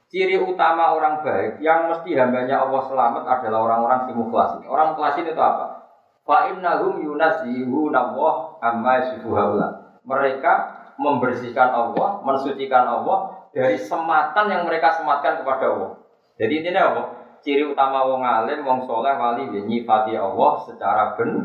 Ciri 0.09 0.41
utama 0.41 0.97
orang 0.97 1.21
baik 1.21 1.61
yang 1.61 1.93
mesti 1.93 2.17
hambanya 2.17 2.65
Allah 2.65 2.81
selamat 2.89 3.29
adalah 3.29 3.61
orang-orang 3.61 4.09
si 4.09 4.13
mukhlas. 4.17 4.57
Orang 4.65 4.97
mukhlas 4.97 5.21
itu 5.21 5.37
apa? 5.37 5.85
Fa 6.25 6.49
innahum 6.49 7.05
yunazihuna 7.05 8.13
Allah 8.13 8.35
amma 8.65 9.05
haula. 9.05 10.01
Mereka 10.09 10.53
membersihkan 10.97 11.69
Allah, 11.77 12.25
mensucikan 12.25 12.89
Allah 12.89 13.37
dari 13.53 13.77
sematan 13.77 14.49
yang 14.49 14.65
mereka 14.65 14.97
sematkan 14.97 15.45
kepada 15.45 15.77
Allah. 15.77 15.93
Jadi 16.41 16.55
ini 16.65 16.73
apa? 16.73 17.03
Ciri 17.45 17.69
utama 17.69 18.09
wong 18.09 18.25
alim, 18.25 18.65
wong 18.65 18.89
soleh, 18.89 19.13
wali 19.13 19.45
ya 19.53 19.61
nyifati 19.61 20.17
Allah 20.17 20.53
secara 20.65 21.15
benar. 21.21 21.45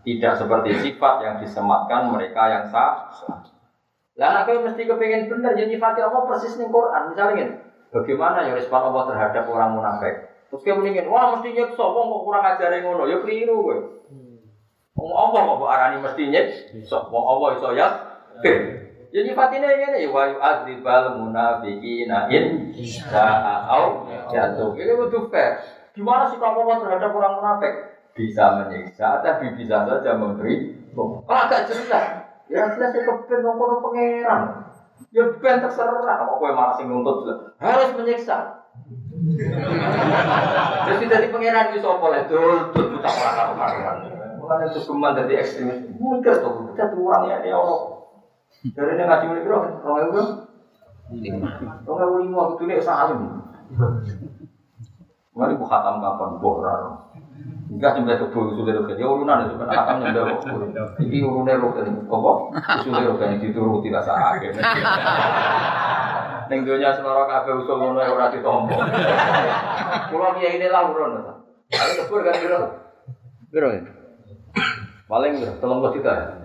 Tidak 0.00 0.32
seperti 0.32 0.70
sifat 0.80 1.14
yang 1.28 1.36
disematkan 1.44 2.08
mereka 2.08 2.42
yang 2.48 2.64
sah. 2.72 3.04
Lah 4.20 4.44
aku 4.44 4.60
mesti 4.60 4.84
kepengen 4.84 5.32
bener 5.32 5.56
jadi 5.56 5.72
nyifati 5.72 6.04
Allah 6.04 6.28
persis 6.28 6.60
nih 6.60 6.68
Quran. 6.68 7.08
Misalnya 7.08 7.32
gini, 7.40 7.52
bagaimana 7.88 8.44
ya 8.44 8.52
respon 8.52 8.92
Allah 8.92 9.08
terhadap 9.08 9.48
orang 9.48 9.80
munafik? 9.80 10.28
Terus 10.52 10.60
dia 10.60 10.76
mendingin, 10.76 11.08
wah 11.08 11.32
mesti 11.32 11.56
nyek 11.56 11.72
kok 11.72 12.20
kurang 12.26 12.44
ajar 12.44 12.68
yang 12.68 12.84
ngono, 12.84 13.08
ya 13.08 13.24
keliru 13.24 13.64
gue. 13.64 13.78
Wong 14.92 15.12
Allah 15.16 15.40
kok 15.56 15.70
arani 15.72 15.96
mesti 16.04 16.22
nyek, 16.28 16.46
sok 16.84 17.08
wong 17.08 17.24
Allah 17.24 17.48
iso 17.56 17.68
ya. 17.72 17.88
Jadi 19.10 19.34
fatine 19.34 19.66
ini 19.66 20.06
wa 20.06 20.22
yu'adzibal 20.28 21.18
munafiqina 21.18 22.28
in 22.28 22.70
sa'au 22.76 24.06
jatuh. 24.28 24.70
Ini 24.76 24.92
butuh 25.00 25.32
fair. 25.32 25.58
Gimana 25.96 26.30
sih 26.30 26.38
kamu 26.38 26.62
terhadap 26.62 27.10
orang 27.10 27.34
munafik? 27.40 27.74
Bisa 28.14 28.60
menyiksa, 28.60 29.24
tapi 29.24 29.54
bisa 29.56 29.82
saja 29.82 30.12
memberi. 30.14 30.76
Oh, 30.94 31.24
agak 31.26 31.72
jelas. 31.72 32.29
Ya 32.50 32.66
jelas 32.74 32.90
saya 32.90 33.06
kepen 33.06 33.46
ngomong 33.46 33.78
pangeran. 33.78 34.42
Ya 35.14 35.22
ben 35.38 35.62
terserah 35.62 36.02
kok 36.02 36.36
kowe 36.38 36.50
malah 36.50 36.74
sing 36.74 36.90
nuntut 36.90 37.24
harus 37.62 37.94
menyiksa. 37.94 38.66
Jadi 40.90 41.04
dari 41.06 41.26
pangeran 41.30 41.70
itu 41.70 41.78
sapa 41.80 42.06
le 42.10 42.20
dul 42.26 42.74
dul 42.74 42.86
buta 42.98 43.10
ora 43.10 43.30
karo 43.38 43.52
pangeran. 43.54 43.96
Mulane 44.42 44.64
itu 44.74 44.80
geman 44.82 45.14
dadi 45.14 45.34
ekstremis. 45.38 45.78
Mungkin 45.94 46.34
tuh 46.42 46.74
kita 46.74 46.90
orang 46.98 47.30
ya 47.30 47.54
Allah. 47.54 47.80
Dari 48.60 48.92
ini 48.98 49.02
ngaji 49.06 49.24
mulai 49.30 49.46
berapa? 49.46 49.68
Orang 49.86 50.04
itu 50.10 50.22
lima. 51.16 51.50
Orang 51.86 52.08
itu 52.10 52.18
lima 52.26 52.42
itu 52.50 52.62
nih 52.66 52.82
salim. 52.82 53.20
Mari 55.38 55.54
bu 55.54 55.64
khatam 55.70 56.02
kapan? 56.02 56.30
Bohrar. 56.42 56.80
Enggak 57.70 57.94
nyembah 57.94 58.18
kebo 58.18 58.50
usule 58.50 58.74
rogen. 58.74 58.98
Ya 58.98 59.06
urunan 59.06 59.46
itu 59.46 59.54
kan 59.54 59.70
akan 59.70 60.02
nyembah 60.02 60.22
kok. 60.42 60.42
Iki 60.98 61.22
urune 61.22 61.54
rogen 61.54 62.02
apa? 62.02 62.32
Usule 62.82 63.02
rogen 63.14 63.38
dituruti 63.38 63.94
rasa 63.94 64.12
akeh. 64.34 64.50
Ning 66.50 66.66
donya 66.66 66.90
seloro 66.98 67.30
kabeh 67.30 67.62
usul 67.62 67.78
ngono 67.78 68.02
ya, 68.02 68.10
ora 68.10 68.34
ditompo. 68.34 68.74
Kula 70.10 70.34
kiai 70.34 70.58
ini 70.58 70.66
lah 70.66 70.90
urun. 70.90 71.22
Kalau 71.70 71.94
kebur 72.02 72.26
kan 72.26 72.34
biro. 72.42 72.58
Biro 73.54 73.68
ya. 73.70 73.86
Paling 75.06 75.38
biro 75.38 75.54
30 75.62 75.94
juta. 75.94 76.39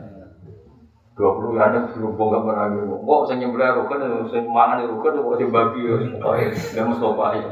20 1.16 1.56
ada 1.56 1.80
berhubung 1.96 2.28
gak 2.28 2.44
pernah 2.44 2.68
gitu. 2.76 2.96
Kok 3.00 3.24
saya 3.24 3.38
nyembelih 3.40 3.72
rukun, 3.80 4.04
ya? 4.04 4.08
saya 4.28 4.44
mangan 4.44 4.84
di 4.84 4.92
rukun, 4.92 5.16
ya? 5.16 5.24
kok 5.24 5.36
saya 5.40 5.48
bagi 5.48 5.82
ya. 5.88 5.96
Pokoknya, 6.20 6.48
mau 6.84 6.88
Mustafa 6.92 7.26
ya. 7.40 7.48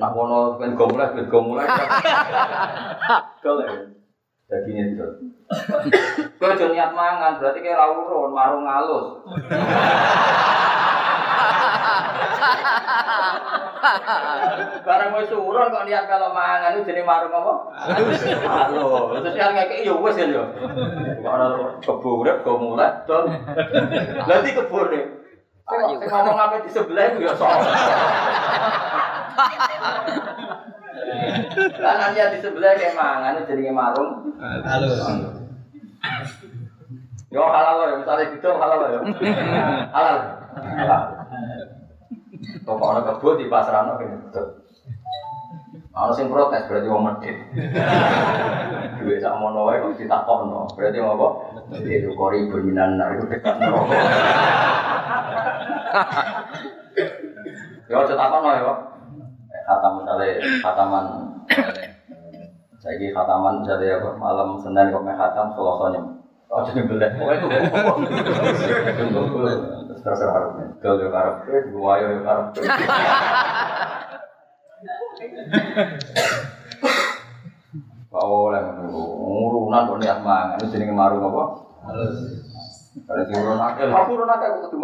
Nak 0.00 0.10
kono 0.16 0.38
kan 0.56 0.70
gomulah, 0.72 1.08
kan 1.12 1.26
gomulah. 1.28 1.68
Kalau 3.44 3.60
ya? 3.60 3.92
dagingnya 4.48 4.84
itu. 4.96 5.04
Kau 6.40 6.56
jangan 6.56 6.72
niat 6.72 6.92
mangan, 6.96 7.32
berarti 7.36 7.60
kayak 7.60 7.76
rawuron, 7.76 8.32
marung 8.32 8.64
halus. 8.64 9.20
Barang 14.84 15.10
mau 15.12 15.24
suruh 15.28 15.68
kok 15.68 15.84
lihat 15.88 16.08
kalau 16.08 16.32
mangan 16.32 16.76
itu 16.76 16.88
jadi 16.88 17.04
marung 17.04 17.32
apa? 17.32 17.54
Halo, 18.44 19.12
terus 19.20 19.36
yang 19.36 19.52
kayak 19.52 19.84
iya 19.84 19.92
wes 19.92 20.16
ya 20.16 20.26
yo. 20.28 20.44
Kebun 21.84 22.24
urip 22.24 22.44
go 22.44 22.56
mulai. 22.56 23.04
Nanti 24.24 24.56
kebun 24.56 24.92
deh. 24.92 25.04
Saya 25.64 25.96
ngomong 25.96 26.36
apa 26.36 26.60
di 26.60 26.68
sebelah 26.68 27.12
itu 27.12 27.24
ya 27.24 27.32
soal. 27.32 27.64
Karena 31.54 32.06
dia 32.12 32.28
di 32.32 32.38
sebelah 32.44 32.76
kayak 32.76 32.96
mangan 32.96 33.40
itu 33.40 33.48
jadi 33.52 33.72
marung. 33.72 34.36
Halo. 34.40 34.88
Yo 37.32 37.42
halal 37.50 37.74
loh, 37.82 37.98
misalnya 37.98 38.30
gitu 38.30 38.46
halal 38.46 38.78
loh. 38.78 39.02
Halal. 39.90 40.43
Toko 42.64 42.84
ana 42.90 43.00
kebo 43.04 43.36
di 43.40 43.48
pasarano 43.48 43.96
kene 43.96 44.16
betul. 44.28 44.46
Ana 45.94 46.12
sing 46.12 46.26
protes 46.26 46.66
berarti 46.66 46.88
wong 46.90 47.02
medhit. 47.06 47.36
Duwe 48.98 49.16
sak 49.22 49.38
mono 49.38 49.70
wae 49.70 49.78
kok 49.78 49.94
ditakokno. 50.00 50.66
Berarti 50.74 50.98
wong 50.98 51.12
apa? 51.14 51.28
Itu 51.86 52.10
kori 52.18 52.50
berinan 52.50 52.98
nah 52.98 53.14
itu 53.14 53.24
dekat 53.30 53.54
neraka. 53.62 53.96
Ya 57.84 57.94
aja 58.00 58.14
takokno 58.16 58.50
ya, 58.50 58.62
Pak. 58.66 58.78
Khatam 59.64 59.92
misalnya 60.02 60.32
khataman 60.60 61.06
saya 62.84 63.08
khataman 63.16 63.64
misalnya 63.64 63.96
apa 63.96 64.10
malam 64.20 64.60
Senin 64.60 64.92
kok 64.92 65.04
meh 65.08 65.16
khatam 65.16 65.56
Selasa. 65.56 66.23
Oh 66.52 66.60
jadi 66.66 66.80
belek. 66.86 67.12
Oh 67.18 67.30
itu. 67.32 67.46
terserah 70.04 70.36
harus 70.36 70.52
mental 70.60 71.00
ya 71.00 71.08
ya 71.96 72.08
Kau 78.12 78.52
oleh 78.52 78.62
ngurunan 78.84 79.88
kok 79.90 79.98
niat 79.98 80.20
mangan 80.22 80.60
itu 80.60 80.70
jenenge 80.70 80.94
marung 80.94 81.24
apa? 81.24 81.42
Halus. 81.88 82.14
Kalau 82.94 83.58
aku 83.58 84.14
aku 84.38 84.56
kudu 84.70 84.78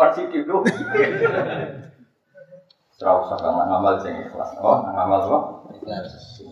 usah 3.22 3.38
ngamal 3.38 4.02
sing 4.02 4.18
ikhlas. 4.18 4.50
Oh, 4.58 4.82
ngamal 4.82 5.20
apa? 5.30 5.38
Ikhlas. 5.78 6.42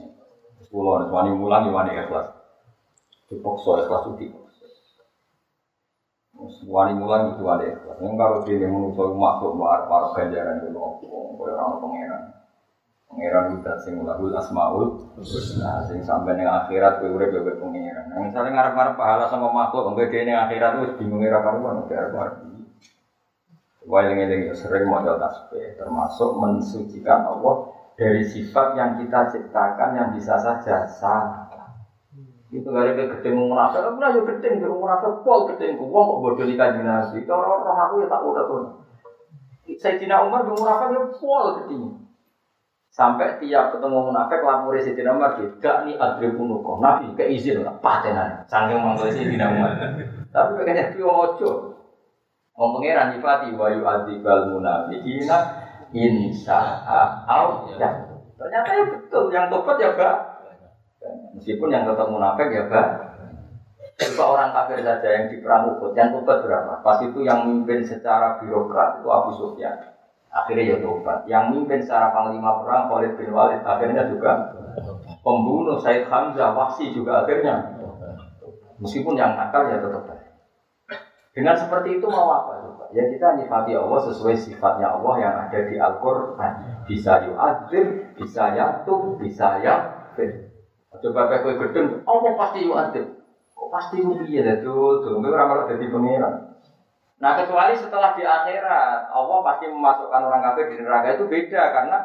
Wani 0.70 1.34
mulang, 1.34 1.66
wani 1.74 1.98
ikhlas. 1.98 2.30
Ikhlas 3.26 4.06
udik. 4.14 4.37
Wali 6.38 6.94
mulan 6.94 7.34
itu 7.34 7.42
wali 7.42 7.66
ikhlas. 7.66 7.98
Yang 7.98 8.14
kalau 8.14 8.36
dia 8.46 8.70
menurut 8.70 8.94
makhluk 8.94 9.58
war 9.58 9.90
war 9.90 10.14
ganjaran 10.14 10.62
itu 10.62 10.70
loh, 10.70 10.94
kau 11.02 11.34
orang 11.42 11.82
pangeran. 11.82 12.22
Pangeran 13.10 13.44
kita 13.58 13.74
sing 13.82 14.06
lahul 14.06 14.30
asmaul, 14.30 15.02
nah 15.58 15.82
sing 15.90 15.98
sampai 16.06 16.38
neng 16.38 16.46
akhirat 16.46 17.02
kau 17.02 17.10
udah 17.10 17.26
bebek 17.26 17.58
pangeran. 17.58 18.06
Nah, 18.06 18.22
misalnya 18.22 18.54
ngarep-ngarep 18.54 18.94
pahala 18.94 19.26
sama 19.26 19.50
makhluk, 19.50 19.90
enggak 19.90 20.14
dia 20.14 20.22
neng 20.30 20.38
akhirat 20.46 20.70
itu 20.78 20.94
bingung 21.02 21.26
ngira 21.26 21.42
karuan, 21.42 21.82
udah 21.82 22.06
karuan. 22.06 22.30
Wailing-eling 23.88 24.54
sering 24.54 24.86
modal 24.86 25.18
tasbih, 25.18 25.74
termasuk 25.74 26.38
mensucikan 26.38 27.26
Allah 27.26 27.66
dari 27.98 28.22
sifat 28.22 28.78
yang 28.78 28.94
kita 28.94 29.26
ciptakan 29.34 29.90
yang 29.98 30.08
bisa 30.14 30.38
saja 30.38 30.86
salah. 30.86 31.47
Itu 32.48 32.72
kali 32.72 32.96
ke 32.96 33.04
gedeng 33.12 33.44
munafik, 33.44 33.84
aku 33.84 34.00
lah 34.00 34.08
yo 34.16 34.24
gedeng, 34.24 34.64
munafik 34.64 35.20
pol 35.20 35.44
gedeng, 35.52 35.76
wong 35.76 36.04
kok 36.08 36.20
bodoh 36.24 36.46
di 36.48 36.56
kanjeng 36.56 36.88
Nabi. 36.88 37.28
Kalau 37.28 37.60
orang 37.60 37.76
aku 37.76 38.00
ya 38.00 38.08
tak 38.08 38.24
udah 38.24 38.44
tuh. 38.48 38.60
Sayyidina 39.76 40.24
Umar 40.24 40.48
bin 40.48 40.56
munafik 40.56 41.20
pol 41.20 41.60
gedeng. 41.60 42.08
Sampai 42.88 43.36
tiap 43.36 43.76
ketemu 43.76 44.10
munafik 44.10 44.40
lapor 44.40 44.80
Sayyidina 44.80 45.12
Umar 45.12 45.36
tidak 45.36 45.76
nih 45.84 46.00
adribunuko. 46.00 46.80
Nabi 46.80 47.12
keizin 47.20 47.60
lah 47.60 47.76
patenan. 47.84 48.48
Sangking 48.48 48.80
mangkel 48.80 49.12
Sayyidina 49.12 49.52
Umar. 49.52 49.72
Tapi 50.32 50.50
kayaknya 50.56 50.96
dia 50.96 51.04
ojo. 51.04 51.76
Wong 52.58 52.68
pangeran 52.74 53.14
nyifati 53.14 53.54
wa 53.54 53.70
yu'adzibal 53.70 54.56
munafiqina 54.56 55.38
insya 55.92 56.80
Allah. 57.28 57.68
Ternyata 58.40 58.70
ya 58.72 58.84
betul, 58.88 59.30
yang 59.30 59.46
tobat 59.52 59.76
ya 59.78 59.94
gak 59.94 60.37
Meskipun 61.36 61.68
yang 61.70 61.84
tetap 61.86 62.08
munafik 62.10 62.48
ya 62.50 62.66
bah. 62.66 62.88
Coba 63.98 64.24
orang 64.38 64.50
kafir 64.54 64.78
saja 64.86 65.08
yang 65.10 65.26
di 65.26 65.42
perang 65.42 65.74
Uhud, 65.74 65.90
yang 65.98 66.14
tobat 66.14 66.46
berapa? 66.46 66.86
Pas 66.86 67.02
itu 67.02 67.18
yang 67.26 67.50
mimpin 67.50 67.82
secara 67.82 68.38
birokrat 68.38 69.02
itu 69.02 69.08
Abu 69.10 69.34
Sufyan. 69.34 69.74
Akhirnya 70.30 70.74
ya 70.74 70.76
tobat. 70.78 71.26
Yang 71.26 71.44
mimpin 71.58 71.82
secara 71.82 72.14
panglima 72.14 72.62
perang 72.62 72.86
Khalid 72.86 73.18
bin 73.18 73.34
Walid 73.34 73.66
akhirnya 73.66 74.06
juga 74.06 74.54
pembunuh 75.26 75.82
Said 75.82 76.06
Hamzah 76.06 76.54
Wahsi 76.54 76.94
juga 76.94 77.26
akhirnya. 77.26 77.74
Meskipun 78.78 79.18
yang 79.18 79.34
nakal 79.34 79.66
ya 79.66 79.82
tetap 79.82 80.06
baik. 80.06 80.30
Dengan 81.34 81.54
seperti 81.54 81.98
itu 81.98 82.06
mau 82.06 82.30
apa? 82.34 82.66
Coba? 82.66 82.84
Ya 82.94 83.06
kita 83.10 83.38
nyifati 83.38 83.74
Allah 83.74 84.00
sesuai 84.10 84.34
sifatnya 84.38 84.94
Allah 84.94 85.14
yang 85.18 85.34
ada 85.46 85.58
di 85.66 85.74
Al-Quran. 85.78 86.52
Bisa 86.86 87.26
yu'adzim, 87.26 88.14
bisa 88.14 88.54
yatum, 88.54 89.18
bisa 89.18 89.58
yafir. 89.62 90.47
Coba 90.88 91.28
kayak 91.28 91.44
kue 91.44 91.54
gedeng, 91.68 92.00
oh 92.08 92.24
pasti 92.32 92.64
yuk 92.64 92.80
adil. 92.80 93.04
Kok 93.52 93.68
pasti 93.68 94.00
yuk 94.00 94.24
iya 94.24 94.56
tuh, 94.64 95.04
tuh 95.04 95.20
gue 95.20 95.28
ramal 95.28 95.68
jadi 95.68 95.84
pangeran. 95.92 96.48
Nah 97.20 97.32
kecuali 97.36 97.76
setelah 97.76 98.16
di 98.16 98.24
akhirat, 98.24 99.12
Allah 99.12 99.38
pasti 99.44 99.68
memasukkan 99.68 100.22
orang 100.24 100.40
kafir 100.40 100.72
di 100.72 100.80
neraka 100.80 101.18
itu 101.18 101.28
beda 101.28 101.62
karena 101.76 101.96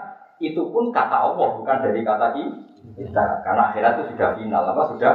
itu 0.44 0.62
pun 0.68 0.92
kata 0.92 1.16
Allah 1.16 1.48
bukan 1.56 1.78
dari 1.80 2.04
kata 2.04 2.36
kita. 2.36 3.26
Karena 3.48 3.72
akhirat 3.72 4.04
itu 4.04 4.04
sudah 4.12 4.36
final, 4.36 4.64
apa 4.68 4.84
sudah 4.92 5.14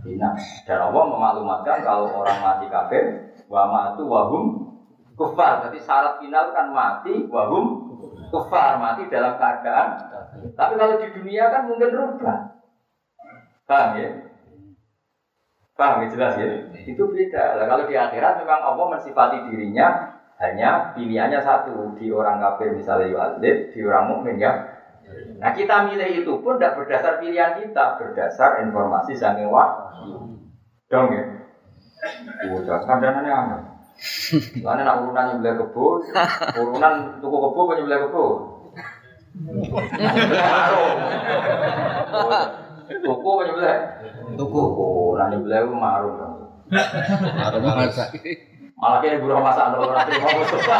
final. 0.00 0.32
Dan 0.64 0.78
Allah 0.80 1.02
memaklumatkan 1.04 1.84
kalau 1.84 2.08
orang 2.08 2.38
mati 2.40 2.66
kafir, 2.72 3.04
wa 3.52 3.68
matu 3.68 4.08
wahum 4.08 4.44
kufar. 5.12 5.60
Jadi 5.68 5.76
syarat 5.82 6.24
final 6.24 6.56
kan 6.56 6.72
mati 6.72 7.28
wahum 7.28 7.92
kufar, 8.32 8.80
mati 8.80 9.12
dalam 9.12 9.36
keadaan. 9.36 10.00
Tapi 10.56 10.72
kalau 10.78 10.96
di 10.96 11.06
dunia 11.12 11.52
kan 11.52 11.68
mungkin 11.68 11.92
rubah. 11.92 12.63
Paham 13.64 13.90
ya? 13.96 14.08
Paham 15.74 16.04
ya 16.04 16.06
jelas 16.12 16.32
ya? 16.36 16.46
Itu 16.84 17.08
beda. 17.08 17.58
Nah, 17.58 17.66
kalau 17.66 17.84
di 17.88 17.96
akhirat 17.96 18.44
memang 18.44 18.60
Allah 18.60 18.86
mensifati 18.94 19.48
dirinya 19.50 20.14
hanya 20.38 20.92
pilihannya 20.92 21.40
satu 21.40 21.96
di 21.96 22.10
orang 22.10 22.42
kafir 22.42 22.74
misalnya 22.74 23.08
yu'adzib, 23.08 23.72
di 23.72 23.80
orang 23.86 24.04
mukmin 24.10 24.36
ya. 24.42 24.52
Nah 25.38 25.52
kita 25.52 25.86
milih 25.88 26.24
itu 26.24 26.32
pun 26.40 26.56
tidak 26.56 26.80
berdasar 26.80 27.20
pilihan 27.20 27.60
kita, 27.60 28.00
berdasar 28.00 28.64
informasi 28.66 29.14
sange 29.14 29.46
wahyu. 29.46 30.40
Dong 30.90 31.08
ya. 31.12 31.24
Udah 32.50 32.84
kandanannya 32.84 33.32
aneh. 33.32 33.62
Lalu 34.60 34.82
nak 34.82 34.98
urunan 35.06 35.24
nyebelah 35.30 35.54
kebo, 35.62 36.02
urunan 36.60 36.94
tuku 37.22 37.36
kebo 37.38 37.60
kan 37.70 37.76
nyebelah 37.78 38.00
kebo. 38.10 38.24
Tuku 42.84 43.28
apa 43.28 43.42
nyebelah? 43.48 43.78
Tuku. 44.36 44.62
Nah 45.16 45.26
nyebelah 45.32 45.58
itu 45.64 45.72
marung. 45.72 46.16
Marung 46.68 47.62
masa. 47.64 48.04
Malah 48.74 48.98
kene 49.00 49.22
buruh 49.22 49.38
masak 49.40 49.70
ora 49.72 49.86
ora 49.86 50.02
trimo 50.04 50.28
Mustafa. 50.34 50.76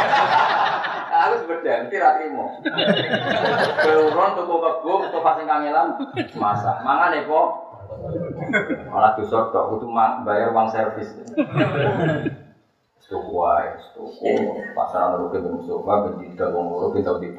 Aku 1.14 1.34
sebeda, 1.46 1.86
mesti 1.86 1.96
ra 2.02 2.18
trimo. 2.18 2.58
Keuron 3.80 4.30
tuku 4.36 4.54
kebo 4.60 4.92
Mustafa 5.06 5.30
sing 5.38 5.46
kangelan 5.48 5.88
masak. 6.36 6.76
Mangane 6.84 7.24
po. 7.24 7.70
Malah 8.90 9.14
dusur 9.16 9.54
tok 9.54 9.72
kudu 9.72 9.88
bayar 10.26 10.50
uang 10.52 10.68
servis. 10.68 11.08
Tuku 13.04 13.30
wae, 13.36 13.68
tuku 13.94 14.32
pasaran 14.74 15.20
rugi 15.20 15.38
ke 15.40 15.48
Mustafa 15.48 15.92
ben 16.08 16.12
tidak 16.24 16.48
wong 16.52 16.66
loro 16.72 16.88
ben 16.92 17.04
tau 17.04 17.20
duit. 17.20 17.32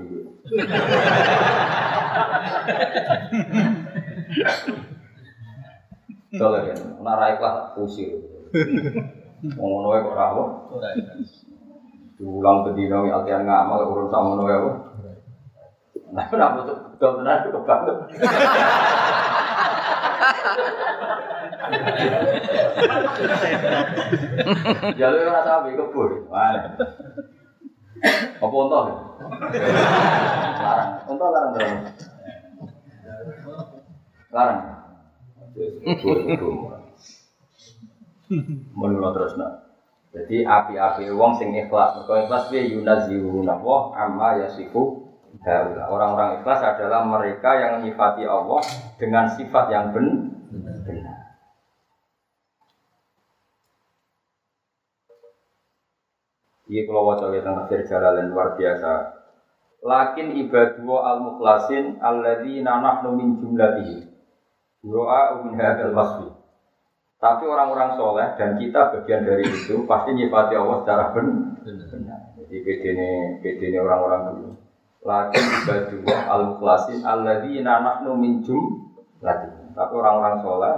Kalau 6.36 6.60
ya, 6.68 6.76
narai 7.00 7.40
kelas 7.40 7.80
usir. 7.80 8.20
Ngono 9.56 9.88
wae 9.92 10.04
kok 10.04 10.18
apa? 10.20 10.44
Diulang 12.16 12.64
bedino 12.68 13.08
ya 13.08 13.20
altian 13.20 13.44
ngamal 13.48 13.88
urun 13.88 14.08
sama 14.12 14.40
wae 14.44 14.56
apa? 14.56 14.72
Nah, 16.16 16.26
ora 16.32 16.48
betul 16.56 16.76
betul 16.96 17.12
tenan 17.20 17.44
kok 17.52 17.64
banget. 17.68 17.96
Jalur 24.96 25.28
ora 25.28 25.42
sapi 25.44 25.76
kebur. 25.76 26.10
Mana? 26.32 26.76
Apa 28.40 28.56
unta? 28.56 28.80
Larang. 30.62 30.92
Unta 31.10 31.26
larang 31.32 31.52
berapa? 31.56 31.78
Larang. 34.36 34.84
Menurut 38.76 39.16
terus 39.16 39.40
nak. 39.40 39.64
Jadi 40.12 40.44
api-api 40.44 41.08
wong 41.16 41.40
sing 41.40 41.56
ikhlas, 41.56 42.04
mereka 42.04 42.20
ikhlas 42.20 42.52
dia 42.52 42.68
yunaziruna 42.68 43.64
wa 43.64 43.96
amma 43.96 44.44
yasifu 44.44 45.06
Orang-orang 45.92 46.42
ikhlas 46.42 46.62
adalah 46.64 47.06
mereka 47.06 47.60
yang 47.60 47.72
menyifati 47.80 48.24
Allah 48.24 48.64
dengan 48.96 49.28
sifat 49.36 49.66
yang 49.70 49.92
benar. 49.92 50.32
Iya 56.66 56.82
kalau 56.90 57.14
wajah 57.14 57.30
kita 57.30 57.46
tafsir 57.46 57.86
jalan 57.86 58.34
luar 58.34 58.58
biasa. 58.58 59.22
Lakin 59.86 60.34
ibadu 60.34 60.98
al 60.98 61.22
mukhlasin 61.22 62.02
alladzina 62.02 62.82
nahnu 62.82 63.14
min 63.14 63.38
jumlatihi. 63.38 64.15
Doa 64.86 65.42
min 65.42 65.58
hadal 65.58 65.98
wasfi. 65.98 66.30
Tapi 67.18 67.44
orang-orang 67.50 67.98
soleh 67.98 68.28
dan 68.38 68.54
kita 68.62 68.94
bagian 68.94 69.26
dari 69.26 69.50
itu 69.50 69.82
pasti 69.90 70.14
nyifati 70.14 70.54
Allah 70.54 70.86
secara 70.86 71.10
benar. 71.10 71.58
Jadi 72.38 72.56
beda 72.62 72.92
ini 73.66 73.80
orang-orang 73.82 74.22
dulu. 74.30 74.50
Lakin 75.06 75.44
ibadu 75.66 75.98
al 76.06 76.44
mukhlasin 76.54 77.02
alladzina 77.02 77.82
nahnu 77.82 78.14
min 78.14 78.46
jumlatihi. 78.46 79.74
Tapi 79.74 79.94
orang-orang 79.98 80.36
soleh 80.46 80.76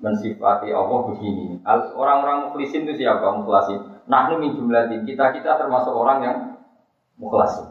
mensifati 0.00 0.72
Allah 0.72 0.98
begini. 1.12 1.60
Orang-orang 1.92 2.48
mukhlisin 2.48 2.88
itu 2.88 3.04
siapa 3.04 3.28
mukhlasin? 3.36 3.84
Nahnu 4.08 4.40
min 4.40 4.56
jumlatin. 4.56 5.04
Kita-kita 5.04 5.60
termasuk 5.60 5.92
orang 5.92 6.18
yang 6.24 6.36
mukhlasin. 7.20 7.68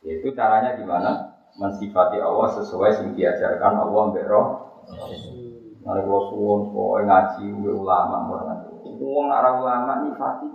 Yaitu 0.00 0.32
caranya 0.32 0.80
gimana? 0.80 1.36
Mensifati 1.60 2.18
Allah 2.18 2.50
sesuai 2.56 3.04
yang 3.04 3.08
diajarkan 3.14 3.72
Allah 3.84 4.02
mbek 4.10 4.26
Mari 5.84 6.00
kula 6.00 6.20
suwun 6.32 6.60
kowe 6.72 7.00
ngaji 7.04 7.44
ulama 7.68 8.24
Wong 8.94 9.26
ora 9.28 9.50
ulama 9.52 10.00
nyifati 10.00 10.48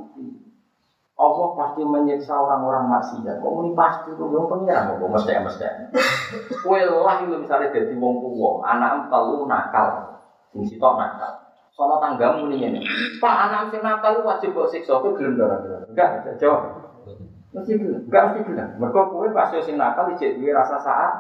Allah 1.20 1.48
pasti 1.52 1.84
menyiksa 1.84 2.32
orang-orang 2.32 2.88
maksiat. 2.88 3.44
Kok 3.44 3.52
muni 3.52 3.76
pasti 3.76 4.16
tuh 4.16 4.32
wong 4.32 4.48
pengira 4.48 4.88
kok 4.88 5.04
mesti 5.04 5.36
mesti. 5.36 5.68
Kowe 6.64 6.80
lah 6.80 7.20
lu 7.28 7.44
misalnya 7.44 7.76
dadi 7.76 7.92
wong 7.92 8.24
tuwa, 8.24 8.64
anak 8.64 9.12
telu 9.12 9.44
nakal. 9.44 10.16
Sing 10.56 10.64
sitok 10.64 10.96
nakal. 10.96 11.44
Sono 11.76 12.00
tanggamu 12.00 12.48
nih 12.48 12.72
ini. 12.72 12.80
Pak 13.20 13.36
anak 13.52 13.68
sing 13.68 13.84
nakal 13.84 14.24
wajib 14.24 14.56
kok 14.56 14.72
siksa 14.72 15.04
kowe 15.04 15.12
gelem 15.12 15.36
ora 15.44 15.60
Enggak, 15.92 16.40
jawab. 16.40 16.79
Mesti. 17.60 17.74
Enggak 18.08 18.24
mesti 18.32 18.40
gelem. 18.48 18.70
Mergo 18.80 19.02
kowe 19.12 19.28
pas 19.36 19.52
sing 19.52 19.76
nakal 19.76 20.16
duwe 20.16 20.50
rasa 20.56 20.80
saat. 20.80 21.14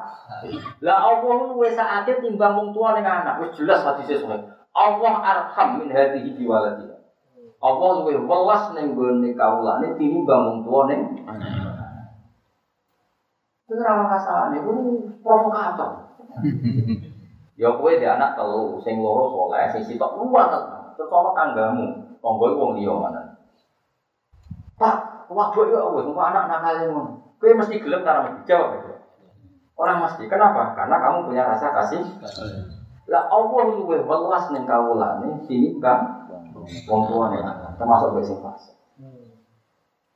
Lah 0.79 0.97
Allah 1.11 1.51
luwe 1.51 1.69
saate 1.71 2.23
timbang 2.23 2.55
wong 2.55 2.69
tua 2.71 2.95
ning 2.95 3.03
anak. 3.03 3.43
Wis 3.43 3.59
jelas 3.59 3.83
hadise 3.83 4.23
sono. 4.23 4.39
Allah 4.71 5.13
arham 5.19 5.83
min 5.83 5.91
hadhihi 5.91 6.41
waladiha. 6.47 6.95
Allah 7.59 7.89
luwe 7.99 8.15
welas 8.15 8.71
ning 8.73 8.95
gone 8.95 9.29
kawulane 9.35 9.99
tinimbang 9.99 10.41
wong 10.47 10.59
tua 10.63 10.81
ning 10.87 11.01
anak. 11.27 11.53
Itu 13.69 13.77
ora 13.77 14.09
rasane, 14.09 14.65
itu 14.65 14.73
provokator. 15.21 16.09
Ya 17.59 17.69
kowe 17.75 17.91
dia 17.91 18.15
anak 18.15 18.39
telu, 18.39 18.79
sing 18.81 18.97
loro 19.03 19.29
soleh, 19.29 19.67
sing 19.75 19.83
sitok 19.83 20.15
terus 20.95 21.11
ana 21.11 21.31
tanggamu, 21.35 21.85
tangga 22.23 22.47
wong 22.55 22.79
liya 22.79 22.95
mana. 22.95 23.21
Pak, 24.79 25.18
waduh 25.29 25.65
ya 25.69 25.79
wis 25.93 26.05
engko 26.09 26.21
anak 26.21 26.49
nakal 26.49 26.75
ngono. 26.89 27.11
Kowe 27.39 27.53
mesti 27.55 27.79
gelem 27.79 28.01
karo 28.03 28.43
jawab. 28.43 28.99
Orang 29.79 30.03
mesti. 30.03 30.27
Kenapa? 30.27 30.75
Karena 30.75 30.99
kamu 30.99 31.31
punya 31.31 31.47
rasa 31.47 31.71
kasih. 31.71 32.03
Lah 33.09 33.25
Allah 33.31 33.63
luwe 33.73 34.03
welas 34.05 34.45
ning 34.53 34.69
kawulane 34.69 35.47
tinimbang 35.49 36.29
wong 36.85 37.01
tuane 37.09 37.39
termasuk 37.79 38.13
wis 38.19 38.27
sing 38.29 38.37
fase. 38.43 38.71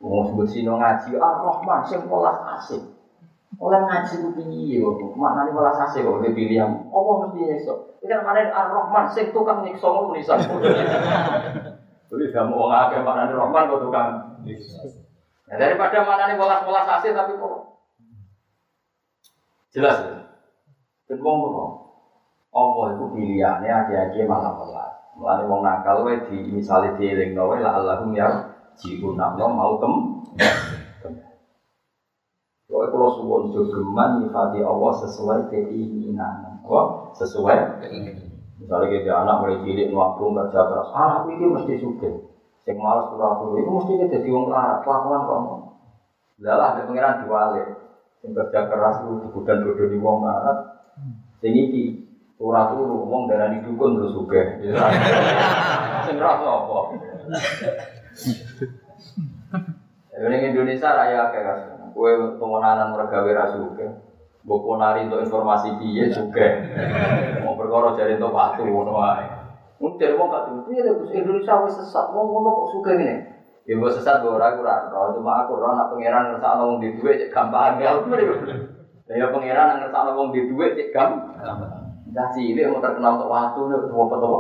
Wong 0.03 0.28
sebut 0.28 0.47
sino 0.51 0.76
ngaji 0.76 1.16
Ar-Rahman 1.16 1.80
sing 1.88 2.03
welas 2.11 2.38
asik. 2.59 2.84
Oleh 3.61 3.80
ngaji 3.88 4.14
ku 4.20 4.30
piye 4.36 4.84
kok. 4.84 5.14
Maknane 5.16 5.55
welas 5.55 5.80
ase 5.80 6.03
kok 6.03 6.22
dipilih 6.22 6.57
yang 6.59 6.72
apa 6.91 7.11
mesti 7.24 7.39
nyiksa. 7.39 7.74
Iki 8.03 8.11
kan 8.11 8.20
maknane 8.28 8.51
Ar-Rahman 8.51 9.05
sing 9.07 9.32
tukang 9.32 9.64
nyiksa 9.64 9.88
ngono 9.88 10.11
tulisan. 10.11 10.43
Jadi 12.11 12.26
kamu 12.36 12.53
wong 12.53 12.72
akeh 12.74 12.99
maknane 12.99 13.32
Rahman 13.32 13.70
kok 13.72 13.82
tukang 13.88 14.09
nyiksa. 14.43 15.02
Nah, 15.53 15.61
daripada 15.61 16.01
maknane 16.01 16.33
welas-welas 16.33 16.89
ase 16.97 17.13
tapi 17.13 17.37
kok 17.37 17.77
jelas 19.69 20.01
ya. 20.01 20.17
Wong 21.13 21.37
ngono. 21.45 21.65
Allah 22.49 22.97
itu 22.97 23.05
pilihannya 23.13 23.69
aja-aja 23.69 24.17
malah 24.25 24.57
welas. 24.57 24.97
Mulane 25.13 25.45
wong 25.45 25.61
nakal 25.61 26.09
wae 26.09 26.25
di 26.25 26.49
misale 26.49 26.97
dielingno 26.97 27.53
wae 27.53 27.61
la 27.61 27.77
Allahum 27.77 28.17
ya 28.17 28.49
jiku 28.81 29.13
mau 29.13 29.77
kem 29.77 29.93
Pokoknya 32.65 32.89
kalau 32.89 33.09
suwon 33.13 33.43
jogeman 33.53 34.25
nyifati 34.25 34.65
Allah 34.65 34.91
sesuai 35.05 35.53
keinginan. 35.53 36.65
Apa? 36.65 37.13
Sesuai 37.13 37.77
keinginan. 37.85 38.41
Misalnya 38.57 38.89
kita 38.89 39.13
anak 39.13 39.35
mulai 39.37 39.61
cilik 39.61 39.93
nabung 39.93 40.33
kerja 40.33 40.61
keras, 40.65 40.89
anak 40.97 41.29
ini 41.29 41.45
mesti 41.45 41.73
suka. 41.77 42.32
Yang 42.64 42.78
malas 42.80 43.11
dulu 43.11 43.59
itu 43.59 43.70
mesti 43.70 43.91
kita 43.99 44.07
jadi 44.20 44.30
orang 44.32 44.49
larat, 44.51 44.80
kelakuan 44.88 45.22
kok. 45.28 45.41
Lalah 46.39 46.68
ada 46.76 46.82
pengiran 46.88 47.20
diwalik. 47.24 47.68
Yang 48.24 48.32
kerja 48.39 48.59
keras 48.72 48.95
itu 49.03 49.14
dibudan 49.28 49.57
bodoh 49.68 49.88
di 49.91 49.97
wong 49.99 50.18
larat. 50.24 50.57
Sing 51.43 51.51
iki 51.51 51.84
ora 52.39 52.72
turu 52.72 53.03
wong 53.03 53.28
darani 53.28 53.59
dukun 53.64 53.99
terus 53.99 54.16
suka. 54.16 54.41
Sing 56.07 56.16
rasa 56.20 56.47
apa? 56.47 56.80
Ini 60.14 60.38
Indonesia 60.53 60.89
raya 60.93 61.34
kayak 61.34 61.74
Kue 61.93 62.09
pengenalan 62.41 62.97
mergawe 62.97 63.32
rasuke. 63.38 63.88
Mbok 64.43 64.59
ponari 64.66 65.07
untuk 65.07 65.24
informasi 65.24 65.78
piye 65.80 66.11
juga. 66.11 66.47
Mau 67.45 67.55
perkara 67.55 67.95
jare 67.95 68.20
entuk 68.20 68.34
waktu 68.34 68.68
ngono 68.68 68.91
wae. 68.91 69.24
Mun 69.84 69.99
jare 69.99 70.15
wong 70.15 70.31
gak 70.31 70.47
tuh, 70.47 70.63
piye 70.63 70.79
Gus 70.79 71.11
Indonesia 71.11 71.59
wis 71.59 71.75
sesat, 71.75 72.15
wong 72.15 72.31
ngono 72.31 72.55
kok 72.55 72.67
suka 72.71 72.95
ngene. 72.95 73.19
Ya 73.67 73.75
mbok 73.75 73.91
sesat 73.91 74.23
mbok 74.23 74.39
ora 74.39 74.55
ora 74.55 74.88
ora 74.88 75.11
cuma 75.11 75.43
aku 75.43 75.59
ora 75.59 75.75
nak 75.75 75.91
pangeran 75.91 76.31
ngersakno 76.31 76.71
wong 76.71 76.77
di 76.79 76.95
dhuwit 76.95 77.19
cek 77.19 77.36
gampang 77.36 77.75
ya. 77.84 77.91
Ya 79.11 79.27
pangeran 79.27 79.84
ngersakno 79.84 80.15
wong 80.15 80.31
di 80.31 80.47
dhuwit 80.47 80.79
cek 80.79 80.88
gampang. 80.95 81.84
Dah 82.15 82.31
cilik 82.31 82.71
mau 82.71 82.79
terkenal 82.79 83.19
untuk 83.19 83.27
waktu 83.27 83.59
nih, 83.59 83.75
apa 83.91 84.15
tuh? 84.23 84.39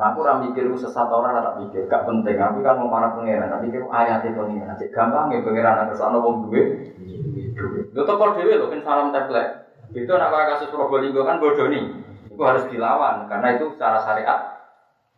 Nah 0.00 0.06
aku 0.08 0.24
orang 0.24 0.48
mikir 0.48 0.64
sesat 0.80 1.04
orang 1.12 1.44
tak 1.44 1.56
mikir, 1.60 1.84
gak 1.84 2.08
penting. 2.08 2.40
Aku 2.40 2.64
kan 2.64 2.80
mau 2.80 2.88
para 2.88 3.12
pangeran, 3.12 3.52
tapi 3.52 3.68
mikir 3.68 3.84
ayat 3.92 4.24
itu 4.24 4.40
nih. 4.40 4.64
Nanti 4.64 4.88
gampang 4.88 5.28
ya 5.36 5.44
pangeran 5.44 5.84
ada 5.84 5.92
sana 5.92 6.16
wong 6.16 6.48
duwe. 6.48 6.64
Lo 7.92 8.08
tokor 8.08 8.40
dewe 8.40 8.56
lo 8.56 8.72
kan 8.72 8.80
salam 8.80 9.12
template. 9.12 9.68
Itu 9.92 10.16
anak 10.16 10.32
kasus 10.32 10.72
Probolinggo 10.72 11.28
kan 11.28 11.36
bodoh 11.36 11.68
nih. 11.68 12.03
Itu 12.34 12.42
harus 12.42 12.66
dilawan 12.66 13.30
karena 13.30 13.54
itu 13.54 13.70
secara 13.78 14.02
syariat 14.02 14.54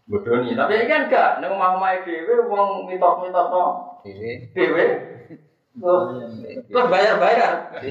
bodoh 0.06 0.38
nih. 0.44 0.54
Tapi 0.54 0.72
ini 0.76 0.86
kan 0.86 1.10
gak, 1.10 1.30
nih 1.42 1.48
mau 1.50 1.80
mau 1.80 1.96
dewe, 2.06 2.34
wong 2.46 2.86
mitos-mitos 2.86 3.46
no. 3.50 3.64
Dewe. 4.54 4.84
Terus 6.70 6.86
bayar-bayar. 6.88 7.82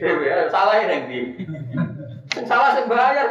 Dewe, 0.00 0.26
salah 0.48 0.74
yang 0.80 1.10
di. 1.10 1.20
Salah 2.48 2.78
sih 2.78 2.86
bayar 2.88 3.26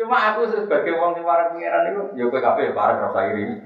Cuma 0.00 0.32
aku 0.32 0.48
sebagai 0.48 0.96
wong 0.96 1.12
sing 1.12 1.28
para 1.28 1.52
pangeran 1.52 1.92
itu, 1.92 2.02
ya 2.16 2.24
kowe 2.32 2.40
kabeh 2.40 2.72
para 2.72 3.04
rasa 3.04 3.20
iri. 3.36 3.60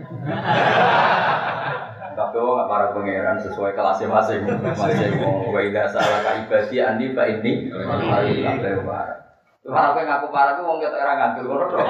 Kabeh 2.19 2.41
wong 2.43 2.67
para 2.67 2.91
pangeran 2.91 3.39
sesuai 3.39 3.79
kelasnya 3.79 4.11
masing 4.11 4.43
masing 4.75 5.15
wong 5.23 5.55
wa 5.55 5.63
ila 5.63 5.87
salah 5.87 6.27
ka 6.27 6.43
ibadi 6.43 6.83
andi 6.83 7.15
fa 7.15 7.31
ini 7.31 7.71
kabeh 7.71 8.83
para. 8.83 9.24
Aku 9.65 10.01
ngaku 10.05 10.27
para 10.29 10.61
ku 10.61 10.69
wong 10.69 10.77
ketok 10.77 11.01
ora 11.01 11.13
ngandel 11.17 11.45
ngono 11.49 11.65
tok. 11.73 11.89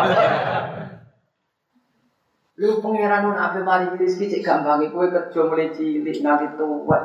Lu 2.55 2.79
pangeran 2.79 3.27
nun 3.27 3.35
ape 3.35 3.67
mari 3.67 3.91
rezeki 3.99 4.31
cek 4.31 4.45
gampange 4.47 4.95
kowe 4.95 5.11
kerja 5.11 5.41
mulai 5.43 5.75
cilik 5.75 6.23
nganti 6.23 6.55
tuwa. 6.55 6.99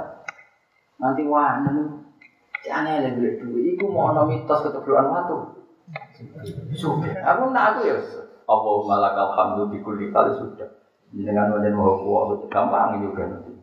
Nanti 1.01 1.26
wanen. 1.26 2.05
Cek 2.61 2.70
aneh 2.70 3.01
lho 3.01 3.41
duit 3.41 3.74
iku 3.74 3.89
mau 3.89 4.13
ana 4.13 4.30
mitos 4.30 4.61
keteblokan 4.61 5.09
watu. 5.09 5.38
Sudah. 6.78 7.17
Aku 7.34 7.49
nak 7.49 7.74
aku 7.74 7.89
ya. 7.89 7.97
Allahumma 8.45 9.01
lakal 9.01 9.34
hamdu 9.34 9.74
bi 9.74 9.82
kulli 9.82 10.13
kali 10.13 10.38
sudah. 10.38 10.70
Dengan 11.09 11.57
wajan 11.57 11.74
mau 11.74 11.97
kuat 11.97 12.45
gampang 12.53 13.01
juga 13.01 13.26
nanti. 13.26 13.59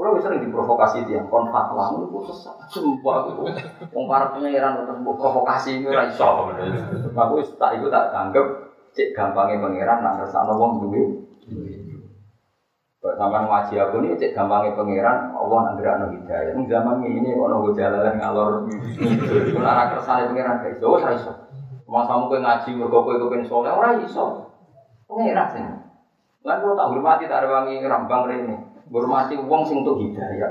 Kalau 0.00 0.16
bisa 0.16 0.32
sering 0.32 0.48
diprovokasi 0.48 1.04
dia, 1.04 1.20
kon 1.28 1.52
fatwa, 1.52 1.92
itu 1.92 2.24
sesat, 2.32 2.56
sumpah 2.72 3.20
aku. 3.20 3.44
Wong 3.92 4.08
para 4.08 4.32
pangeran 4.32 4.80
mbok 5.04 5.20
provokasi 5.20 5.84
itu 5.84 5.92
ora 5.92 6.08
iso. 6.08 6.48
Aku 7.12 7.36
wis 7.36 7.52
tak 7.60 7.76
iku 7.76 7.92
tak 7.92 8.08
anggap 8.08 8.72
cek 8.96 9.12
gampangnya 9.12 9.60
pangeran 9.60 10.00
nak 10.00 10.16
ngersakno 10.16 10.56
wong 10.56 10.80
duwe. 10.80 11.04
Kok 13.04 13.12
sampean 13.12 13.44
ngaji 13.44 13.74
aku 13.76 14.00
nih 14.00 14.16
cek 14.16 14.32
gampangnya 14.32 14.72
pangeran 14.72 15.36
Allah 15.36 15.58
nak 15.68 15.76
gerakno 15.76 16.06
hidayah. 16.16 16.56
Ning 16.56 16.64
zaman 16.64 17.04
ini 17.04 17.36
kok 17.36 17.48
nunggu 17.52 17.76
jalalan 17.76 18.16
ngalor 18.16 18.52
itu 18.72 19.52
ora 19.60 19.84
kersane 19.92 20.32
pangeran 20.32 20.64
gak 20.64 20.80
iso, 20.80 20.86
ora 20.96 21.12
iso. 21.12 21.32
Masa 21.84 22.16
kowe 22.16 22.40
ngaji 22.40 22.68
mergo 22.72 23.04
kowe 23.04 23.20
kepen 23.20 23.44
saleh 23.44 23.68
ora 23.76 24.00
iso. 24.00 24.48
Pangeran 25.04 25.48
sing. 25.52 25.64
Lan 26.40 26.56
kok 26.64 26.72
tak 26.72 26.88
hormati 26.88 27.28
tak 27.28 27.44
rewangi 27.44 27.84
rambang 27.84 28.24
rene. 28.24 28.69
Hormati 28.90 29.38
wong 29.38 29.62
sing 29.70 29.86
untuk 29.86 30.02
hidayah. 30.02 30.50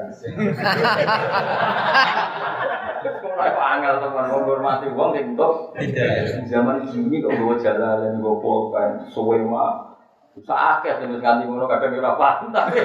Ora 3.20 3.64
angel 3.76 3.96
teman 4.00 4.32
wong 4.32 4.44
hormati 4.48 4.88
wong 4.96 5.12
sing 5.12 5.36
untuk 5.36 5.76
hidayah. 5.76 6.48
Zaman 6.48 6.88
ini 6.88 7.20
kok 7.20 7.36
bawa 7.36 7.60
jalalan 7.60 8.24
nggo 8.24 8.40
pulpen 8.40 9.12
suwe 9.12 9.44
mah 9.44 9.90
Sakit 10.40 11.04
sing 11.04 11.12
wis 11.12 11.20
nganti 11.20 11.52
ngono 11.52 11.68
kadang 11.68 12.00
ora 12.00 12.16
paham 12.16 12.48
tapi 12.56 12.80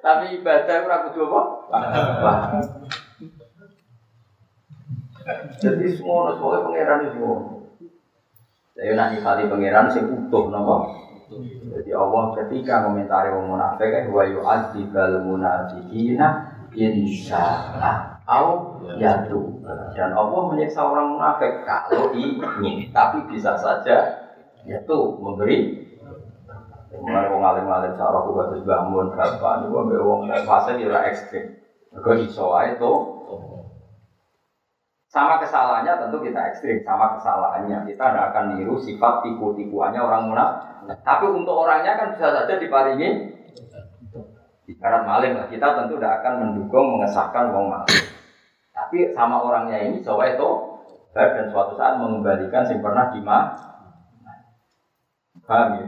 tapi 0.00 0.24
ibadah 0.40 0.76
ora 0.84 0.96
kudu 1.08 1.28
apa? 1.28 2.32
Jadi 5.60 5.86
semua 5.96 6.36
sebagai 6.36 6.60
pangeran 6.68 7.04
itu 7.04 7.10
semua. 7.16 7.36
Saya 8.76 8.92
nak 8.96 9.08
nyifati 9.12 9.48
pangeran 9.48 9.92
sing 9.92 10.04
utuh 10.08 10.48
nama. 10.48 11.03
Jadi 11.72 11.90
Allah 11.96 12.24
ketika 12.36 12.84
komentari 12.84 13.32
wong 13.32 13.56
munafik 13.56 13.88
kan 13.88 14.04
wa 14.12 14.22
yu'adzibal 14.28 15.24
munafiqina 15.24 16.28
insya'a 16.76 18.20
au 18.28 18.80
yatu. 19.00 19.64
Dan 19.96 20.12
Allah 20.12 20.40
menyiksa 20.52 20.84
orang 20.84 21.16
munafik 21.16 21.64
kalau 21.64 22.12
ingin, 22.12 22.92
tapi 22.92 23.24
bisa 23.32 23.56
saja 23.56 24.24
yaitu 24.64 24.96
memberi 25.20 25.84
Mulai 26.94 27.26
wong 27.26 27.42
alim 27.42 27.66
alim 27.66 27.92
cara 27.98 28.22
aku 28.22 28.30
bagus 28.38 28.62
bangun 28.62 29.10
berapa 29.10 29.66
ini 29.66 29.98
wong 29.98 30.30
fase 30.46 30.78
di 30.78 30.86
ekstrim. 30.86 31.58
Gue 31.90 32.22
iso 32.22 32.54
aja 32.54 32.78
tuh. 32.78 32.98
Sama 35.14 35.38
kesalahannya 35.38 35.94
tentu 35.94 36.26
kita 36.26 36.50
ekstrim, 36.50 36.82
sama 36.82 37.14
kesalahannya 37.14 37.86
kita 37.86 38.02
tidak 38.02 38.34
akan 38.34 38.58
niru 38.58 38.74
sifat 38.82 39.22
tipu-tipuannya 39.22 40.02
orang 40.02 40.26
munafik. 40.26 40.90
Tapi 41.06 41.30
untuk 41.30 41.54
orangnya 41.54 41.94
kan 41.94 42.18
bisa 42.18 42.34
saja 42.34 42.58
diparingi 42.58 43.30
ibarat 44.66 45.06
maling 45.06 45.38
lah. 45.38 45.46
Kita 45.46 45.78
tentu 45.78 46.02
tidak 46.02 46.18
akan 46.18 46.32
mendukung 46.42 46.98
mengesahkan 46.98 47.54
wong 47.54 47.70
maling. 47.70 48.04
Tapi 48.74 49.14
sama 49.14 49.38
orangnya 49.38 49.86
ini 49.86 50.02
coba 50.02 50.34
itu 50.34 50.50
dan 51.14 51.46
suatu 51.46 51.78
saat 51.78 51.94
mengembalikan 52.02 52.66
yang 52.66 52.82
pernah 52.82 53.14
dimah. 53.14 53.54
Paham 55.46 55.78
ya? 55.78 55.86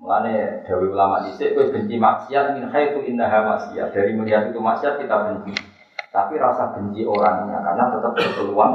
Mulane 0.00 0.64
Dewi 0.64 0.88
ulama 0.88 1.20
dhisik 1.28 1.52
kowe 1.52 1.68
benci 1.68 2.00
maksiat 2.00 2.56
min 2.56 2.72
haitsu 2.72 3.04
innaha 3.04 3.44
maksiat. 3.44 3.92
Dari 3.92 4.16
melihat 4.16 4.48
itu 4.48 4.56
maksiat 4.56 5.04
kita 5.04 5.16
benci. 5.28 5.67
Tapi 6.08 6.34
rasa 6.40 6.72
benci 6.72 7.04
orangnya 7.04 7.60
karena 7.60 7.84
tetap 7.92 8.12
berpeluang. 8.16 8.74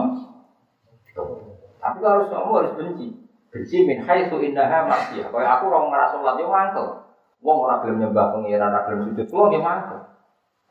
Tapi 1.81 1.99
harus 1.99 2.27
kamu 2.29 2.51
harus 2.61 2.73
benci. 2.77 3.07
Benci 3.49 3.77
min 3.85 4.01
haitsu 4.01 4.37
innaha 4.41 4.85
maksiat. 4.89 5.29
Kayak 5.29 5.51
aku 5.59 5.63
orang 5.69 5.93
ngerasa 5.93 6.15
salat 6.21 6.35
yo 6.41 6.47
mangkel. 6.49 6.87
Wong 7.43 7.57
ora 7.59 7.83
gelem 7.83 7.99
nyembah 7.99 8.31
pangeran, 8.31 8.71
ora 8.71 8.87
sujud, 8.87 9.27
kulo 9.27 9.51
nggih 9.51 9.59
mangkel. 9.59 9.99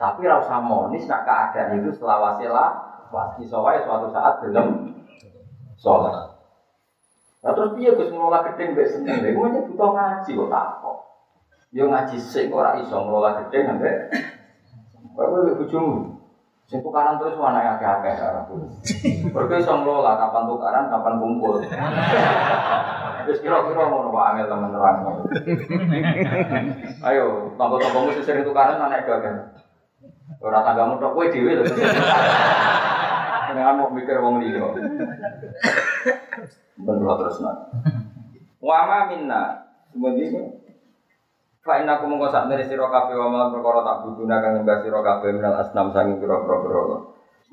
Tapi 0.01 0.25
ra 0.25 0.41
usah 0.41 0.59
monis 0.65 1.05
nak 1.05 1.29
keadaan 1.29 1.79
itu 1.85 1.95
selawase 1.95 2.49
lah. 2.49 2.91
Iso 3.39 3.61
wae 3.61 3.85
suatu 3.85 4.09
saat 4.09 4.41
gelem 4.41 4.97
sholat. 5.77 6.33
Nah 7.43 7.53
terus 7.59 7.75
piye 7.75 7.91
Gus 7.93 8.09
ngelola 8.09 8.47
gedeng 8.47 8.73
mbek 8.73 8.87
seneng 8.87 9.19
lha 9.19 9.35
iku 9.35 9.67
butuh 9.69 9.91
ngaji 9.93 10.31
kok. 10.33 10.99
Yo 11.75 11.91
ngaji 11.91 12.17
sing 12.17 12.49
ora 12.55 12.79
iso 12.79 12.97
ngelola 13.03 13.45
gedeng 13.45 13.77
ambek 13.77 13.95
kowe 15.13 15.27
mbek 15.29 15.59
bojomu. 15.61 16.12
Sing 16.71 16.81
tukaran 16.81 17.21
terus 17.21 17.37
ana 17.37 17.77
akeh-akeh 17.77 18.15
aku. 18.47 18.55
Mergo 19.35 19.55
iso 19.61 19.73
ngelola 19.77 20.17
kapan 20.17 20.45
tukaran, 20.49 20.85
kapan 20.89 21.15
kumpul. 21.21 21.61
Wis 23.29 23.39
kira-kira 23.39 23.87
ngono 23.87 24.11
Pak 24.11 24.27
Angel 24.33 24.47
temen 24.49 24.73
terang. 24.73 24.97
Ayo, 27.07 27.53
tangga-tanggamu 27.61 28.15
sing 28.17 28.25
sering 28.25 28.45
tukaran 28.47 28.81
anak 28.81 29.05
akeh. 29.05 29.35
Ora 30.43 30.65
tanggamu 30.65 30.99
tok 30.99 31.13
kowe 31.13 31.27
dhewe 31.29 31.61
lho. 31.61 31.65
Jangan 33.53 33.77
mau 33.85 33.93
mikir 33.93 34.17
wong 34.17 34.41
liya. 34.41 34.65
Benar 36.81 37.15
terus 37.21 37.37
nak. 37.45 37.69
Wama 38.65 39.13
minna. 39.13 39.69
Kemudian 39.93 40.62
Fa 41.63 41.79
inna 41.79 41.95
aku 41.95 42.11
mongko 42.11 42.27
sak 42.27 42.51
nere 42.51 42.67
sira 42.67 42.91
kabeh 42.91 43.15
wa 43.15 43.31
mal 43.31 43.55
perkara 43.55 43.87
tak 43.87 43.97
buduna 44.03 44.43
kang 44.43 44.59
nyembah 44.59 44.83
sira 44.83 44.99
kabeh 44.99 45.31
minal 45.31 45.55
asnam 45.63 45.95
sanging 45.95 46.19
pira-pira 46.19 46.59
berhala. 46.59 46.99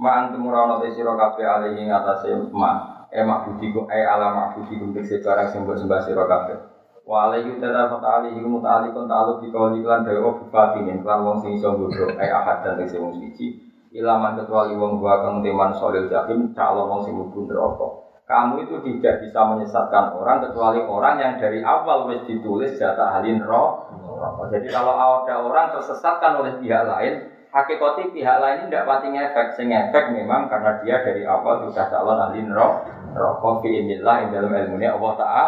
Ma 0.02 0.26
antum 0.26 0.50
ora 0.50 0.66
ana 0.66 0.82
sira 0.82 1.14
kabeh 1.14 1.46
alih 1.46 1.78
ing 1.78 1.94
atase 1.94 2.34
ma. 2.50 3.06
E 3.14 3.22
mak 3.22 3.46
budiku 3.46 3.86
e 3.86 4.02
ala 4.02 4.34
mak 4.34 4.58
budiku 4.58 4.90
tekse 4.98 5.22
barang 5.22 5.54
sing 5.54 5.62
mbok 5.62 5.78
sembah 5.78 6.02
sira 6.02 6.26
kabeh. 6.26 6.58
Wa 7.06 7.30
alaihi 7.30 7.62
ta'ala 7.62 7.86
fa 7.86 8.02
ta'ali 8.02 8.34
iku 8.34 8.50
muta'alliqun 8.50 9.06
ta'alluq 9.06 9.38
bi 9.46 9.54
qawli 9.54 9.86
lan 9.86 10.02
dewa 10.02 10.42
bifatinin 10.42 11.06
lan 11.06 11.20
wong 11.26 11.38
sing 11.46 11.58
iso 11.58 11.70
bodho 11.78 12.10
e 12.10 12.26
ahad 12.26 12.66
dan 12.66 12.82
tekse 12.82 12.98
suci. 12.98 13.48
Ilaman 13.94 14.42
kecuali 14.42 14.74
wong 14.74 14.98
gua 14.98 15.22
kang 15.22 15.46
teman 15.46 15.70
solil 15.74 16.10
jahim 16.10 16.50
calon 16.58 16.86
wong 16.90 17.02
sing 17.06 17.14
mlebu 17.14 17.46
neraka. 17.46 18.09
Kamu 18.30 18.62
itu 18.62 18.78
tidak 18.86 19.26
bisa 19.26 19.42
menyesatkan 19.42 20.14
orang 20.14 20.46
kecuali 20.46 20.86
orang 20.86 21.18
yang 21.18 21.34
dari 21.42 21.66
awal 21.66 22.06
wis 22.06 22.22
ditulis 22.30 22.78
jatah 22.78 23.18
halin 23.18 23.42
roh. 23.42 23.90
Jadi 24.54 24.70
kalau 24.70 24.94
ada 24.94 25.42
orang 25.42 25.74
tersesatkan 25.74 26.38
oleh 26.38 26.62
pihak 26.62 26.86
lain, 26.86 27.26
hakikati 27.50 28.14
pihak 28.14 28.38
lain 28.38 28.62
ini 28.62 28.66
tidak 28.70 28.86
pati 28.86 29.08
ngefek. 29.10 29.58
Sing 29.58 29.74
efek 29.74 30.14
memang 30.14 30.46
karena 30.46 30.78
dia 30.86 31.02
dari 31.02 31.26
awal 31.26 31.66
sudah 31.66 31.90
calon 31.90 32.22
halin 32.22 32.54
roh. 32.54 32.86
Roh 33.18 33.58
fi 33.66 33.70
inillah 33.82 34.30
dalam 34.30 34.54
ilmunya 34.54 34.94
Allah 34.94 35.14
Ta'ala. 35.18 35.46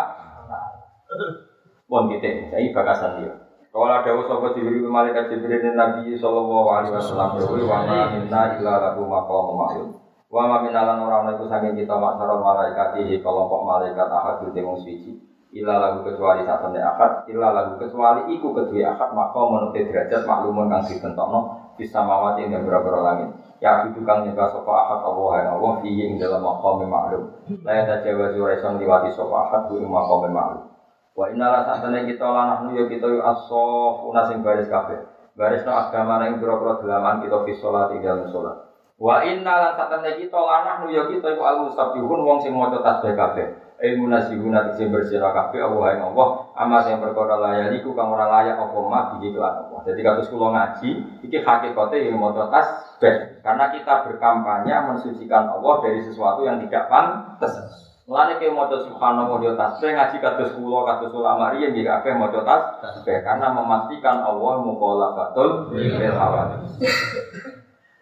Pun 1.85 2.09
kita, 2.09 2.49
saya 2.49 2.65
bakasan 2.73 3.21
dia. 3.21 3.33
Kalau 3.69 3.93
ada 3.93 4.09
usaha 4.09 4.57
Jibril 4.57 4.89
malaikat 4.89 5.29
Jibril 5.29 5.77
Nabi 5.77 6.17
Sallallahu 6.17 6.67
Alaihi 6.67 6.97
Wasallam 6.97 7.37
wa 7.37 7.79
ma 7.85 8.09
minna 8.09 8.41
illa 8.57 8.73
lahu 8.89 9.05
maqam 9.05 9.47
ma'lum. 9.53 10.00
Wa 10.31 10.47
ma 10.47 10.63
minalan 10.63 11.03
ora 11.03 11.27
ana 11.27 11.35
iku 11.35 11.43
saking 11.51 11.75
kita 11.75 11.91
maksara 11.91 12.39
malaikat 12.39 13.03
iki 13.03 13.19
kelompok 13.19 13.67
malaikat 13.67 14.07
ahad 14.07 14.39
di 14.47 14.63
wong 14.63 14.79
suci. 14.79 15.11
Ila 15.51 15.75
lagu 15.83 16.07
kecuali 16.07 16.47
satene 16.47 16.79
akad, 16.79 17.27
ila 17.27 17.51
lagu 17.51 17.75
kecuali 17.75 18.31
iku 18.31 18.55
kedua 18.55 18.95
akad 18.95 19.11
maka 19.11 19.35
menurut 19.43 19.75
derajat 19.75 20.23
maklumun 20.23 20.71
kang 20.71 20.87
ditentokno 20.87 21.75
bisa 21.75 21.99
mawati 21.99 22.47
ing 22.47 22.55
beberapa 22.55 23.03
langit. 23.03 23.35
Ya 23.59 23.83
itu 23.83 23.99
kang 24.07 24.23
nyembah 24.23 24.47
sapa 24.47 24.71
akad 24.71 24.99
Allah 25.03 25.31
ya 25.35 25.49
Allah 25.59 25.73
fi 25.83 25.91
ing 25.91 26.15
dalam 26.15 26.39
maqam 26.39 26.79
maklum. 26.87 27.23
La 27.67 27.71
ya 27.75 27.83
tajawazu 27.83 28.39
raison 28.39 28.79
liwati 28.79 29.11
sapa 29.11 29.35
akad 29.51 29.61
ku 29.67 29.83
ing 29.83 29.91
maqam 29.91 30.31
maklum. 30.31 30.63
Wa 31.11 31.27
inna 31.27 31.67
satene 31.67 32.07
kita 32.07 32.23
lanah 32.23 32.71
ya 32.71 32.87
kita 32.87 33.11
yu 33.11 33.19
as-safuna 33.19 34.31
sing 34.31 34.39
baris 34.39 34.71
kabeh. 34.71 35.03
Baris 35.35 35.67
no 35.67 35.75
agama 35.75 36.23
ing 36.23 36.39
pira-pira 36.39 36.79
dalaman 36.79 37.19
kita 37.19 37.43
fi 37.43 37.51
salat 37.59 37.91
ing 37.91 37.99
dalam 37.99 38.31
salat. 38.31 38.70
Wa 39.01 39.25
inna 39.25 39.49
lan 39.57 39.73
satene 39.73 40.21
kita 40.21 40.37
lanah 40.37 40.85
nu 40.85 40.93
ya 40.93 41.09
kita 41.09 41.33
iku 41.33 41.41
al-musabbihun 41.41 42.21
wong 42.21 42.37
sing 42.37 42.53
maca 42.53 42.85
tasbih 42.85 43.17
kabeh. 43.17 43.47
ilmu 43.81 44.13
nasihuna 44.13 44.69
tegese 44.69 44.93
bersih 44.93 45.17
kabeh 45.17 45.57
Allah 45.57 45.97
ing 45.97 46.01
Allah 46.13 46.53
ama 46.53 46.85
sing 46.85 47.01
perkara 47.01 47.41
layak 47.41 47.81
iku 47.81 47.97
kang 47.97 48.13
ora 48.13 48.29
layak 48.29 48.61
apa 48.61 48.77
mah 48.77 49.17
iki 49.17 49.33
kelan 49.33 49.57
Allah. 49.57 49.81
Jadi 49.89 50.05
kados 50.05 50.29
kula 50.29 50.53
ngaji 50.53 50.89
iki 51.25 51.37
hakikate 51.41 51.97
yang 51.97 52.21
maca 52.21 52.45
tasbih 52.53 53.41
karena 53.41 53.65
kita 53.73 54.05
berkampanye 54.05 54.75
mensucikan 54.85 55.49
Allah 55.49 55.73
dari 55.81 56.05
sesuatu 56.05 56.45
yang 56.45 56.61
tidak 56.61 56.85
pantas. 56.85 57.57
Mulane 58.05 58.37
ke 58.37 58.53
maca 58.53 58.85
subhanallah 58.85 59.41
yo 59.41 59.57
tasbih 59.57 59.97
ngaji 59.97 60.17
kados 60.21 60.53
kula 60.53 60.79
kados 60.85 61.09
ulama 61.17 61.49
riyen 61.57 61.73
nggih 61.73 61.89
kabeh 61.89 62.21
maca 62.21 62.45
tasbih 62.85 63.17
karena 63.25 63.49
memastikan 63.49 64.21
Allah 64.21 64.61
mukhalafatul 64.61 65.73
bil 65.73 65.89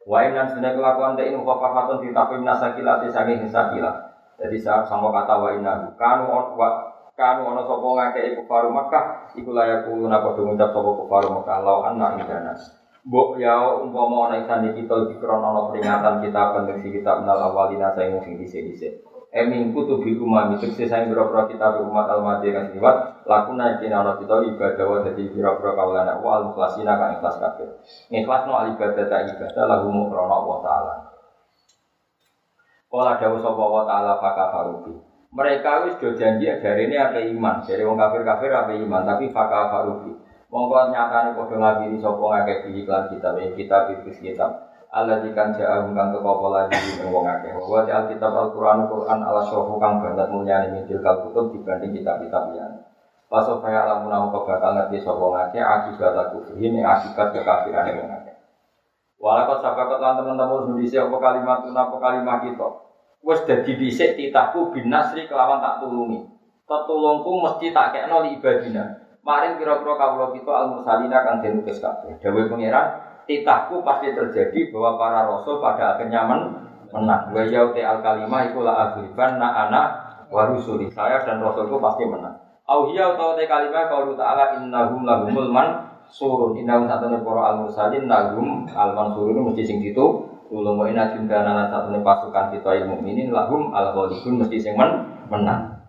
Wa 0.08 0.24
inna 0.24 0.48
sunna 0.48 0.72
kelakuan 0.72 1.20
de 1.20 1.28
inu 1.28 1.44
fafatun 1.44 2.06
ditafim 2.06 2.48
nasakilati 2.48 3.12
saking 3.12 3.44
hisabilah. 3.44 3.96
Jadi 4.40 4.56
saat 4.56 4.88
sama 4.88 5.12
kata 5.12 5.36
wa 5.36 5.50
inna 5.52 5.92
kanu 6.00 6.32
wa 6.32 6.70
kanu 7.20 7.52
ono 7.52 7.68
sapa 7.68 7.84
ngake 7.84 8.22
iku 8.32 8.42
faru 8.48 8.72
Makkah 8.72 9.36
iku 9.36 9.52
layak 9.52 9.92
kulo 9.92 10.08
napa 10.08 10.40
do 10.40 10.48
ngucap 10.48 10.72
sapa 10.72 10.90
kufaru 11.04 11.28
Makkah 11.36 11.58
law 11.60 11.84
anna 11.84 12.16
indana. 12.16 12.56
Mbok 13.04 13.40
ya 13.42 13.80
umpama 13.84 14.32
ana 14.32 14.44
isan 14.44 14.72
kita 14.72 15.12
dikron 15.12 15.44
ana 15.44 15.68
peringatan 15.68 16.24
kita 16.24 16.42
pendeksi 16.56 16.88
kita 16.96 17.20
menal 17.20 17.52
awalina 17.52 17.92
saing 17.92 18.24
sing 18.24 18.40
dhisik-dhisik. 18.40 19.09
Emin 19.30 19.78
kutu 19.78 20.02
bil 20.02 20.26
umami 20.26 20.58
tegese 20.58 20.90
saing 20.90 21.14
biro-biro 21.14 21.46
kita 21.46 21.78
umat 21.86 22.10
al-madi 22.10 22.50
kan 22.50 22.74
liwat 22.74 23.22
lakuna 23.30 23.78
iki 23.78 23.86
ana 23.86 24.18
kita 24.18 24.42
ibadah 24.42 24.86
wa 24.90 24.98
dadi 25.06 25.30
biro-biro 25.30 25.78
kaulana 25.78 26.18
wa 26.18 26.42
al-mukhlasina 26.42 26.98
kan 26.98 27.22
ikhlas 27.22 27.38
kabeh. 27.38 27.70
Ikhlas 28.10 28.50
no 28.50 28.58
al 28.58 28.74
ibadah 28.74 29.06
ta 29.06 29.18
ibadah 29.30 29.64
lahu 29.70 29.94
mukrona 29.94 30.34
Allah 30.34 30.58
taala. 30.66 30.94
Kala 32.90 33.22
dawuh 33.22 33.38
sapa 33.38 33.64
wa 33.70 33.84
taala 33.86 34.18
fakafarubi. 34.18 34.94
Mereka 35.30 35.72
wis 35.86 35.96
do 36.02 36.10
janji 36.18 36.50
ini 36.50 36.98
apa 36.98 37.22
iman, 37.22 37.62
dari 37.62 37.86
wong 37.86 38.02
kafir-kafir 38.02 38.50
apa 38.50 38.74
iman, 38.74 39.06
tapi 39.06 39.30
fakafarubi. 39.30 40.10
Monggo 40.50 40.90
nyatane 40.90 41.38
padha 41.38 41.54
ngabiri 41.54 42.02
sapa 42.02 42.18
ngakeh 42.18 42.58
di 42.66 42.82
iklan 42.82 43.14
kitab, 43.14 43.38
kitab 43.54 43.82
itu 43.94 44.10
kitab. 44.18 44.69
Allah 44.90 45.22
dikan 45.22 45.54
ja'ahum 45.54 45.94
kang 45.94 46.10
teko 46.10 46.42
apa 46.42 46.48
lagi 46.50 46.98
ning 46.98 47.14
wong 47.14 47.30
akeh. 47.30 47.54
Wa 47.62 47.86
di 47.86 47.94
alkitab 47.94 48.34
Al-Qur'an 48.34 48.90
Qur'an 48.90 49.22
ala 49.22 49.46
syuhu 49.46 49.78
kang 49.78 50.02
banget 50.02 50.34
mulyane 50.34 50.74
min 50.74 50.90
tilkal 50.90 51.30
kutub 51.30 51.54
dibanding 51.54 51.94
kitab-kitab 51.94 52.50
liyane. 52.50 52.90
Pasal 53.30 53.62
kaya 53.62 53.86
alamun 53.86 54.10
namu 54.10 54.34
bakal 54.34 54.58
ngerti 54.58 55.06
sapa 55.06 55.22
ngakeh 55.22 55.62
akibat 55.62 56.34
kufri 56.34 56.74
ini 56.74 56.82
akibat 56.82 57.30
kekafiran 57.30 57.86
yang 57.86 58.10
ngakeh. 58.10 58.36
Walakot 59.22 59.62
sabakat 59.62 60.02
lan 60.02 60.18
teman-teman 60.18 60.74
sendiri 60.74 60.98
apa 60.98 61.18
kalimat 61.22 61.60
apa 61.70 61.98
kalimat 62.02 62.38
kita. 62.50 62.68
Wes 63.22 63.46
dadi 63.46 63.78
dhisik 63.78 64.18
titahku 64.18 64.74
bin 64.74 64.90
nasri 64.90 65.30
kelawan 65.30 65.62
tak 65.62 65.86
tulungi. 65.86 66.26
Tetulungku 66.66 67.30
mesti 67.46 67.70
tak 67.70 67.94
kekno 67.94 68.26
li 68.26 68.42
ibadina. 68.42 69.06
Maring 69.22 69.62
pira-pira 69.62 69.94
kawula 69.94 70.34
kita 70.34 70.50
al-mursalina 70.50 71.22
kang 71.22 71.46
den 71.46 71.62
kabeh. 71.62 72.18
Dawuh 72.18 72.50
pangeran, 72.50 73.09
titahku 73.30 73.86
pasti 73.86 74.18
terjadi 74.18 74.74
bahwa 74.74 74.98
para 74.98 75.30
rasul 75.30 75.62
pada 75.62 75.94
akhirnya 75.94 76.26
men 76.26 76.42
menang. 76.90 77.30
Wa 77.30 77.46
yauti 77.46 77.86
al 77.86 78.02
kalimah 78.02 78.50
iku 78.50 78.66
la 78.66 78.74
aghliban 78.90 79.38
na 79.38 79.70
ana 79.70 79.82
wa 80.34 80.50
rusuli. 80.50 80.90
Saya 80.90 81.22
dan 81.22 81.38
rasulku 81.38 81.78
pasti 81.78 82.10
menang. 82.10 82.34
Au 82.66 82.90
hiya 82.90 83.14
utawa 83.14 83.38
te 83.38 83.46
kalimah 83.46 83.86
qaulu 83.90 84.18
ta'ala 84.18 84.58
innahum 84.58 85.06
lahumul 85.06 85.50
man 85.50 85.90
surun 86.10 86.58
innahum 86.58 86.90
satune 86.90 87.22
para 87.22 87.54
al 87.54 87.56
mursalin 87.66 88.10
lahum 88.10 88.66
al 88.70 88.94
mansurun 88.98 89.46
mesti 89.46 89.62
sing 89.66 89.78
ditu 89.82 90.26
ulama 90.50 90.86
wa 90.86 90.90
inna 90.90 91.14
jundana 91.14 91.54
lan 91.54 91.66
satune 91.70 92.02
pasukan 92.02 92.50
kita 92.54 92.82
ilmu 92.82 92.98
mukminin 93.02 93.30
lahum 93.30 93.70
al 93.74 93.94
ghalibun 93.94 94.42
mesti 94.42 94.58
sing 94.58 94.74
men 94.78 95.06
menang. 95.30 95.82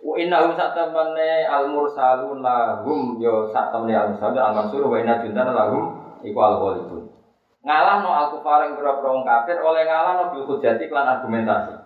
Wa 0.00 0.16
innahum 0.16 0.56
satamane 0.56 1.44
al 1.44 1.68
mursalun 1.68 2.40
lahum 2.40 3.20
yo 3.20 3.52
satamane 3.52 3.92
al 3.92 4.16
mursalun 4.16 4.40
al 4.40 4.52
mansur 4.56 4.84
wa 4.88 4.96
inna 4.96 5.20
jundana 5.20 5.52
lahum 5.52 5.99
iku 6.24 6.38
al 6.40 6.56
ghalibun. 6.60 7.12
Ngalah 7.60 7.96
no 8.00 8.10
al 8.10 8.26
kufar 8.32 8.68
yang 8.68 8.80
berapa 8.80 9.04
orang 9.04 9.24
kafir 9.28 9.56
oleh 9.60 9.82
ngalah 9.84 10.12
no 10.16 10.24
bil 10.32 10.44
hujjati 10.48 10.88
klan 10.88 11.08
argumentasi. 11.08 11.76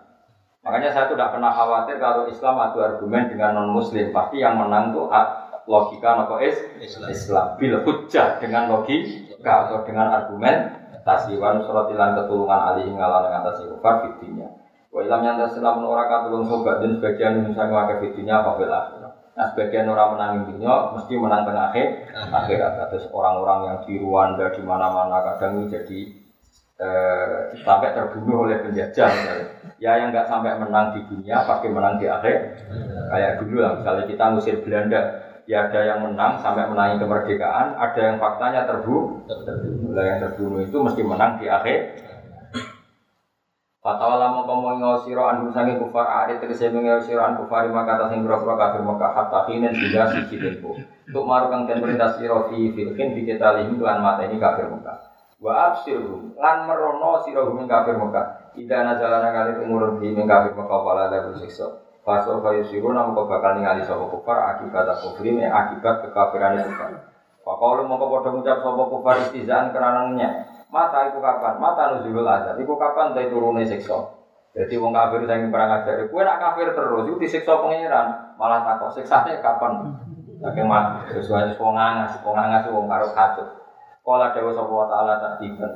Makanya 0.64 0.91
saya 0.97 1.12
tuh 1.12 1.18
tidak 1.18 1.37
pernah 1.37 1.53
khawatir 1.53 2.01
kalau 2.01 2.24
Islam 2.30 2.57
adu 2.57 2.78
argumen 2.80 3.28
dengan 3.28 3.59
non 3.59 3.74
Muslim. 3.74 4.14
Pasti 4.14 4.41
yang 4.41 4.57
menang 4.57 4.97
tuh 4.97 5.11
logika 5.68 6.16
nopo 6.16 6.41
is 6.41 6.57
Islam. 7.11 7.57
Bil 7.61 7.80
hujjah 7.85 8.41
dengan 8.41 8.72
logika 8.72 9.68
atau 9.68 9.85
dengan 9.85 10.12
argumen 10.12 10.85
tasiwan 11.05 11.61
surat 11.68 11.93
ilan 11.93 12.16
ketulungan 12.16 12.61
alih 12.72 12.89
ngalah 12.97 13.28
dengan 13.28 13.41
tasi 13.45 13.68
kufar 13.68 14.09
fitinya. 14.09 14.49
Wa 14.89 15.03
ilam 15.05 15.20
yang 15.26 15.37
terselam 15.43 15.82
menurut 15.82 16.07
katulung 16.07 16.47
sobat 16.49 16.80
dan 16.80 16.97
sebagian 16.97 17.32
misalnya 17.45 17.99
fitinya 18.01 18.35
apa 18.41 18.51
Nah 19.35 19.47
sebagian 19.51 19.91
orang 19.91 20.14
menang 20.14 20.32
dunia 20.47 20.95
mesti 20.95 21.14
menang 21.18 21.43
tengah 21.43 21.74
akhir, 21.74 21.89
akhirat. 22.14 22.72
Terus 22.91 23.07
orang-orang 23.11 23.59
yang 23.66 23.78
di 23.82 23.95
Rwanda 23.99 24.47
di 24.55 24.62
mana-mana 24.62 25.18
kadang 25.26 25.66
jadi 25.66 26.01
eh, 26.78 27.39
sampai 27.66 27.95
terbunuh 27.95 28.47
oleh 28.47 28.62
penjajah. 28.62 29.11
Misalnya. 29.11 29.47
Ya 29.82 29.99
yang 29.99 30.14
nggak 30.14 30.30
sampai 30.30 30.55
menang 30.55 30.95
di 30.95 31.01
dunia 31.11 31.43
pasti 31.43 31.66
menang 31.66 31.99
di 31.99 32.07
akhir. 32.07 32.62
Kayak 33.11 33.43
dulu 33.43 33.59
lah 33.59 33.72
misalnya 33.74 34.05
kita 34.07 34.24
ngusir 34.30 34.57
Belanda, 34.62 35.03
ya 35.51 35.66
ada 35.66 35.80
yang 35.82 35.99
menang 36.07 36.39
sampai 36.39 36.70
menangi 36.70 37.03
kemerdekaan, 37.03 37.74
ada 37.74 38.01
yang 38.01 38.16
faktanya 38.22 38.64
terbunuh. 38.70 39.18
Terbunuh. 39.26 39.93
yang 39.99 40.18
terbunuh 40.22 40.61
itu 40.62 40.76
mesti 40.78 41.03
menang 41.03 41.43
di 41.43 41.47
akhir. 41.51 42.04
Fatwa 43.85 44.16
lama 44.16 44.49
kamu 44.49 44.80
ingau 44.80 44.97
siro 45.05 45.28
anhu 45.28 45.53
sangi 45.53 45.76
kufar 45.76 46.09
arit 46.24 46.41
tegese 46.41 46.72
mengau 46.72 47.05
siro 47.05 47.20
an 47.20 47.37
kufari 47.37 47.68
maka 47.68 48.01
atas 48.01 48.16
yang 48.16 48.24
berapa 48.24 48.57
kafir 48.57 48.80
maka 48.80 49.12
hatta 49.12 49.45
hinen 49.53 49.76
tidak 49.76 50.09
sisi 50.09 50.41
tempo. 50.41 50.72
Untuk 51.05 51.28
marukan 51.28 51.68
dan 51.68 51.85
perintah 51.85 52.16
siro 52.16 52.49
fi 52.49 52.72
filkin 52.72 53.12
di 53.12 53.28
kita 53.28 53.61
limi 53.61 53.76
lan 53.85 54.01
mata 54.01 54.24
ini 54.24 54.41
kafir 54.41 54.72
muka. 54.72 55.05
Wa 55.37 55.68
absirhum 55.68 56.32
lan 56.41 56.64
merono 56.64 57.28
siro 57.28 57.45
hum 57.53 57.68
kafir 57.68 58.01
muka. 58.01 58.57
Ida 58.57 58.89
nazalana 58.89 59.28
kali 59.28 59.68
umur 59.68 60.01
di 60.01 60.16
kafir 60.16 60.57
muka 60.57 60.76
pala 60.80 61.12
ada 61.12 61.28
bersiksa. 61.28 61.85
Faso 62.01 62.41
kayu 62.41 62.64
siru 62.64 62.89
kau 62.89 63.28
bakal 63.28 63.61
ningali 63.61 63.85
sopo 63.85 64.09
kufar 64.16 64.57
akibat 64.57 64.97
kufri 65.05 65.37
akibat 65.45 66.09
kekafiran 66.09 66.57
itu 66.57 66.72
kufar. 66.72 67.05
Pakau 67.45 67.76
lu 67.76 67.85
mau 67.85 68.01
kau 68.01 68.32
ngucap 68.32 68.64
sopo 68.64 68.97
kufar 68.97 69.28
istizaan 69.28 69.76
keranannya. 69.76 70.54
Mata 70.75 71.07
itu 71.07 71.22
kapan? 71.22 71.62
Mata 71.62 71.95
nuzulul 71.95 72.27
azab. 72.27 72.59
Iku 72.59 72.75
kapan 72.75 73.14
dari 73.14 73.31
turunnya 73.31 73.62
siksa? 73.62 73.95
Jadi 74.55 74.75
wong 74.75 74.91
kafir 74.91 75.22
saya 75.22 75.47
perang 75.47 75.70
ajar. 75.70 76.03
Kue 76.11 76.22
nak 76.27 76.43
kafir 76.43 76.75
terus, 76.75 77.07
itu 77.07 77.18
disiksa 77.22 77.62
pangeran. 77.62 78.35
Malah 78.35 78.66
takut 78.66 78.91
siksanya 78.91 79.39
kapan? 79.39 79.95
Saking 80.43 80.66
mah 80.66 81.07
sesuai 81.11 81.55
wong 81.59 81.79
angas, 81.79 82.18
wong 82.27 82.35
angas 82.35 82.66
wong 82.66 82.91
karo 82.91 83.07
katut. 83.14 83.49
Kala 84.03 84.35
dewa 84.35 84.51
sapa 84.51 84.68
wa 84.68 84.87
taala 84.91 85.14
tak 85.22 85.35
diben. 85.41 85.72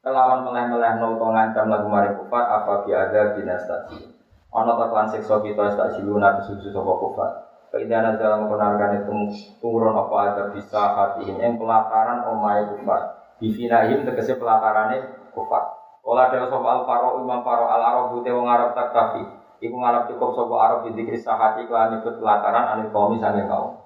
Kelawan 0.00 0.40
meleh-meleh 0.42 0.98
nol 0.98 1.20
to 1.20 1.28
ngancam 1.28 1.68
lagu 1.68 1.86
mari 1.86 2.10
kufar 2.16 2.44
apa 2.48 2.82
bi 2.82 2.96
ada 2.96 3.36
dinastasi. 3.36 4.08
Ana 4.50 4.72
ta 4.72 4.88
kan 4.88 5.06
siksa 5.06 5.38
kita 5.44 5.76
tak 5.76 5.94
siluna 5.94 6.40
kesusu 6.40 6.72
sapa 6.72 6.92
kufar. 6.96 7.30
Kaidah 7.68 8.00
nazar 8.08 8.40
menggunakan 8.40 9.04
itu 9.04 9.12
turun 9.60 9.92
apa 9.92 10.16
ada 10.32 10.42
bisa 10.48 10.96
hati 10.96 11.28
yang 11.28 11.60
pelataran 11.60 12.24
omai 12.24 12.66
kufar. 12.72 13.17
Bifinahim 13.38 14.02
tegese 14.02 14.34
pelatarane 14.38 15.30
kufar. 15.30 15.78
Ola 16.02 16.30
dewa 16.30 16.46
sapa 16.50 16.68
al 16.68 16.82
faro 16.86 17.22
imam 17.22 17.40
faro 17.46 17.70
al 17.70 17.82
arab 17.82 18.04
bute 18.14 18.30
wong 18.34 18.46
arab 18.46 18.74
tak 18.74 18.90
kafi. 18.90 19.22
Iku 19.58 19.74
ngarep 19.74 20.10
cukup 20.14 20.34
sapa 20.34 20.54
arab 20.58 20.78
di 20.86 20.90
dikri 20.94 21.18
sahati 21.18 21.66
kelan 21.66 21.98
nyebut 21.98 22.18
pelataran 22.18 22.78
anil 22.78 22.90
kaum 22.94 23.18
sange 23.18 23.46
kaum. 23.46 23.78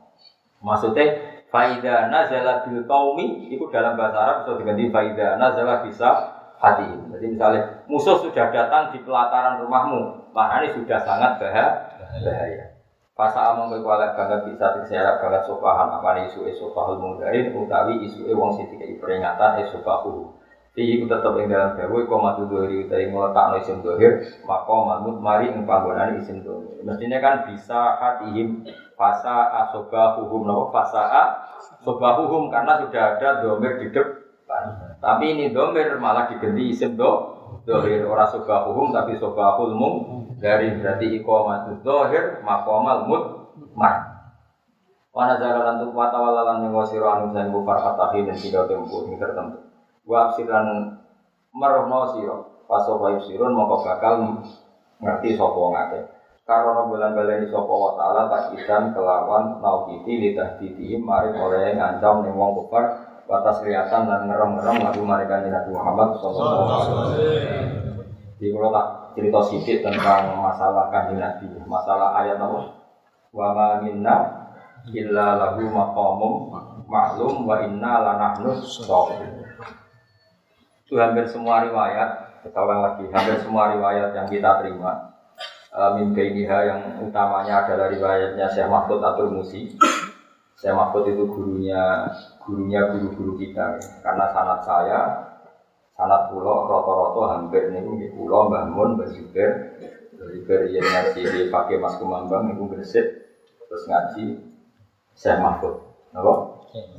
Maksudnya 0.62 1.04
faida 1.52 2.08
nazala 2.08 2.64
bil 2.64 2.86
kaumi 2.88 3.52
itu 3.52 3.68
dalam 3.68 3.98
bahasa 3.98 4.16
Arab 4.16 4.36
bisa 4.40 4.52
diganti 4.62 4.88
faida 4.88 5.36
nazala 5.36 5.84
bisa 5.84 6.08
hati. 6.56 6.88
Jadi 7.12 7.26
misalnya 7.36 7.84
musuh 7.90 8.22
sudah 8.22 8.48
datang 8.48 8.94
di 8.94 9.02
pelataran 9.04 9.60
rumahmu, 9.60 10.32
maka 10.32 10.64
ini 10.64 10.78
sudah 10.78 10.98
sangat 11.02 11.36
bahaya. 11.42 12.71
Fasa 13.22 13.54
among 13.54 13.70
kowe 13.70 13.86
kualat 13.86 14.18
banget 14.18 14.50
bisa 14.50 14.74
tersiarap 14.74 15.22
banget 15.22 15.46
sopahan 15.46 15.94
apa 15.94 16.26
isu 16.26 16.42
isu 16.42 16.74
pahul 16.74 16.98
mudarin 16.98 17.54
utawi 17.54 18.02
isu 18.02 18.26
e 18.26 18.34
wong 18.34 18.50
sing 18.58 18.66
dikai 18.66 18.98
peringatan 18.98 19.62
isu 19.62 19.78
pahu. 19.86 20.26
Fi 20.74 20.82
iku 20.82 21.06
tetep 21.06 21.30
ing 21.38 21.46
dalam 21.46 21.78
dawu 21.78 22.02
koma 22.10 22.34
tu 22.34 22.50
dohir 22.50 22.82
utawi 22.82 23.14
ngletakno 23.14 23.62
isim 23.62 23.78
dohir 23.78 24.26
maka 24.42 24.74
manut 24.74 25.22
mari 25.22 25.54
ing 25.54 25.62
panggonan 25.62 26.18
isim 26.18 26.42
dohir. 26.42 26.82
Mestinya 26.82 27.22
kan 27.22 27.46
bisa 27.46 27.94
hatihim 28.02 28.66
fasa 28.98 29.70
asobahuhum 29.70 30.42
nopo 30.42 30.74
fasa 30.74 31.06
asobahuhum 31.78 32.50
karena 32.50 32.82
sudah 32.82 33.22
ada 33.22 33.38
domir 33.38 33.78
di 33.78 33.94
depan. 33.94 34.98
Tapi 34.98 35.38
ini 35.38 35.54
domir 35.54 35.94
malah 36.02 36.26
diganti 36.26 36.74
isim 36.74 36.98
do 36.98 37.38
dohir 37.70 38.02
orang 38.02 38.26
sobahuhum 38.34 38.90
tapi 38.90 39.14
sobahul 39.14 39.78
mum 39.78 39.94
dari 40.42 40.74
berarti 40.74 41.06
iqamatul 41.22 41.78
zahir 41.86 42.42
maqamal 42.42 43.06
mar. 43.78 43.96
Wana 45.12 45.38
jalan 45.38 45.78
untuk 45.78 45.94
mata 45.94 46.18
walalan 46.18 46.66
yang 46.66 46.72
wasiro 46.74 47.04
anu 47.06 47.30
saya 47.30 47.46
bukar 47.52 47.78
fatahi 47.78 48.26
dan 48.26 48.34
tidak 48.34 48.64
tempuh 48.66 49.06
ini 49.06 49.20
tertentu. 49.20 49.60
Wa 50.08 50.32
absiran 50.32 50.98
merohno 51.54 52.16
siro. 52.16 52.64
Paso 52.66 52.96
bayu 52.96 53.20
sirun 53.20 53.52
mongko 53.52 53.84
bakal 53.84 54.40
ngerti 54.98 55.36
sopo 55.36 55.76
ngake. 55.76 56.00
Karena 56.42 56.88
bulan 56.88 57.14
baleni 57.14 57.46
sapa 57.46 57.70
wa 57.70 57.92
taala 57.94 58.26
takidan 58.26 58.90
kelawan 58.96 59.62
naukiti 59.62 60.12
lidah 60.18 60.58
titi 60.58 60.98
mari 60.98 61.30
oleh 61.36 61.76
ngancam 61.78 62.26
ning 62.26 62.34
wong 62.34 62.56
kufar 62.58 63.12
batas 63.30 63.62
riatan 63.62 64.10
dan 64.10 64.26
ngerem-ngerem 64.26 64.82
lagu 64.82 65.02
mereka 65.06 65.44
Nabi 65.44 65.70
Muhammad 65.70 66.08
sallallahu 66.18 66.64
alaihi 66.66 66.80
wasallam. 66.82 67.08
Di 68.42 68.48
tak 68.50 68.86
cerita 69.12 69.38
sedikit 69.48 69.88
tentang 69.88 70.36
masalah 70.40 70.88
kanjeng 70.88 71.20
Nabi, 71.20 71.46
masalah 71.64 72.16
ayat 72.20 72.40
apa? 72.40 72.60
Wa 73.32 73.48
ma 73.56 73.68
minna 73.80 74.16
illa 74.90 75.26
lahu 75.38 75.68
maqamum 75.70 76.34
maklum 76.88 77.46
wa 77.48 77.62
inna 77.64 77.92
lanahnu 78.02 78.60
shofin. 78.60 79.46
Itu 80.84 81.00
hampir 81.00 81.24
semua 81.24 81.64
riwayat, 81.64 82.42
kita 82.44 82.58
ulang 82.60 82.80
lagi, 82.84 83.04
hampir 83.08 83.40
semua 83.40 83.72
riwayat 83.72 84.12
yang 84.12 84.28
kita 84.28 84.60
terima 84.60 85.12
uh, 85.72 85.96
mimpiha 85.96 86.58
yang 86.68 86.80
utamanya 87.00 87.64
adalah 87.64 87.88
riwayatnya 87.88 88.46
Syekh 88.52 88.68
Mahfud 88.68 89.00
Atul 89.00 89.32
Musi. 89.32 89.72
Syekh 90.60 90.74
Mahfud 90.76 91.08
itu 91.08 91.24
gurunya 91.26 92.06
gurunya 92.44 92.92
guru-guru 92.92 93.40
kita 93.40 93.80
karena 94.04 94.24
sanat 94.30 94.60
saya 94.62 95.00
sanat 95.92 96.32
pulau 96.32 96.66
roto-roto 96.66 97.28
hampir 97.28 97.68
nih 97.68 97.84
di 98.00 98.06
pulau 98.16 98.48
Mbah 98.48 98.64
Mun 98.68 98.96
Mbah 98.96 99.08
Zubair 99.12 99.52
Zubair 100.16 100.60
yang 100.70 100.86
ngaji 100.86 101.20
di 101.22 101.40
pakai 101.52 101.76
Mas 101.80 101.98
Kumambang 102.00 102.52
itu 102.52 102.64
bersih 102.68 103.06
terus 103.68 103.84
ngaji 103.88 104.24
Syekh 105.12 105.38
Mahfud 105.38 105.74
Apa? 106.16 106.32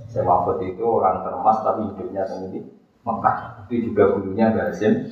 Syekh 0.09 0.25
Mahfud 0.25 0.57
itu 0.61 0.85
orang 0.85 1.25
termas 1.25 1.57
tapi 1.65 1.89
hidupnya 1.89 2.23
sendiri 2.25 2.69
Mekah 3.03 3.67
itu 3.67 3.91
juga 3.91 4.15
gurunya 4.15 4.47
Basim 4.55 5.03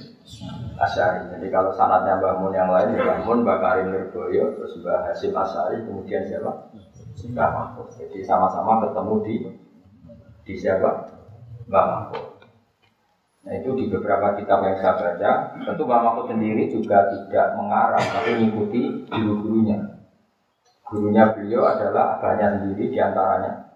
Asyari. 0.80 1.28
Jadi 1.28 1.48
kalau 1.52 1.76
sanatnya 1.76 2.16
Mbah 2.18 2.40
Mun 2.40 2.56
yang 2.56 2.72
lain, 2.72 2.96
Mbah 2.96 3.20
Mun, 3.28 3.44
Mbah 3.44 3.58
Karim 3.60 3.92
Nurboyo, 3.92 4.56
terus 4.56 4.80
Mbah 4.80 5.12
Hasim 5.12 5.36
Asyari, 5.36 5.84
kemudian 5.84 6.24
siapa? 6.24 6.72
Mbah 7.36 7.50
Mahfud. 7.52 7.92
Jadi 8.00 8.24
sama-sama 8.24 8.80
ketemu 8.88 9.14
di 9.28 9.36
di 10.48 10.54
siapa? 10.56 10.90
Mbah 11.68 11.86
Mahfud. 11.86 12.31
Nah 13.42 13.58
itu 13.58 13.74
di 13.74 13.90
beberapa 13.90 14.38
kitab 14.38 14.62
yang 14.62 14.78
saya 14.78 14.94
baca, 15.02 15.32
tentu 15.66 15.82
Mbah 15.82 16.00
Mahfud 16.06 16.30
sendiri 16.30 16.70
juga 16.70 17.10
tidak 17.10 17.58
mengarang, 17.58 18.06
tapi 18.06 18.38
mengikuti 18.38 19.02
guru-gurunya. 19.10 19.98
Gurunya 20.86 21.34
beliau 21.34 21.66
adalah 21.66 22.22
abahnya 22.22 22.62
sendiri 22.62 22.94
di 22.94 22.98
antaranya. 23.02 23.72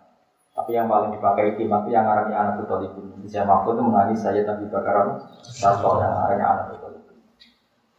Tapi 0.55 0.71
yang 0.71 0.87
paling 0.87 1.11
dipakai 1.17 1.57
tim 1.57 1.67
itu 1.67 1.89
yang 1.91 2.05
ngarani 2.05 2.31
anak 2.31 2.55
betul 2.61 2.79
itu. 2.85 2.99
Bisa 3.25 3.41
Mahfud 3.43 3.75
itu 3.75 3.83
menangis 3.89 4.21
saya 4.21 4.45
tapi 4.45 4.69
Bakar 4.69 5.17
Sarto 5.41 5.97
yang 5.97 6.13
ngarani 6.13 6.43
anak 6.45 6.65
betul 6.71 7.01
itu. 7.01 7.13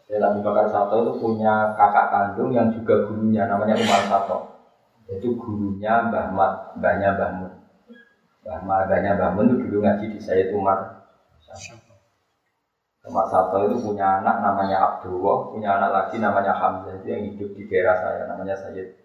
Ya, 0.06 0.22
Nabi 0.22 0.40
Bakar 0.46 0.70
Sarto 0.70 1.02
itu 1.02 1.12
punya 1.18 1.74
kakak 1.74 2.06
kandung 2.14 2.54
yang 2.54 2.70
juga 2.70 3.10
gurunya 3.10 3.44
namanya 3.50 3.74
Umar 3.74 4.02
Sarto. 4.06 4.38
Itu 5.10 5.34
gurunya 5.34 6.08
Mbah 6.08 6.30
Mat, 6.30 6.52
mbahnya 6.78 7.18
Mbah 7.18 7.30
Mun. 7.36 7.52
Mbah 8.46 8.58
mbahnya 8.62 9.10
Mbah 9.18 9.30
Mun 9.34 9.46
itu 9.50 9.56
dulu 9.66 9.78
ngaji 9.82 10.06
di 10.16 10.20
saya 10.22 10.48
Umar 10.54 10.95
Umar 13.06 13.30
Sarto 13.30 13.70
itu 13.70 13.78
punya 13.86 14.18
anak 14.18 14.42
namanya 14.42 14.76
Abdullah, 14.82 15.54
punya 15.54 15.78
anak 15.78 15.90
lagi 15.94 16.18
namanya 16.18 16.52
Hamzah. 16.58 16.98
Itu 16.98 17.06
yang 17.06 17.22
hidup 17.30 17.50
di 17.54 17.62
daerah 17.70 17.94
saya 18.02 18.26
namanya 18.26 18.58
Sayyid 18.58 18.98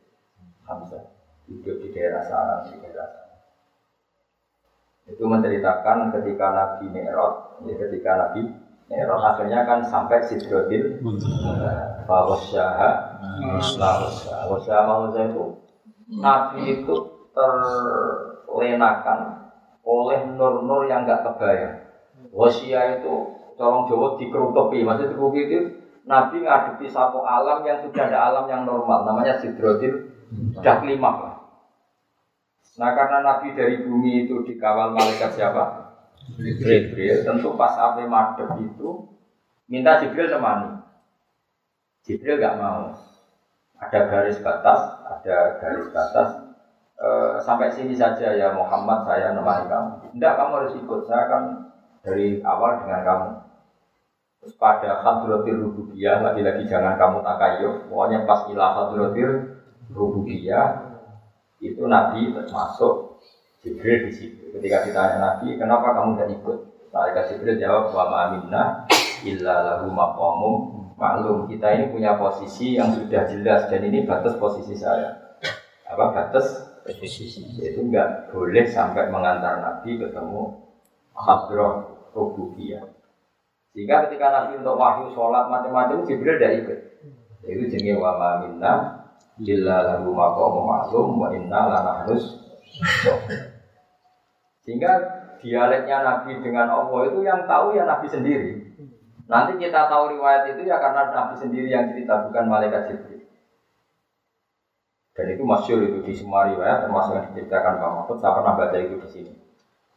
Hamzah. 0.66 1.06
Hidup 1.46 1.76
di 1.86 1.94
daerah 1.94 2.26
sana 2.26 2.66
di 2.66 2.82
daerah 2.82 3.22
itu 5.12 5.28
menceritakan 5.28 6.14
ketika 6.16 6.48
Nabi 6.56 6.86
Mi'raj, 6.88 7.68
ya 7.68 7.76
ketika 7.76 8.12
Nabi 8.16 8.48
Mi'raj 8.88 9.22
akhirnya 9.36 9.60
kan 9.68 9.80
sampai 9.84 10.24
Sidrotil 10.24 11.04
Fawasyaha. 12.08 12.90
Lahusya 13.42 14.38
Wasyaha 14.48 14.94
itu 15.18 15.46
Nabi 16.20 16.62
itu 16.80 16.96
terlenakan 17.32 19.20
oleh 19.82 20.20
nur-nur 20.36 20.86
yang 20.86 21.10
gak 21.10 21.26
kebayang 21.26 21.91
Wasya 22.32 23.04
itu 23.04 23.16
colong 23.60 23.86
Jawa 23.92 24.16
dikerutupi, 24.16 24.82
maksudnya 24.82 25.12
dikerutupi 25.12 25.42
itu 25.52 25.60
Nabi 26.08 26.42
ngadepi 26.42 26.88
satu 26.90 27.22
alam 27.22 27.62
yang 27.62 27.84
sudah 27.86 28.10
ada 28.10 28.20
alam 28.32 28.46
yang 28.50 28.64
normal, 28.66 29.06
namanya 29.06 29.38
Sidrotil 29.38 30.10
kelima 30.64 31.32
Nah 32.80 32.96
karena 32.96 33.20
Nabi 33.22 33.52
dari 33.52 33.84
bumi 33.84 34.26
itu 34.26 34.48
dikawal 34.48 34.96
malaikat 34.96 35.36
siapa? 35.36 35.92
Jibril. 36.40 37.28
Tentu 37.28 37.54
pas 37.60 37.76
api 37.76 38.08
madep 38.08 38.58
itu 38.64 39.12
minta 39.68 40.00
Jibril 40.00 40.32
temani. 40.32 40.80
Jibril 42.08 42.40
gak 42.40 42.58
mau. 42.58 42.96
Ada 43.82 44.08
garis 44.08 44.40
batas, 44.40 44.80
ada 45.04 45.60
garis 45.60 45.90
batas. 45.92 46.30
E, 46.96 47.10
sampai 47.42 47.74
sini 47.74 47.98
saja 47.98 48.34
ya 48.38 48.54
Muhammad 48.56 49.04
saya 49.04 49.36
nemani 49.36 49.68
kamu. 49.68 49.92
Tidak 50.16 50.34
kamu 50.38 50.52
harus 50.62 50.74
ikut. 50.80 51.02
Saya 51.10 51.22
akan 51.28 51.44
dari 52.02 52.42
awal 52.42 52.86
dengan 52.86 53.02
kamu. 53.06 53.30
Terus 54.42 54.54
pada 54.58 55.06
hadratil 55.06 55.58
rububiyah 55.70 56.26
lagi-lagi 56.26 56.66
jangan 56.66 56.98
kamu 56.98 57.22
takayuf. 57.22 57.76
Pokoknya 57.88 58.26
pas 58.26 58.50
ilah 58.50 58.72
hadratil 58.74 59.62
rububiyah 59.94 60.98
itu 61.62 61.86
Nabi 61.86 62.34
termasuk 62.34 63.22
Jibril 63.62 64.10
di 64.10 64.12
situ. 64.18 64.50
Ketika 64.58 64.82
ditanya 64.90 65.18
Nabi, 65.22 65.54
kenapa 65.62 65.94
kamu 65.94 66.18
tidak 66.18 66.30
ikut? 66.42 66.58
Malaikat 66.90 67.24
Jibril 67.30 67.62
jawab, 67.62 67.94
wa 67.94 68.04
ma'aminna 68.10 68.90
illa 69.22 69.56
lahu 69.62 69.94
maqamum 69.94 70.54
maklum. 70.98 71.46
Kita 71.46 71.70
ini 71.78 71.94
punya 71.94 72.18
posisi 72.18 72.82
yang 72.82 72.98
sudah 72.98 73.30
jelas 73.30 73.70
dan 73.70 73.86
ini 73.86 74.10
batas 74.10 74.34
posisi 74.42 74.74
saya. 74.74 75.38
Apa 75.86 76.10
batas 76.18 76.66
posisi? 76.82 77.46
Itu 77.62 77.86
enggak 77.86 78.34
boleh 78.34 78.66
sampai 78.66 79.14
mengantar 79.14 79.62
Nabi 79.62 80.02
ketemu 80.02 80.58
hadroh 81.14 81.91
rububiyah. 82.12 82.86
Sehingga 83.72 84.08
ketika 84.08 84.28
Nabi 84.32 84.60
untuk 84.60 84.76
wahyu 84.76 85.12
sholat 85.16 85.48
macam-macam 85.48 86.04
Jibril 86.04 86.36
tidak 86.38 86.54
ikut. 86.64 86.80
Itu 87.42 87.64
jenis 87.72 87.98
wa 87.98 88.20
ma'aminna 88.20 89.02
Illa 89.42 89.78
lahu 89.82 90.14
maqamu 90.14 90.62
ma'lum 90.70 91.08
wa 91.18 91.28
inna 91.34 91.66
Sehingga 94.62 94.92
dialeknya 95.42 96.06
Nabi 96.06 96.38
dengan 96.46 96.70
Allah 96.70 97.02
itu 97.10 97.20
yang 97.26 97.50
tahu 97.50 97.74
ya 97.74 97.90
Nabi 97.90 98.06
sendiri. 98.06 98.78
Nanti 99.26 99.58
kita 99.58 99.90
tahu 99.90 100.20
riwayat 100.20 100.54
itu 100.54 100.68
ya 100.70 100.78
karena 100.78 101.10
Nabi 101.10 101.34
sendiri 101.40 101.72
yang 101.72 101.90
cerita 101.90 102.28
bukan 102.30 102.46
malaikat 102.46 102.92
Jibril. 102.94 103.26
Dan 105.12 105.26
itu 105.36 105.44
masyur 105.44 105.80
itu 105.82 106.00
di 106.06 106.14
semua 106.14 106.48
riwayat 106.48 106.86
termasuk 106.86 107.18
yang 107.18 107.26
diceritakan 107.34 107.82
Pak 107.82 107.92
Mahfud. 107.98 108.18
Saya 108.22 108.36
pernah 108.38 108.54
baca 108.56 108.78
itu 108.78 108.96
di 109.02 109.10
sini. 109.10 109.34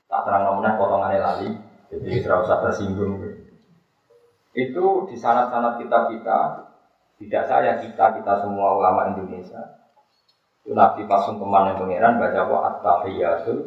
Tak 0.09 0.21
terang 0.27 0.43
namanya 0.47 0.79
potongannya 0.79 1.21
lali, 1.21 1.49
jadi 2.01 2.27
tidak 2.27 2.43
usah 2.47 2.59
tersinggung. 2.67 3.23
Itu 4.55 5.07
di 5.11 5.17
sanat-sanat 5.19 5.83
kitab 5.83 6.11
kita 6.11 6.39
tidak 7.15 7.43
saya, 7.47 7.79
kita, 7.79 8.19
kita 8.19 8.33
semua 8.43 8.75
ulama 8.75 9.15
Indonesia. 9.15 9.83
Itu 10.65 10.75
Nabi 10.75 11.07
pasung 11.07 11.39
teman 11.39 11.71
yang 11.71 11.79
pangeran 11.79 12.19
baca 12.19 12.41
apa 12.41 12.57
at-tahiyatul 12.73 13.59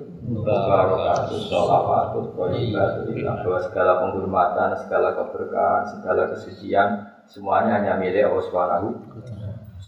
barakatus 0.43 1.47
sholawatul 1.47 2.33
thayyibatul 2.35 3.07
bahwa 3.13 3.59
segala 3.61 3.91
penghormatan, 4.01 4.69
segala 4.81 5.13
keberkahan, 5.13 5.83
segala 5.93 6.21
kesucian 6.33 6.89
semuanya 7.29 7.79
hanya 7.79 7.93
milik 8.01 8.27
Allah 8.27 8.43
Subhanahu 8.49 8.89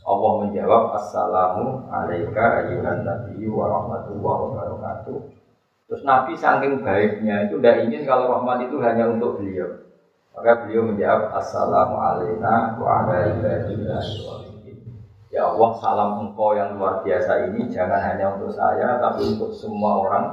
Allah 0.10 0.32
menjawab 0.46 0.84
Assalamu 0.96 1.86
alaika 1.92 2.66
ayyuhan 2.66 3.04
nabiyyu 3.04 3.54
wa 3.54 3.68
rahmatullahi 3.68 4.42
wa 4.42 4.52
barakatuh. 4.58 5.39
Terus 5.90 6.06
Nabi 6.06 6.38
saking 6.38 6.86
baiknya 6.86 7.50
itu 7.50 7.58
tidak 7.58 7.82
ingin 7.90 8.06
kalau 8.06 8.30
rahmat 8.38 8.70
itu 8.70 8.78
hanya 8.78 9.10
untuk 9.10 9.42
beliau. 9.42 9.90
Maka 10.38 10.62
beliau 10.62 10.86
menjawab 10.86 11.34
Assalamualaikum 11.34 12.78
warahmatullahi 12.78 13.66
wabarakatuh. 13.74 14.50
Ya 15.34 15.50
Allah, 15.50 15.70
salam 15.82 16.12
engkau 16.26 16.54
yang 16.54 16.78
luar 16.78 17.02
biasa 17.02 17.50
ini 17.50 17.74
jangan 17.74 18.02
hanya 18.06 18.38
untuk 18.38 18.54
saya, 18.54 19.02
tapi 19.02 19.34
untuk 19.34 19.50
semua 19.50 19.98
orang 20.06 20.26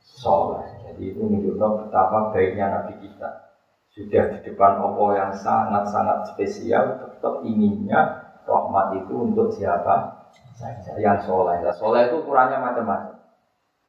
soleh. 0.00 0.68
Jadi 0.84 1.16
itu 1.16 1.20
menunjukkan 1.24 1.88
betapa 1.88 2.32
baiknya 2.36 2.66
Nabi 2.76 3.00
kita. 3.00 3.48
Sudah 3.92 4.24
di 4.28 4.38
depan 4.44 4.76
Allah 4.76 5.08
yang 5.16 5.32
sangat-sangat 5.36 6.36
spesial, 6.36 7.00
tetap 7.00 7.40
inginnya 7.44 8.28
rahmat 8.44 9.04
itu 9.04 9.14
untuk 9.24 9.52
siapa 9.56 10.28
saja 10.56 10.96
yang 11.00 11.16
soleh. 11.24 11.60
Nah, 11.64 11.72
soleh 11.76 12.08
itu 12.12 12.24
ukurannya 12.24 12.60
macam-macam. 12.60 13.11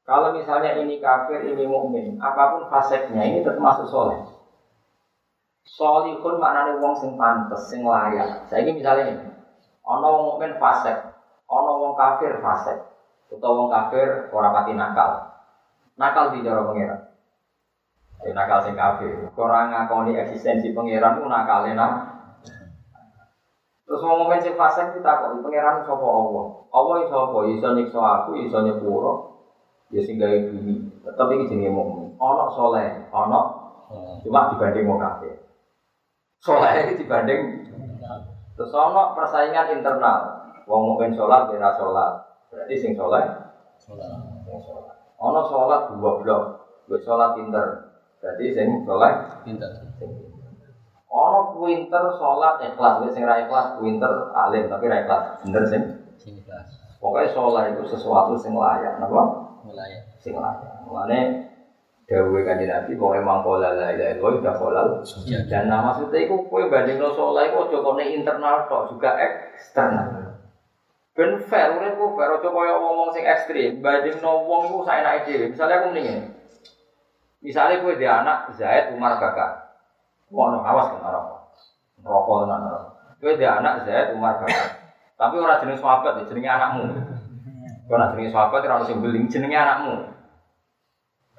Kalau 0.03 0.35
misalnya 0.35 0.75
ini 0.83 0.99
kafir, 0.99 1.47
ini 1.47 1.63
mukmin, 1.63 2.19
apa 2.19 2.51
pun 2.51 2.67
faseknya 2.67 3.23
ini 3.23 3.39
tetap 3.39 3.63
masuk 3.63 3.87
soleh. 3.87 4.19
Solihun 5.63 6.43
maknanya 6.43 6.75
wong 6.83 6.91
sing 6.91 7.15
pantes, 7.15 7.71
sing 7.71 7.87
layak. 7.87 8.43
Saya 8.51 8.67
ini 8.67 8.83
misalnya 8.83 9.15
ini, 9.15 9.31
ono 9.87 10.07
wong 10.11 10.23
mukmin 10.35 10.59
fasek, 10.59 11.07
ono 11.47 11.71
wong 11.79 11.93
kafir 11.95 12.35
fasek, 12.43 12.83
atau 13.31 13.51
wong 13.55 13.71
kafir 13.71 14.27
ora 14.35 14.51
pati 14.51 14.75
nakal. 14.75 15.23
Nakal 15.95 16.35
di 16.35 16.43
cara 16.43 16.67
pengiran. 16.67 16.99
Ya, 18.27 18.31
nakal 18.35 18.59
sing 18.59 18.75
kafir. 18.75 19.31
Orang 19.39 19.71
ngakoni 19.71 20.19
eksistensi 20.19 20.75
pengiran 20.75 21.23
itu 21.23 21.31
nakal 21.31 21.63
enak. 21.63 21.91
Terus 23.87 24.03
mau 24.03 24.19
ngomongin 24.19 24.43
si 24.43 24.51
fasik 24.51 24.99
kita 24.99 25.11
kok 25.21 25.31
pangeran 25.39 25.79
sapa 25.87 26.07
Allah. 26.07 26.45
Allah 26.75 26.95
iso 27.07 27.15
apa? 27.15 27.39
Iso 27.47 27.67
nyiksa 27.71 27.99
aku, 27.99 28.31
iso 28.35 28.57
nyepuro. 28.67 29.32
Ya 29.93 30.01
sing 30.01 30.17
gawe 30.17 30.37
bumi. 30.49 30.89
Tetep 31.05 31.27
iki 31.37 31.53
jenenge 31.53 31.69
mukmin. 31.69 32.17
Ana 32.17 32.49
saleh, 32.49 33.05
ana 33.13 33.41
cuma 34.25 34.49
dibanding 34.49 34.89
wong 34.89 34.97
kafir. 34.97 35.37
Saleh 36.41 36.71
iki 36.89 37.05
dibanding 37.05 37.69
terus 38.57 38.73
ana 38.73 39.13
persaingan 39.13 39.69
internal. 39.77 40.49
Wong 40.65 40.81
mukmin 40.89 41.13
salat 41.13 41.53
ora 41.53 41.69
salat. 41.77 42.11
Berarti 42.49 42.73
sing 42.73 42.97
saleh 42.97 43.21
salat. 43.77 44.09
Ana 45.21 45.41
salat 45.45 45.81
dua 45.93 46.11
blok. 46.25 46.43
Wis 46.89 47.05
salat 47.05 47.37
pinter. 47.37 47.93
Berarti 48.17 48.45
sing 48.49 48.81
saleh 48.89 49.13
pinter. 49.45 49.69
Ono 51.13 51.53
pinter 51.61 52.03
sholat 52.17 52.57
ikhlas, 52.65 53.05
wis 53.05 53.13
sing 53.13 53.21
ra 53.21 53.45
ikhlas 53.45 53.77
pinter 53.77 54.33
alim 54.33 54.65
tapi 54.65 54.89
ra 54.89 55.05
ikhlas. 55.05 55.45
Bener 55.45 55.61
sing. 55.69 56.01
Pokoknya 56.97 57.29
sholat 57.29 57.63
itu 57.69 57.85
sesuatu 57.85 58.33
sing 58.33 58.57
layak, 58.57 58.97
napa? 58.97 59.42
Mulai. 59.63 59.91
Sing 60.19 60.35
layak. 60.35 60.83
Mulane 60.83 61.19
dawuhe 62.03 62.43
kanjeng 62.43 62.67
Nabi 62.67 62.99
pokoke 62.99 63.23
mangkola 63.23 63.79
la 63.79 63.95
ilaha 63.95 64.11
illallah 64.11 64.39
udah 64.43 64.55
kolal. 64.59 64.87
Dan 65.47 65.71
nah, 65.71 65.79
maksudnya 65.87 66.19
itu 66.27 66.35
kowe 66.51 66.63
bandingno 66.67 67.15
sholat 67.15 67.49
iku 67.49 67.71
aja 67.71 67.77
kone 67.79 68.03
internal 68.11 68.67
tok, 68.67 68.91
juga 68.91 69.15
eksternal. 69.15 70.35
Ben 71.15 71.39
fair, 71.47 71.79
urip 71.79 71.95
ku 71.95 72.17
fair 72.19 72.29
aja 72.35 72.49
kaya 72.51 72.73
ngomong 72.75 73.09
sing 73.15 73.23
ekstrim. 73.23 73.79
Bandingno 73.79 74.43
wong 74.43 74.61
iku 74.67 74.79
saenake 74.83 75.31
dhewe. 75.31 75.45
Misalnya 75.55 75.79
aku 75.79 75.87
mendingin. 75.95 76.19
Misalnya 77.39 77.79
kowe 77.79 77.95
dia 77.95 78.11
anak 78.19 78.51
Zaid 78.59 78.91
Umar 78.91 79.15
Bakar. 79.19 79.79
Ngono 80.27 80.59
awas 80.59 80.91
kan 80.91 81.07
ora. 81.07 81.21
Rokok 82.03 82.35
tenan 82.43 82.67
ora. 82.67 82.79
Kowe 83.19 83.31
dia 83.39 83.63
anak 83.63 83.87
Zaid 83.87 84.11
Umar 84.11 84.43
Bakar. 84.43 84.83
Tapi 85.15 85.35
ora 85.39 85.61
jenis 85.63 85.79
sahabat, 85.79 86.27
jenenge 86.27 86.51
anakmu. 86.51 86.83
Kowe 87.83 87.99
ora 87.99 88.15
jenenge 88.15 88.31
sahabat 88.31 88.63
ora 88.63 88.79
ono 88.79 88.87
sing 88.87 89.03
beling 89.03 89.27
jenenge 89.27 89.57
anakmu. 89.59 89.93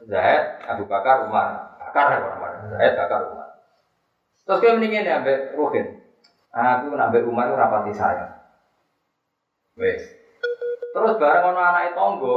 Zaid 0.04 0.60
Abu 0.68 0.84
Bakar 0.84 1.24
Umar. 1.24 1.80
Bakar 1.80 2.20
ya 2.20 2.36
Umar. 2.36 2.52
Zaid 2.76 2.92
Bakar 3.00 3.20
Umar. 3.32 3.48
Terus 4.44 4.60
kowe 4.60 4.74
mendingin 4.76 5.08
ya 5.08 5.24
ambek 5.24 5.56
Ruhin. 5.56 6.04
Aku 6.52 6.92
nak 6.92 7.08
ambek 7.08 7.24
Umar 7.24 7.48
ora 7.48 7.72
pati 7.72 7.96
sayang. 7.96 8.32
Wes. 9.80 10.04
Terus 10.92 11.16
bareng 11.16 11.56
ono 11.56 11.60
anake 11.64 11.96
tonggo 11.96 12.36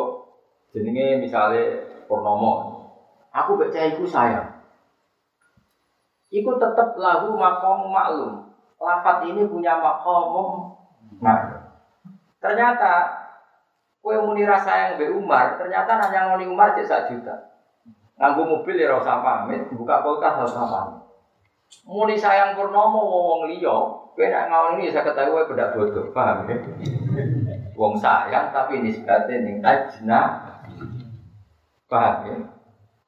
jenenge 0.71 1.19
misale 1.19 1.83
Purnomo. 2.07 2.79
Aku 3.35 3.59
baca 3.59 3.79
iku 3.91 4.07
sayang. 4.07 4.55
Iku 6.31 6.55
tetap 6.55 6.95
lahu 6.95 7.35
makom 7.35 7.91
maklum. 7.91 8.47
Lafat 8.79 9.27
ini 9.27 9.43
punya 9.51 9.83
makom 9.83 10.71
maklum. 11.19 11.67
Ternyata 12.39 13.26
kue 14.07 14.15
muni 14.23 14.47
rasa 14.47 14.71
yang 14.71 14.91
be 14.95 15.11
Umar, 15.11 15.59
ternyata 15.59 15.99
nanya 15.99 16.31
ngoni 16.31 16.47
Umar 16.47 16.71
cek 16.79 16.87
sak 16.87 17.11
juta. 17.11 17.59
Nganggo 18.15 18.47
mobil 18.47 18.79
ya 18.79 18.95
rasa 18.95 19.19
pamit, 19.19 19.67
buka 19.67 19.99
kulkas 19.99 20.47
rasa 20.47 20.63
pamit. 20.63 21.03
Muni 21.83 22.15
sayang 22.15 22.55
purnomo 22.55 23.03
wong 23.03 23.51
liya, 23.51 23.75
kowe 24.15 24.23
nak 24.31 24.79
ini 24.79 24.87
saya 24.87 25.03
ketahui 25.03 25.35
kowe 25.35 25.51
beda 25.51 25.75
bodoh, 25.75 26.07
paham 26.15 26.47
ya? 26.47 26.55
Wong 27.75 27.99
sayang 27.99 28.55
tapi 28.55 28.79
nisbatnya 28.79 29.43
ning 29.43 29.59
tajna. 29.59 30.39
Paham 31.91 32.15
ya? 32.31 32.35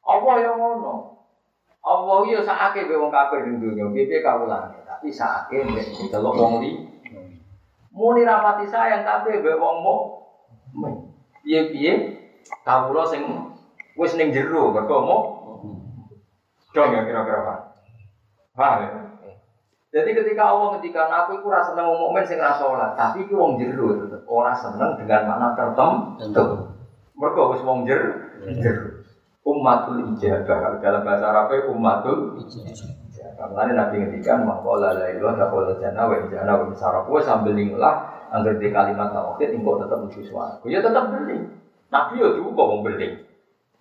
Allah 0.04 0.36
yang 0.44 0.60
ngono. 0.60 1.16
Allah 1.80 2.20
ya 2.28 2.44
sakake 2.44 2.92
be 2.92 3.00
wong 3.00 3.08
kafir 3.08 3.48
ning 3.48 3.64
dunya, 3.64 3.88
piye 3.88 4.20
kawulane. 4.20 4.84
Tapi 4.84 5.08
sakake 5.08 5.64
nek 5.64 6.12
delok 6.12 6.36
wong 6.36 6.54
li. 6.60 6.76
Muni 7.96 8.28
rapati 8.28 8.68
sayang 8.68 9.08
tapi 9.08 9.40
be 9.40 9.56
wong 9.56 9.80
mo. 9.80 10.20
Piye-piye 11.44 11.94
kawula 12.66 13.08
sing 13.10 13.24
wis 13.98 14.14
ning 14.16 14.30
jero 14.36 14.70
mergo 14.70 14.98
mo. 15.02 15.18
Dong 16.70 16.94
ya 16.94 17.02
kira-kira 17.06 17.40
Pak. 17.42 17.60
Paham 18.54 18.80
ya? 18.86 18.90
Jadi 19.90 20.14
ketika 20.14 20.54
Allah 20.54 20.78
ketika 20.78 21.10
aku 21.10 21.42
itu 21.42 21.48
rasa 21.50 21.74
seneng 21.74 21.98
mukmin 21.98 22.22
sing 22.22 22.38
ra 22.38 22.54
salat, 22.54 22.94
tapi 22.94 23.26
iki 23.26 23.34
wong 23.34 23.58
jero 23.58 23.98
ora 24.30 24.54
seneng 24.54 25.02
dengan 25.02 25.26
makna 25.26 25.58
tertentu. 25.58 26.78
Mergo 27.18 27.58
wis 27.58 27.66
wong 27.66 27.90
jer 27.90 28.30
jero. 28.62 29.02
Ummatul 29.42 30.14
ijabah 30.14 30.78
dalam 30.78 31.02
bahasa 31.02 31.26
Arab 31.26 31.50
ummatul 31.74 32.38
ijabah. 32.38 33.09
Mulane 33.48 33.72
Nabi 33.72 33.96
ngendikan 34.04 34.44
maqala 34.44 34.92
la 35.00 35.08
ilaha 35.16 35.48
illallah 35.48 35.80
jannah 35.80 36.04
wa 36.12 36.16
jannah 36.28 36.56
wa 36.60 36.76
saraf 36.76 37.08
wa 37.08 37.24
sambil 37.24 37.56
lah 37.80 38.28
angger 38.36 38.60
di 38.60 38.68
kalimat 38.70 39.16
tauhid 39.16 39.56
engko 39.56 39.80
tetep 39.80 39.98
mlebu 39.98 40.22
swarga. 40.28 40.66
Ya 40.68 40.84
tetep 40.84 41.04
beli. 41.08 41.48
Nabi 41.88 42.14
yo 42.20 42.28
diugo 42.36 42.64
wong 42.64 42.82
beli. 42.84 43.24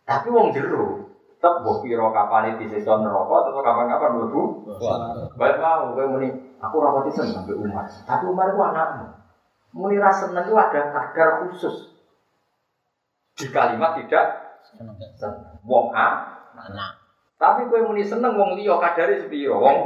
Tapi 0.06 0.30
wong 0.30 0.54
jero 0.54 1.10
tetep 1.38 1.62
mbok 1.62 1.82
pira 1.82 2.06
kapane 2.14 2.58
disiksa 2.58 3.02
neraka 3.02 3.36
tetep 3.50 3.62
kapan-kapan 3.66 4.10
mlebu 4.14 4.42
Baik 5.38 5.56
mau, 5.62 5.94
kowe 5.94 6.06
muni, 6.06 6.28
aku 6.58 6.74
ora 6.78 6.98
pati 6.98 7.10
seneng 7.14 7.46
mbek 7.46 7.58
Umar. 7.58 7.86
Tapi 7.86 8.24
Umar 8.26 8.50
itu 8.50 8.58
anakmu. 8.62 9.06
Muni 9.74 9.98
ra 9.98 10.10
seneng 10.10 10.46
itu 10.46 10.54
ada 10.54 10.94
kadar 10.94 11.28
khusus. 11.46 11.98
Di 13.38 13.46
kalimat 13.50 13.98
tidak 13.98 14.26
seneng. 14.70 14.98
Wong 15.66 15.94
A, 15.94 16.08
Anak. 16.58 17.07
Tapi 17.38 17.70
kowe 17.70 17.80
muni 17.86 18.02
seneng 18.02 18.34
wong 18.34 18.58
liya 18.58 18.74
kadare 18.82 19.14
sepiro? 19.14 19.62
Wong 19.62 19.76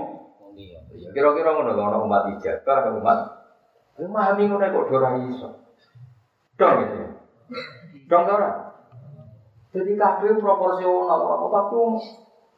Wong 0.40 0.52
dia. 0.56 0.80
Ya, 0.96 1.08
kira-kira 1.12 1.52
ngono 1.52 1.76
lho, 1.76 1.82
ana 1.84 1.98
umat 2.00 2.24
ijabah, 2.32 2.76
ana 2.80 2.90
umat 2.96 3.18
Kowe 3.92 4.08
memahami 4.08 4.48
ngono 4.48 4.64
kok 4.72 4.88
ora 4.88 5.08
iso. 5.20 5.48
Dong 6.56 6.74
gitu. 6.80 6.96
Dong 8.08 8.22
ta 8.24 8.32
ora? 8.40 8.50
Jadi 9.72 9.96
kabeh 9.96 10.36
proporsional 10.40 11.20
apa 11.20 11.46
tapi 11.48 11.74
wong- 11.76 12.00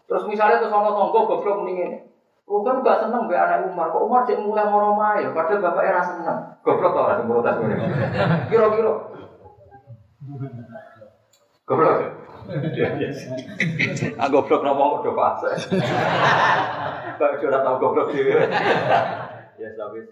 terus 0.06 0.24
misalnya 0.30 0.62
terus 0.62 0.70
ana 0.74 0.94
tangga 0.94 1.20
goblok 1.26 1.58
muni 1.58 1.74
ngene. 1.74 1.98
Kan 2.44 2.84
gak 2.84 3.00
seneng 3.00 3.24
mbek 3.26 3.40
anak 3.40 3.64
Umar, 3.66 3.88
kok 3.90 4.04
Umar 4.04 4.22
cek 4.28 4.36
mulai 4.36 4.68
moro 4.68 4.92
mae, 4.94 5.24
padahal 5.32 5.64
bapaknya 5.64 5.96
ra 5.96 6.02
seneng. 6.04 6.38
Goblok 6.62 6.92
ta 6.94 7.00
ora 7.02 7.18
sing 7.18 7.26
protes 7.26 7.54
ngene. 7.58 7.74
Kira-kira. 8.46 8.92
Goblok. 11.66 12.23
Ah 14.20 14.28
goblok 14.28 14.60
ngomong 14.60 15.00
udah 15.00 15.14
pas. 15.16 15.40
Kok 17.16 17.40
udah 17.40 17.60
tau 17.64 17.76
goblok 17.80 18.12
dhewe. 18.12 18.44
Ya 19.56 19.68
tapi 19.78 20.04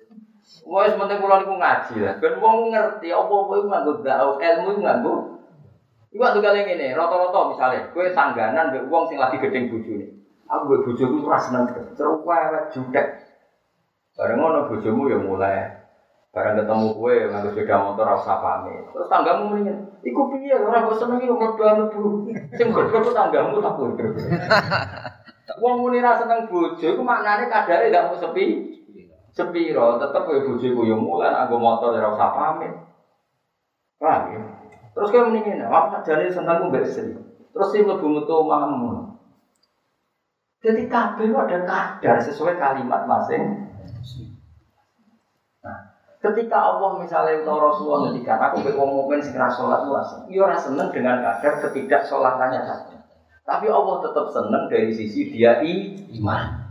Wes 0.62 0.94
penting 0.98 1.18
kula 1.22 1.42
niku 1.42 1.54
ngaji 1.54 1.94
lah. 2.02 2.14
Ben 2.18 2.34
wong 2.42 2.74
ngerti 2.74 3.08
apa-apa 3.14 3.52
iku 3.62 3.66
nganggo 3.70 3.92
da'u, 4.02 4.30
ilmu 4.42 4.68
iku 4.74 4.80
nganggo. 4.82 5.14
Iku 6.12 6.20
waktu 6.20 6.44
kali 6.44 6.60
ngene, 6.66 6.98
rata-rata 6.98 7.40
misale 7.50 7.78
kowe 7.94 8.06
tangganan 8.10 8.74
mbek 8.74 8.86
wong 8.90 9.06
sing 9.06 9.18
lagi 9.22 9.38
gedeng 9.38 9.70
bojone. 9.70 10.06
Aku 10.50 10.62
mbek 10.66 10.82
bojoku 10.84 11.16
ora 11.24 11.38
seneng 11.40 11.70
terus 11.72 12.20
wewet 12.26 12.64
jutek. 12.74 13.06
Bareng 14.18 14.38
ngono 14.38 14.68
bojomu 14.68 15.08
ya 15.08 15.18
mulai 15.18 15.81
Barang 16.32 16.56
ketemu 16.56 16.96
kowe 16.96 17.12
nganggo 17.28 17.52
sepeda 17.52 17.76
motor 17.76 18.08
usah 18.16 18.40
pamit. 18.40 18.88
Terus 18.88 19.04
tanggamu 19.12 19.52
mendingan, 19.52 19.84
iku 20.00 20.32
piye 20.32 20.56
ora 20.56 20.80
kok 20.88 20.96
seneng 20.96 21.20
yo 21.20 21.36
mlebu-mlebu. 21.36 22.04
Sing 22.56 22.72
goblok 22.72 23.04
ku 23.04 23.12
tanggamu 23.12 23.60
tak 23.60 23.76
kuwi. 23.76 24.00
Wong 25.62 25.74
muni 25.84 26.00
ra 26.00 26.16
seneng 26.16 26.48
bojo 26.48 26.80
iku 26.80 27.04
maknane 27.04 27.52
kadare 27.52 27.92
gak 27.92 28.08
mau 28.08 28.16
sepi. 28.16 28.72
Sepiro 29.28 30.00
tetep 30.00 30.24
kowe 30.24 30.40
bojo 30.40 30.64
iku 30.64 30.82
yo 30.88 30.96
mulai 30.96 31.36
nganggo 31.36 31.60
motor 31.60 32.00
ora 32.00 32.16
usah 32.16 32.32
pamit. 32.32 32.72
Paham 34.00 34.32
ya? 34.32 34.40
Terus 34.96 35.12
kowe 35.12 35.28
mendingan, 35.28 35.68
apa 35.68 36.00
jane 36.00 36.32
senengku 36.32 36.72
mbek 36.72 36.88
istri. 36.88 37.12
Terus 37.52 37.68
sing 37.68 37.84
mlebu 37.84 38.08
metu 38.08 38.32
omamu. 38.40 39.20
Jadi 40.64 40.88
kabeh 40.88 41.28
ada 41.28 41.58
kadar 41.68 42.16
sesuai 42.24 42.56
kalimat 42.56 43.04
masing. 43.04 43.71
Ketika 46.22 46.54
Allah 46.54 47.02
misalnya 47.02 47.42
atau 47.42 47.58
Rasulullah 47.58 48.06
ngendikan 48.06 48.38
aku 48.38 48.62
mbek 48.62 48.78
wong 48.78 48.94
mukmin 48.94 49.18
sing 49.18 49.34
ra 49.34 49.50
salat 49.50 49.82
ora 49.82 50.06
seneng. 50.06 50.30
Ya 50.30 50.46
ora 50.46 50.54
seneng 50.54 50.94
dengan 50.94 51.18
kadar 51.18 51.58
ketidak 51.66 52.06
salatannya 52.06 52.62
saja. 52.62 52.96
Tapi 53.42 53.66
Allah 53.66 53.98
tetap 54.06 54.30
seneng 54.30 54.70
dari 54.70 54.94
sisi 54.94 55.34
dia 55.34 55.58
Iman. 56.14 56.62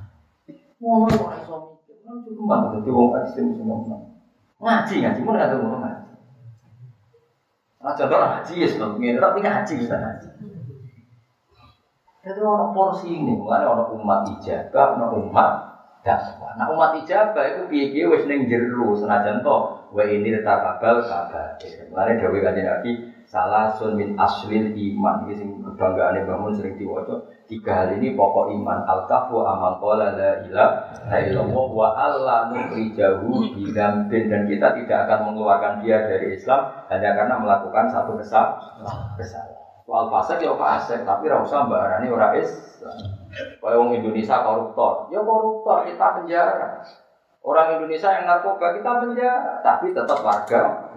ngono 0.81 1.13
kok 1.13 1.31
iso 1.43 1.55
mikir. 1.83 1.99
Kan 2.01 2.23
cuma 2.23 2.71
dadi 2.71 2.89
wong 2.89 3.11
ekstrem 3.19 3.53
semua. 3.59 3.99
Ngaji 4.63 4.95
ngaji 5.03 5.19
mun 5.19 5.35
ngaji 5.35 5.55
mun 5.59 5.77
ngaji. 5.83 6.09
Nah, 7.81 7.93
contoh 7.97 8.17
ngaji 8.17 8.53
ya 8.55 8.67
sebab 8.71 8.91
ngene 8.97 9.19
tapi 9.19 9.39
ngaji 9.43 9.73
bisa 9.83 9.95
ngaji. 9.99 10.29
Jadi 12.21 12.37
orang 12.45 12.71
porsi 12.77 13.17
ini, 13.17 13.33
mulai 13.33 13.65
orang 13.65 13.97
umat 13.97 14.29
ijabah, 14.29 14.93
orang 14.93 15.25
umat 15.25 15.70
dakwah. 16.01 16.57
Nah 16.57 16.73
umat 16.73 16.97
ijabah 17.01 17.45
itu 17.45 17.61
piye-piye 17.69 18.05
wis 18.09 18.25
ning 18.25 18.49
jero 18.49 18.97
senajan 18.97 19.45
to 19.45 19.57
wa 19.93 20.03
ini 20.05 20.33
tetap 20.33 20.61
kabal 20.61 21.05
kabar. 21.05 21.57
Mulane 21.89 22.11
dawuh 22.17 22.41
kanjeng 22.41 22.67
Nabi 22.67 22.91
salah 23.31 23.71
sun 23.79 23.95
min 23.95 24.19
aslil 24.19 24.75
iman 24.75 25.23
ini 25.23 25.33
sing 25.39 25.49
kebanggaan 25.63 26.27
bangun 26.27 26.51
sering 26.51 26.75
diwaca 26.75 27.31
tiga 27.47 27.71
hal 27.83 27.89
ini 27.95 28.11
pokok 28.11 28.51
iman 28.59 28.83
al 28.83 29.07
kafu 29.07 29.39
amal 29.39 29.79
qala 29.79 30.19
la 30.19 30.43
ilaha 30.43 31.15
illallah 31.15 31.67
wa 31.71 31.87
alla 31.95 32.37
nukhrijahu 32.51 33.55
bidambin 33.55 34.27
dan 34.27 34.51
kita 34.51 34.67
tidak 34.83 35.07
akan 35.07 35.31
mengeluarkan 35.31 35.79
dia 35.79 36.03
dari 36.11 36.35
Islam 36.35 36.75
hanya 36.91 37.15
karena 37.15 37.35
melakukan 37.39 37.87
satu 37.87 38.19
kesalahan 38.19 39.50
soal 39.91 40.07
fasik 40.07 40.39
ya 40.39 40.55
fasik 40.55 41.03
tapi 41.03 41.27
ra 41.27 41.43
usah 41.43 41.67
mbarani 41.67 42.07
ora 42.07 42.31
Islam 42.39 43.19
Kayak 43.31 43.79
orang 43.79 43.95
Indonesia 43.95 44.43
koruptor, 44.43 45.07
ya 45.07 45.23
koruptor 45.23 45.87
kita 45.87 46.07
penjara. 46.19 46.83
Orang 47.39 47.79
Indonesia 47.79 48.11
yang 48.11 48.27
narkoba 48.27 48.75
kita 48.75 48.91
penjara, 48.99 49.63
tapi 49.63 49.95
tetap 49.95 50.19
warga. 50.19 50.91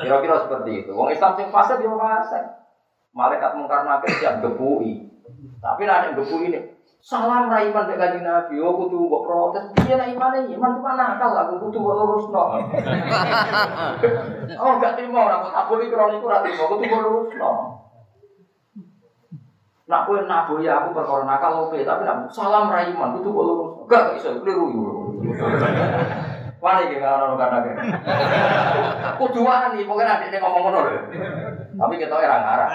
Kira-kira 0.00 0.36
seperti 0.40 0.70
itu. 0.82 0.90
Wong 0.96 1.12
Islam 1.12 1.36
sing 1.36 1.52
fasik 1.52 1.84
ya 1.84 1.92
fasik. 1.92 2.44
Malaikat 3.12 3.52
mungkar 3.60 3.84
nakir 3.84 4.08
siap 4.16 4.40
gebui. 4.40 5.04
Tapi 5.60 5.80
nak 5.84 6.00
ada 6.00 6.08
gebu 6.16 6.36
ini. 6.48 6.60
Salam 7.06 7.46
ra 7.46 7.62
iman 7.62 7.86
mek 7.86 8.02
kanjeng 8.02 8.26
Nabi, 8.26 8.58
oh 8.58 8.74
kudu 8.74 9.06
mbok 9.06 9.22
protes. 9.22 9.70
Piye 9.78 9.94
imane? 9.94 10.50
Iman 10.50 10.74
cuma 10.74 10.98
nakal 10.98 11.38
aku 11.38 11.62
kudu 11.62 11.78
mbok 11.78 11.94
lurusno. 12.02 12.42
oh 14.66 14.72
gak 14.82 14.98
terima 14.98 15.22
ora 15.22 15.38
kok 15.38 15.54
aku 15.54 15.72
iki 15.78 15.94
krono 15.94 16.18
iku 16.18 16.26
ra 16.26 16.42
terima, 16.42 16.66
kudu 16.66 16.82
mbok 16.82 17.02
lurusno. 17.06 17.50
Nak 19.86 20.02
kowe 20.10 20.18
naboya 20.26 20.82
aku 20.82 20.98
perkara 20.98 21.22
nakal 21.22 21.70
oke, 21.70 21.78
tapi 21.86 22.02
nak 22.02 22.26
salam 22.34 22.74
ra 22.74 22.90
iman 22.90 23.14
kudu 23.22 23.30
mbok 23.30 23.46
lurusno. 23.54 23.86
Gak 23.86 24.18
iso 24.18 24.42
keliru 24.42 24.66
yo. 24.74 24.82
Wani 26.66 26.90
iki 26.90 26.98
gak 26.98 27.22
ono 27.22 27.38
kata 27.38 27.58
kene. 27.62 27.82
Kudu 29.22 29.46
wani, 29.46 29.86
pokoke 29.86 30.02
nek 30.02 30.26
nek 30.26 30.42
ngomong 30.42 30.62
ngono 30.74 30.78
lho. 30.90 30.98
Tapi 31.70 31.94
kita 32.02 32.18
ora 32.18 32.36
ngarah. 32.42 32.70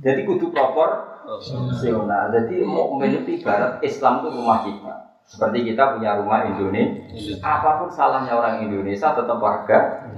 Jadi 0.00 0.20
kudu 0.24 0.48
proporsional. 0.48 2.32
Jadi 2.32 2.64
mukmin 2.64 3.20
itu 3.20 3.40
ibarat 3.40 3.84
Islam 3.84 4.24
itu 4.24 4.28
rumah 4.32 4.64
kita. 4.64 4.94
Seperti 5.28 5.70
kita 5.72 5.94
punya 5.94 6.18
rumah 6.18 6.42
Indonesia. 6.42 7.38
Apa 7.38 7.78
pun 7.78 7.88
salahnya 7.92 8.34
orang 8.34 8.66
Indonesia 8.66 9.14
tetap 9.14 9.38
warga. 9.38 10.10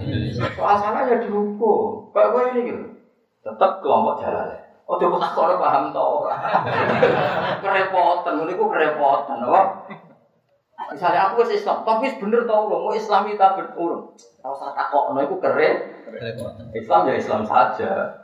Soal 0.57 0.77
salahnya 0.79 1.21
dihukum. 1.21 2.09
Kayak 2.15 2.29
gue 2.33 2.43
ini 2.55 2.61
gitu. 2.71 2.85
Tetap 3.43 3.83
kelompok 3.83 4.23
jalan. 4.23 4.63
Oh, 4.87 4.99
coba 4.99 5.17
tak 5.25 5.33
kalau 5.35 5.57
paham 5.63 5.85
toh. 5.95 6.27
kerepotan, 7.65 8.45
ini 8.45 8.59
kok 8.59 8.71
kerepotan, 8.71 9.39
apa? 9.41 9.63
Misalnya 10.93 11.33
aku 11.33 11.47
wis 11.47 11.63
Islam, 11.63 11.87
tapi 11.87 12.13
bener 12.19 12.45
tau 12.45 12.69
loh, 12.69 12.85
mau 12.85 12.93
Islami 12.93 13.39
tak 13.39 13.57
berurun. 13.57 14.13
Tahu 14.43 14.55
saya 14.59 14.75
takok, 14.75 15.15
no, 15.15 15.23
itu 15.23 15.37
kere. 15.39 15.71
Islam 16.77 17.09
ya 17.09 17.15
Islam 17.17 17.43
saja. 17.47 18.22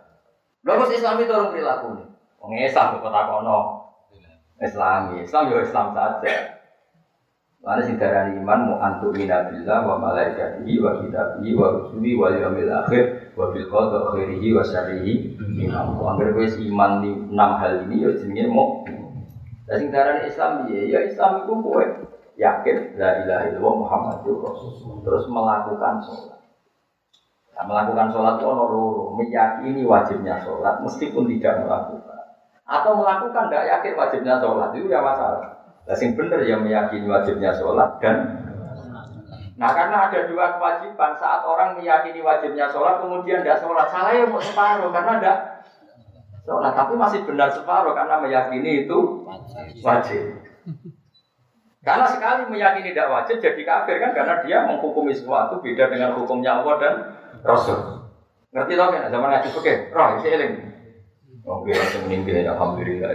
Lalu 0.66 0.98
Islam 0.98 1.22
itu 1.22 1.30
orang 1.30 1.50
perilaku 1.54 1.86
nih. 1.94 2.06
Wong 2.38 2.52
Islam 2.58 2.98
kok 2.98 3.10
tak 3.10 3.26
kono. 3.30 3.58
Islami, 4.58 5.22
Islam 5.22 5.54
ya 5.54 5.62
Islam 5.62 5.86
saja. 5.94 6.34
Mana 7.58 7.82
sing 7.82 7.98
darani 7.98 8.38
iman 8.38 8.70
mu 8.70 8.74
antu 8.78 9.10
minabillah 9.10 9.82
wa 9.82 9.98
malaikatihi 9.98 10.78
wa 10.78 10.98
kitabihi 11.02 11.58
wa 11.58 11.74
rusulihi 11.74 12.14
wa 12.14 12.30
yaumil 12.30 12.70
akhir 12.70 13.34
wa 13.34 13.50
bil 13.50 13.66
qada 13.66 13.98
khairihi 14.14 14.54
wa 14.54 14.62
syarrihi 14.62 15.34
min. 15.42 15.70
Angger 15.74 16.34
kowe 16.34 16.46
iman 16.46 16.90
di 17.02 17.10
enam 17.10 17.50
hal 17.58 17.86
ini 17.86 18.06
ya 18.06 18.10
jenenge 18.14 18.46
mu. 18.50 18.86
Lah 19.66 19.76
sing 19.78 19.90
darani 19.90 20.26
Islam 20.26 20.70
ya 20.70 20.80
ya 20.86 20.98
Islam 21.06 21.42
itu 21.42 21.52
kowe 21.58 21.84
yakin 22.38 22.76
la 22.94 23.10
ilaha 23.26 23.42
illallah 23.50 23.74
Muhammadur 23.82 24.36
Rasulullah 24.42 24.98
terus 25.02 25.24
melakukan 25.26 25.94
sholat. 26.06 26.37
Nah, 27.58 27.66
melakukan 27.66 28.06
sholat 28.14 28.38
itu 28.38 28.46
loro, 28.46 29.18
meyakini 29.18 29.82
wajibnya 29.82 30.38
sholat 30.38 30.78
meskipun 30.78 31.26
tidak 31.26 31.66
melakukan. 31.66 32.38
Atau 32.62 32.94
melakukan 32.94 33.50
tidak 33.50 33.66
yakin 33.66 33.98
wajibnya 33.98 34.38
sholat 34.38 34.70
itu 34.78 34.86
ya 34.86 35.02
masalah. 35.02 35.58
Nah, 35.82 35.96
bener 35.98 36.40
yang 36.46 36.62
meyakini 36.62 37.10
wajibnya 37.10 37.50
sholat 37.50 37.98
dan 37.98 38.46
Nah 39.58 39.74
karena 39.74 40.06
ada 40.06 40.30
dua 40.30 40.54
kewajiban 40.54 41.18
saat 41.18 41.42
orang 41.42 41.74
meyakini 41.74 42.22
wajibnya 42.22 42.70
sholat 42.70 43.02
kemudian 43.02 43.42
tidak 43.42 43.58
sholat 43.58 43.90
salah 43.90 44.14
ya 44.14 44.22
mau 44.22 44.38
separuh 44.38 44.94
karena 44.94 45.18
tidak 45.18 45.38
sholat 46.46 46.72
tapi 46.78 46.94
masih 46.94 47.26
benar 47.26 47.50
separuh 47.50 47.90
karena 47.90 48.22
meyakini 48.22 48.86
itu 48.86 49.26
wajib. 49.82 50.46
Karena 51.82 52.06
sekali 52.06 52.46
meyakini 52.54 52.94
tidak 52.94 53.10
wajib 53.10 53.42
jadi 53.42 53.62
kafir 53.66 53.98
kan 53.98 54.14
karena 54.14 54.34
dia 54.46 54.62
menghukumi 54.62 55.10
sesuatu 55.10 55.58
beda 55.58 55.90
dengan 55.90 56.14
hukumnya 56.14 56.62
Allah 56.62 56.76
dan 56.78 56.94
Rasul. 57.44 57.78
Ngerti 58.54 58.72
tau 58.80 58.88
kan 58.90 59.12
zaman 59.12 59.28
ngaji 59.28 59.48
oke, 59.52 59.72
roh 59.92 60.08
isi 60.18 60.28
eling. 60.32 60.52
Oke, 61.48 61.72
langsung 61.72 62.02
meninggal 62.08 62.44
ya 62.44 62.52
alhamdulillah. 62.52 63.10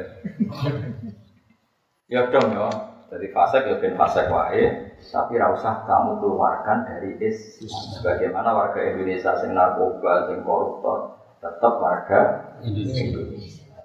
ya 2.09 2.21
dong 2.29 2.47
ya. 2.53 2.69
Jadi 3.13 3.29
fasek 3.29 3.69
ya 3.69 3.77
ben 3.77 3.93
fasek 3.93 4.25
wae, 4.25 4.89
tapi 5.13 5.37
ra 5.37 5.53
usah 5.53 5.85
kamu 5.85 6.17
keluarkan 6.17 6.81
dari 6.89 7.13
Islam. 7.21 8.01
Bagaimana 8.01 8.49
warga 8.57 8.81
Indonesia 8.81 9.37
sing 9.37 9.53
narkoba, 9.53 10.25
sing 10.25 10.41
koruptor, 10.41 11.21
tetap 11.37 11.77
warga 11.77 12.19
Indonesia. 12.65 13.21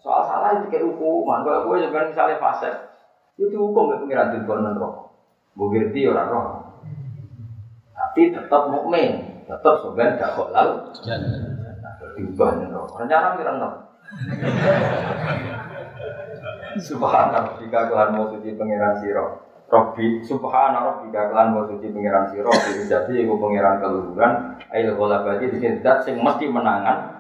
Soal 0.01 0.25
salah 0.25 0.51
itu 0.57 0.73
kayak 0.73 0.89
hukuman. 0.89 1.45
Kalau 1.45 1.69
gue 1.69 1.77
sebenarnya 1.85 2.17
misalnya 2.17 2.37
fasek, 2.41 2.73
itu 3.37 3.53
hukum 3.53 3.93
ya 3.93 4.01
pengiran 4.01 4.33
di 4.33 4.39
konon 4.49 4.81
roh. 4.81 5.13
Bugirti 5.53 6.09
orang 6.09 6.29
roh. 6.33 6.47
Tapi 7.93 8.33
tetap 8.33 8.73
mukmin, 8.73 9.28
tetap 9.49 9.75
sebenarnya 9.81 10.21
gak 10.21 10.33
halal. 10.37 10.69
Diubah 12.21 12.51
nih. 12.61 12.69
Rencana 12.69 13.29
mirang 13.41 13.57
roh. 13.65 13.75
Subhanallah 16.79 17.59
jika 17.59 17.89
Tuhan 17.89 18.09
mau 18.15 18.29
suci 18.29 18.55
pangeran 18.55 19.01
siro. 19.01 19.27
Robbi 19.69 20.25
subhanallah 20.25 21.05
jika 21.05 21.33
Tuhan 21.33 21.49
mau 21.53 21.65
suci 21.69 21.89
pangeran 21.91 22.29
siro. 22.33 22.53
Jadi 22.89 23.25
ibu 23.25 23.41
pangeran 23.41 23.81
keluhuran. 23.81 24.33
Ail 24.73 24.93
golabati 24.95 25.49
di 25.49 25.59
sini 25.59 25.81
dat 25.81 26.05
sing 26.05 26.21
mesti 26.21 26.47
menangan. 26.49 27.19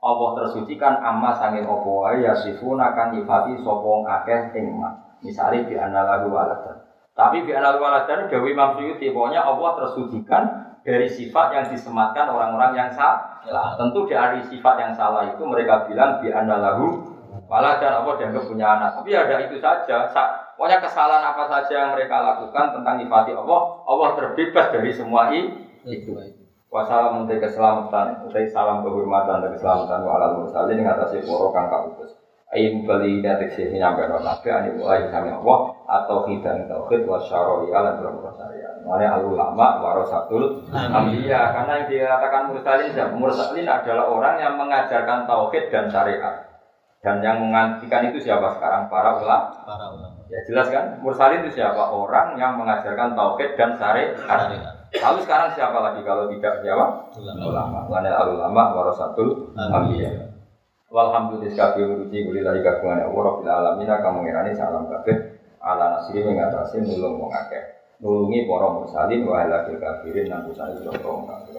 Allah 0.00 0.30
tersucikan 0.32 0.96
amma 1.04 1.36
sangin 1.36 1.68
opo 1.68 2.08
wae 2.08 2.24
ya 2.24 2.32
sifuna 2.32 2.96
kan 2.96 3.12
nyifati 3.12 3.60
sopong 3.60 4.08
akeh 4.08 4.56
ing 4.56 4.80
Misalnya 5.20 5.68
di 5.68 5.76
lagu 5.76 6.32
waladan. 6.32 6.80
Tapi 7.12 7.44
di 7.44 7.52
lagu 7.52 7.76
waladan 7.76 8.32
Dewi 8.32 8.56
Imam 8.56 8.80
Suyuti 8.80 9.12
pokoknya 9.12 9.44
Allah 9.44 9.70
tersucikan 9.76 10.44
dari 10.80 11.08
sifat 11.08 11.46
yang 11.52 11.66
disematkan 11.68 12.28
orang-orang 12.30 12.72
yang 12.76 12.90
salah. 12.92 13.40
Tentu 13.76 14.08
dari 14.08 14.40
sifat 14.48 14.74
yang 14.80 14.92
salah 14.96 15.28
itu 15.28 15.42
mereka 15.44 15.88
bilang 15.88 16.20
di 16.20 16.28
lagu 16.30 17.18
waladan 17.50 18.04
Allah 18.04 18.14
dianggap 18.20 18.44
punya 18.46 18.66
anak. 18.78 18.90
Tapi 19.00 19.10
ada 19.16 19.36
itu 19.42 19.56
saja. 19.58 20.06
Pokoknya 20.54 20.78
kesalahan 20.84 21.24
apa 21.24 21.44
saja 21.48 21.72
yang 21.72 21.90
mereka 21.96 22.20
lakukan 22.20 22.76
tentang 22.76 23.00
nyifati 23.00 23.32
Allah, 23.32 23.60
Allah 23.88 24.08
terbebas 24.12 24.66
dari 24.68 24.92
semua 24.92 25.32
itu. 25.32 26.12
Wassalamu 26.70 27.26
keselamatan, 27.26 28.30
utai 28.30 28.46
salam 28.46 28.86
kehormatan 28.86 29.42
dan 29.42 29.50
keselamatan 29.58 30.06
wa 30.06 30.12
alal 30.20 30.32
mursalin 30.38 30.86
ngatasi 30.86 31.26
poro 31.26 31.50
kang 31.50 31.66
kautus. 31.66 32.19
Ayin 32.50 32.82
bali 32.82 33.22
datik 33.22 33.54
sih 33.54 33.70
nyampe 33.70 34.10
no 34.10 34.26
nabi 34.26 34.50
ani 34.50 34.74
mulai 34.74 35.06
kami 35.06 35.30
Allah 35.30 35.70
atau 35.86 36.26
hidang 36.26 36.66
tauhid 36.66 37.06
wa 37.06 37.14
syaroi 37.22 37.70
alam 37.70 38.02
berapa 38.02 38.26
syariat. 38.34 38.74
Mana 38.82 39.06
al 39.06 39.22
ulama 39.22 39.78
warasatul 39.78 40.66
ambiya 40.74 41.54
karena 41.54 41.72
yang 41.78 41.86
dikatakan 41.86 42.50
mursalin 42.50 42.90
mursalin 43.14 43.70
adalah 43.70 44.10
orang 44.10 44.34
yang 44.42 44.54
mengajarkan 44.58 45.30
tauhid 45.30 45.70
dan 45.70 45.86
syariat. 45.94 46.50
Dan 47.00 47.22
yang 47.22 47.38
mengantikan 47.38 48.10
itu 48.10 48.18
siapa 48.18 48.58
sekarang? 48.58 48.90
Para 48.90 49.16
ulama. 49.16 49.64
Para 49.64 49.86
ulama. 49.88 50.20
Ya 50.26 50.42
jelas 50.44 50.68
kan? 50.74 50.98
Mursalin 51.00 51.46
itu 51.46 51.62
siapa? 51.62 51.80
Orang 51.86 52.34
yang 52.34 52.58
mengajarkan 52.58 53.14
tauhid 53.14 53.54
dan 53.54 53.78
syariat. 53.78 54.18
Lalu 54.90 55.18
sekarang 55.22 55.54
siapa 55.54 55.78
lagi 55.78 56.02
kalau 56.02 56.26
tidak 56.26 56.66
siapa? 56.66 57.14
Ulama. 57.14 57.86
Ulama. 57.86 58.26
ulama 58.26 58.62
warasatul 58.74 59.54
ambiya. 59.54 60.29
Walhamdulillah 60.90 61.54
kabeh 61.54 61.86
urusi 61.86 62.26
kulilahi 62.26 62.66
kagungan 62.66 63.06
Allah 63.06 63.22
Rabbil 63.30 63.46
alamin 63.46 63.86
kamu 63.86 64.18
ngirani 64.26 64.58
salam 64.58 64.90
kabeh 64.90 65.38
ala 65.62 65.94
nasri 65.94 66.18
mengatasi 66.18 66.82
nulung 66.82 67.22
wong 67.22 67.30
akeh. 67.30 67.62
Nulungi 68.02 68.50
para 68.50 68.66
mursalin 68.74 69.22
wa 69.22 69.38
ala 69.38 69.70
kafirin 69.70 70.26
nang 70.26 70.50
kusane 70.50 70.74
sira 70.82 70.90
kafir 70.90 71.54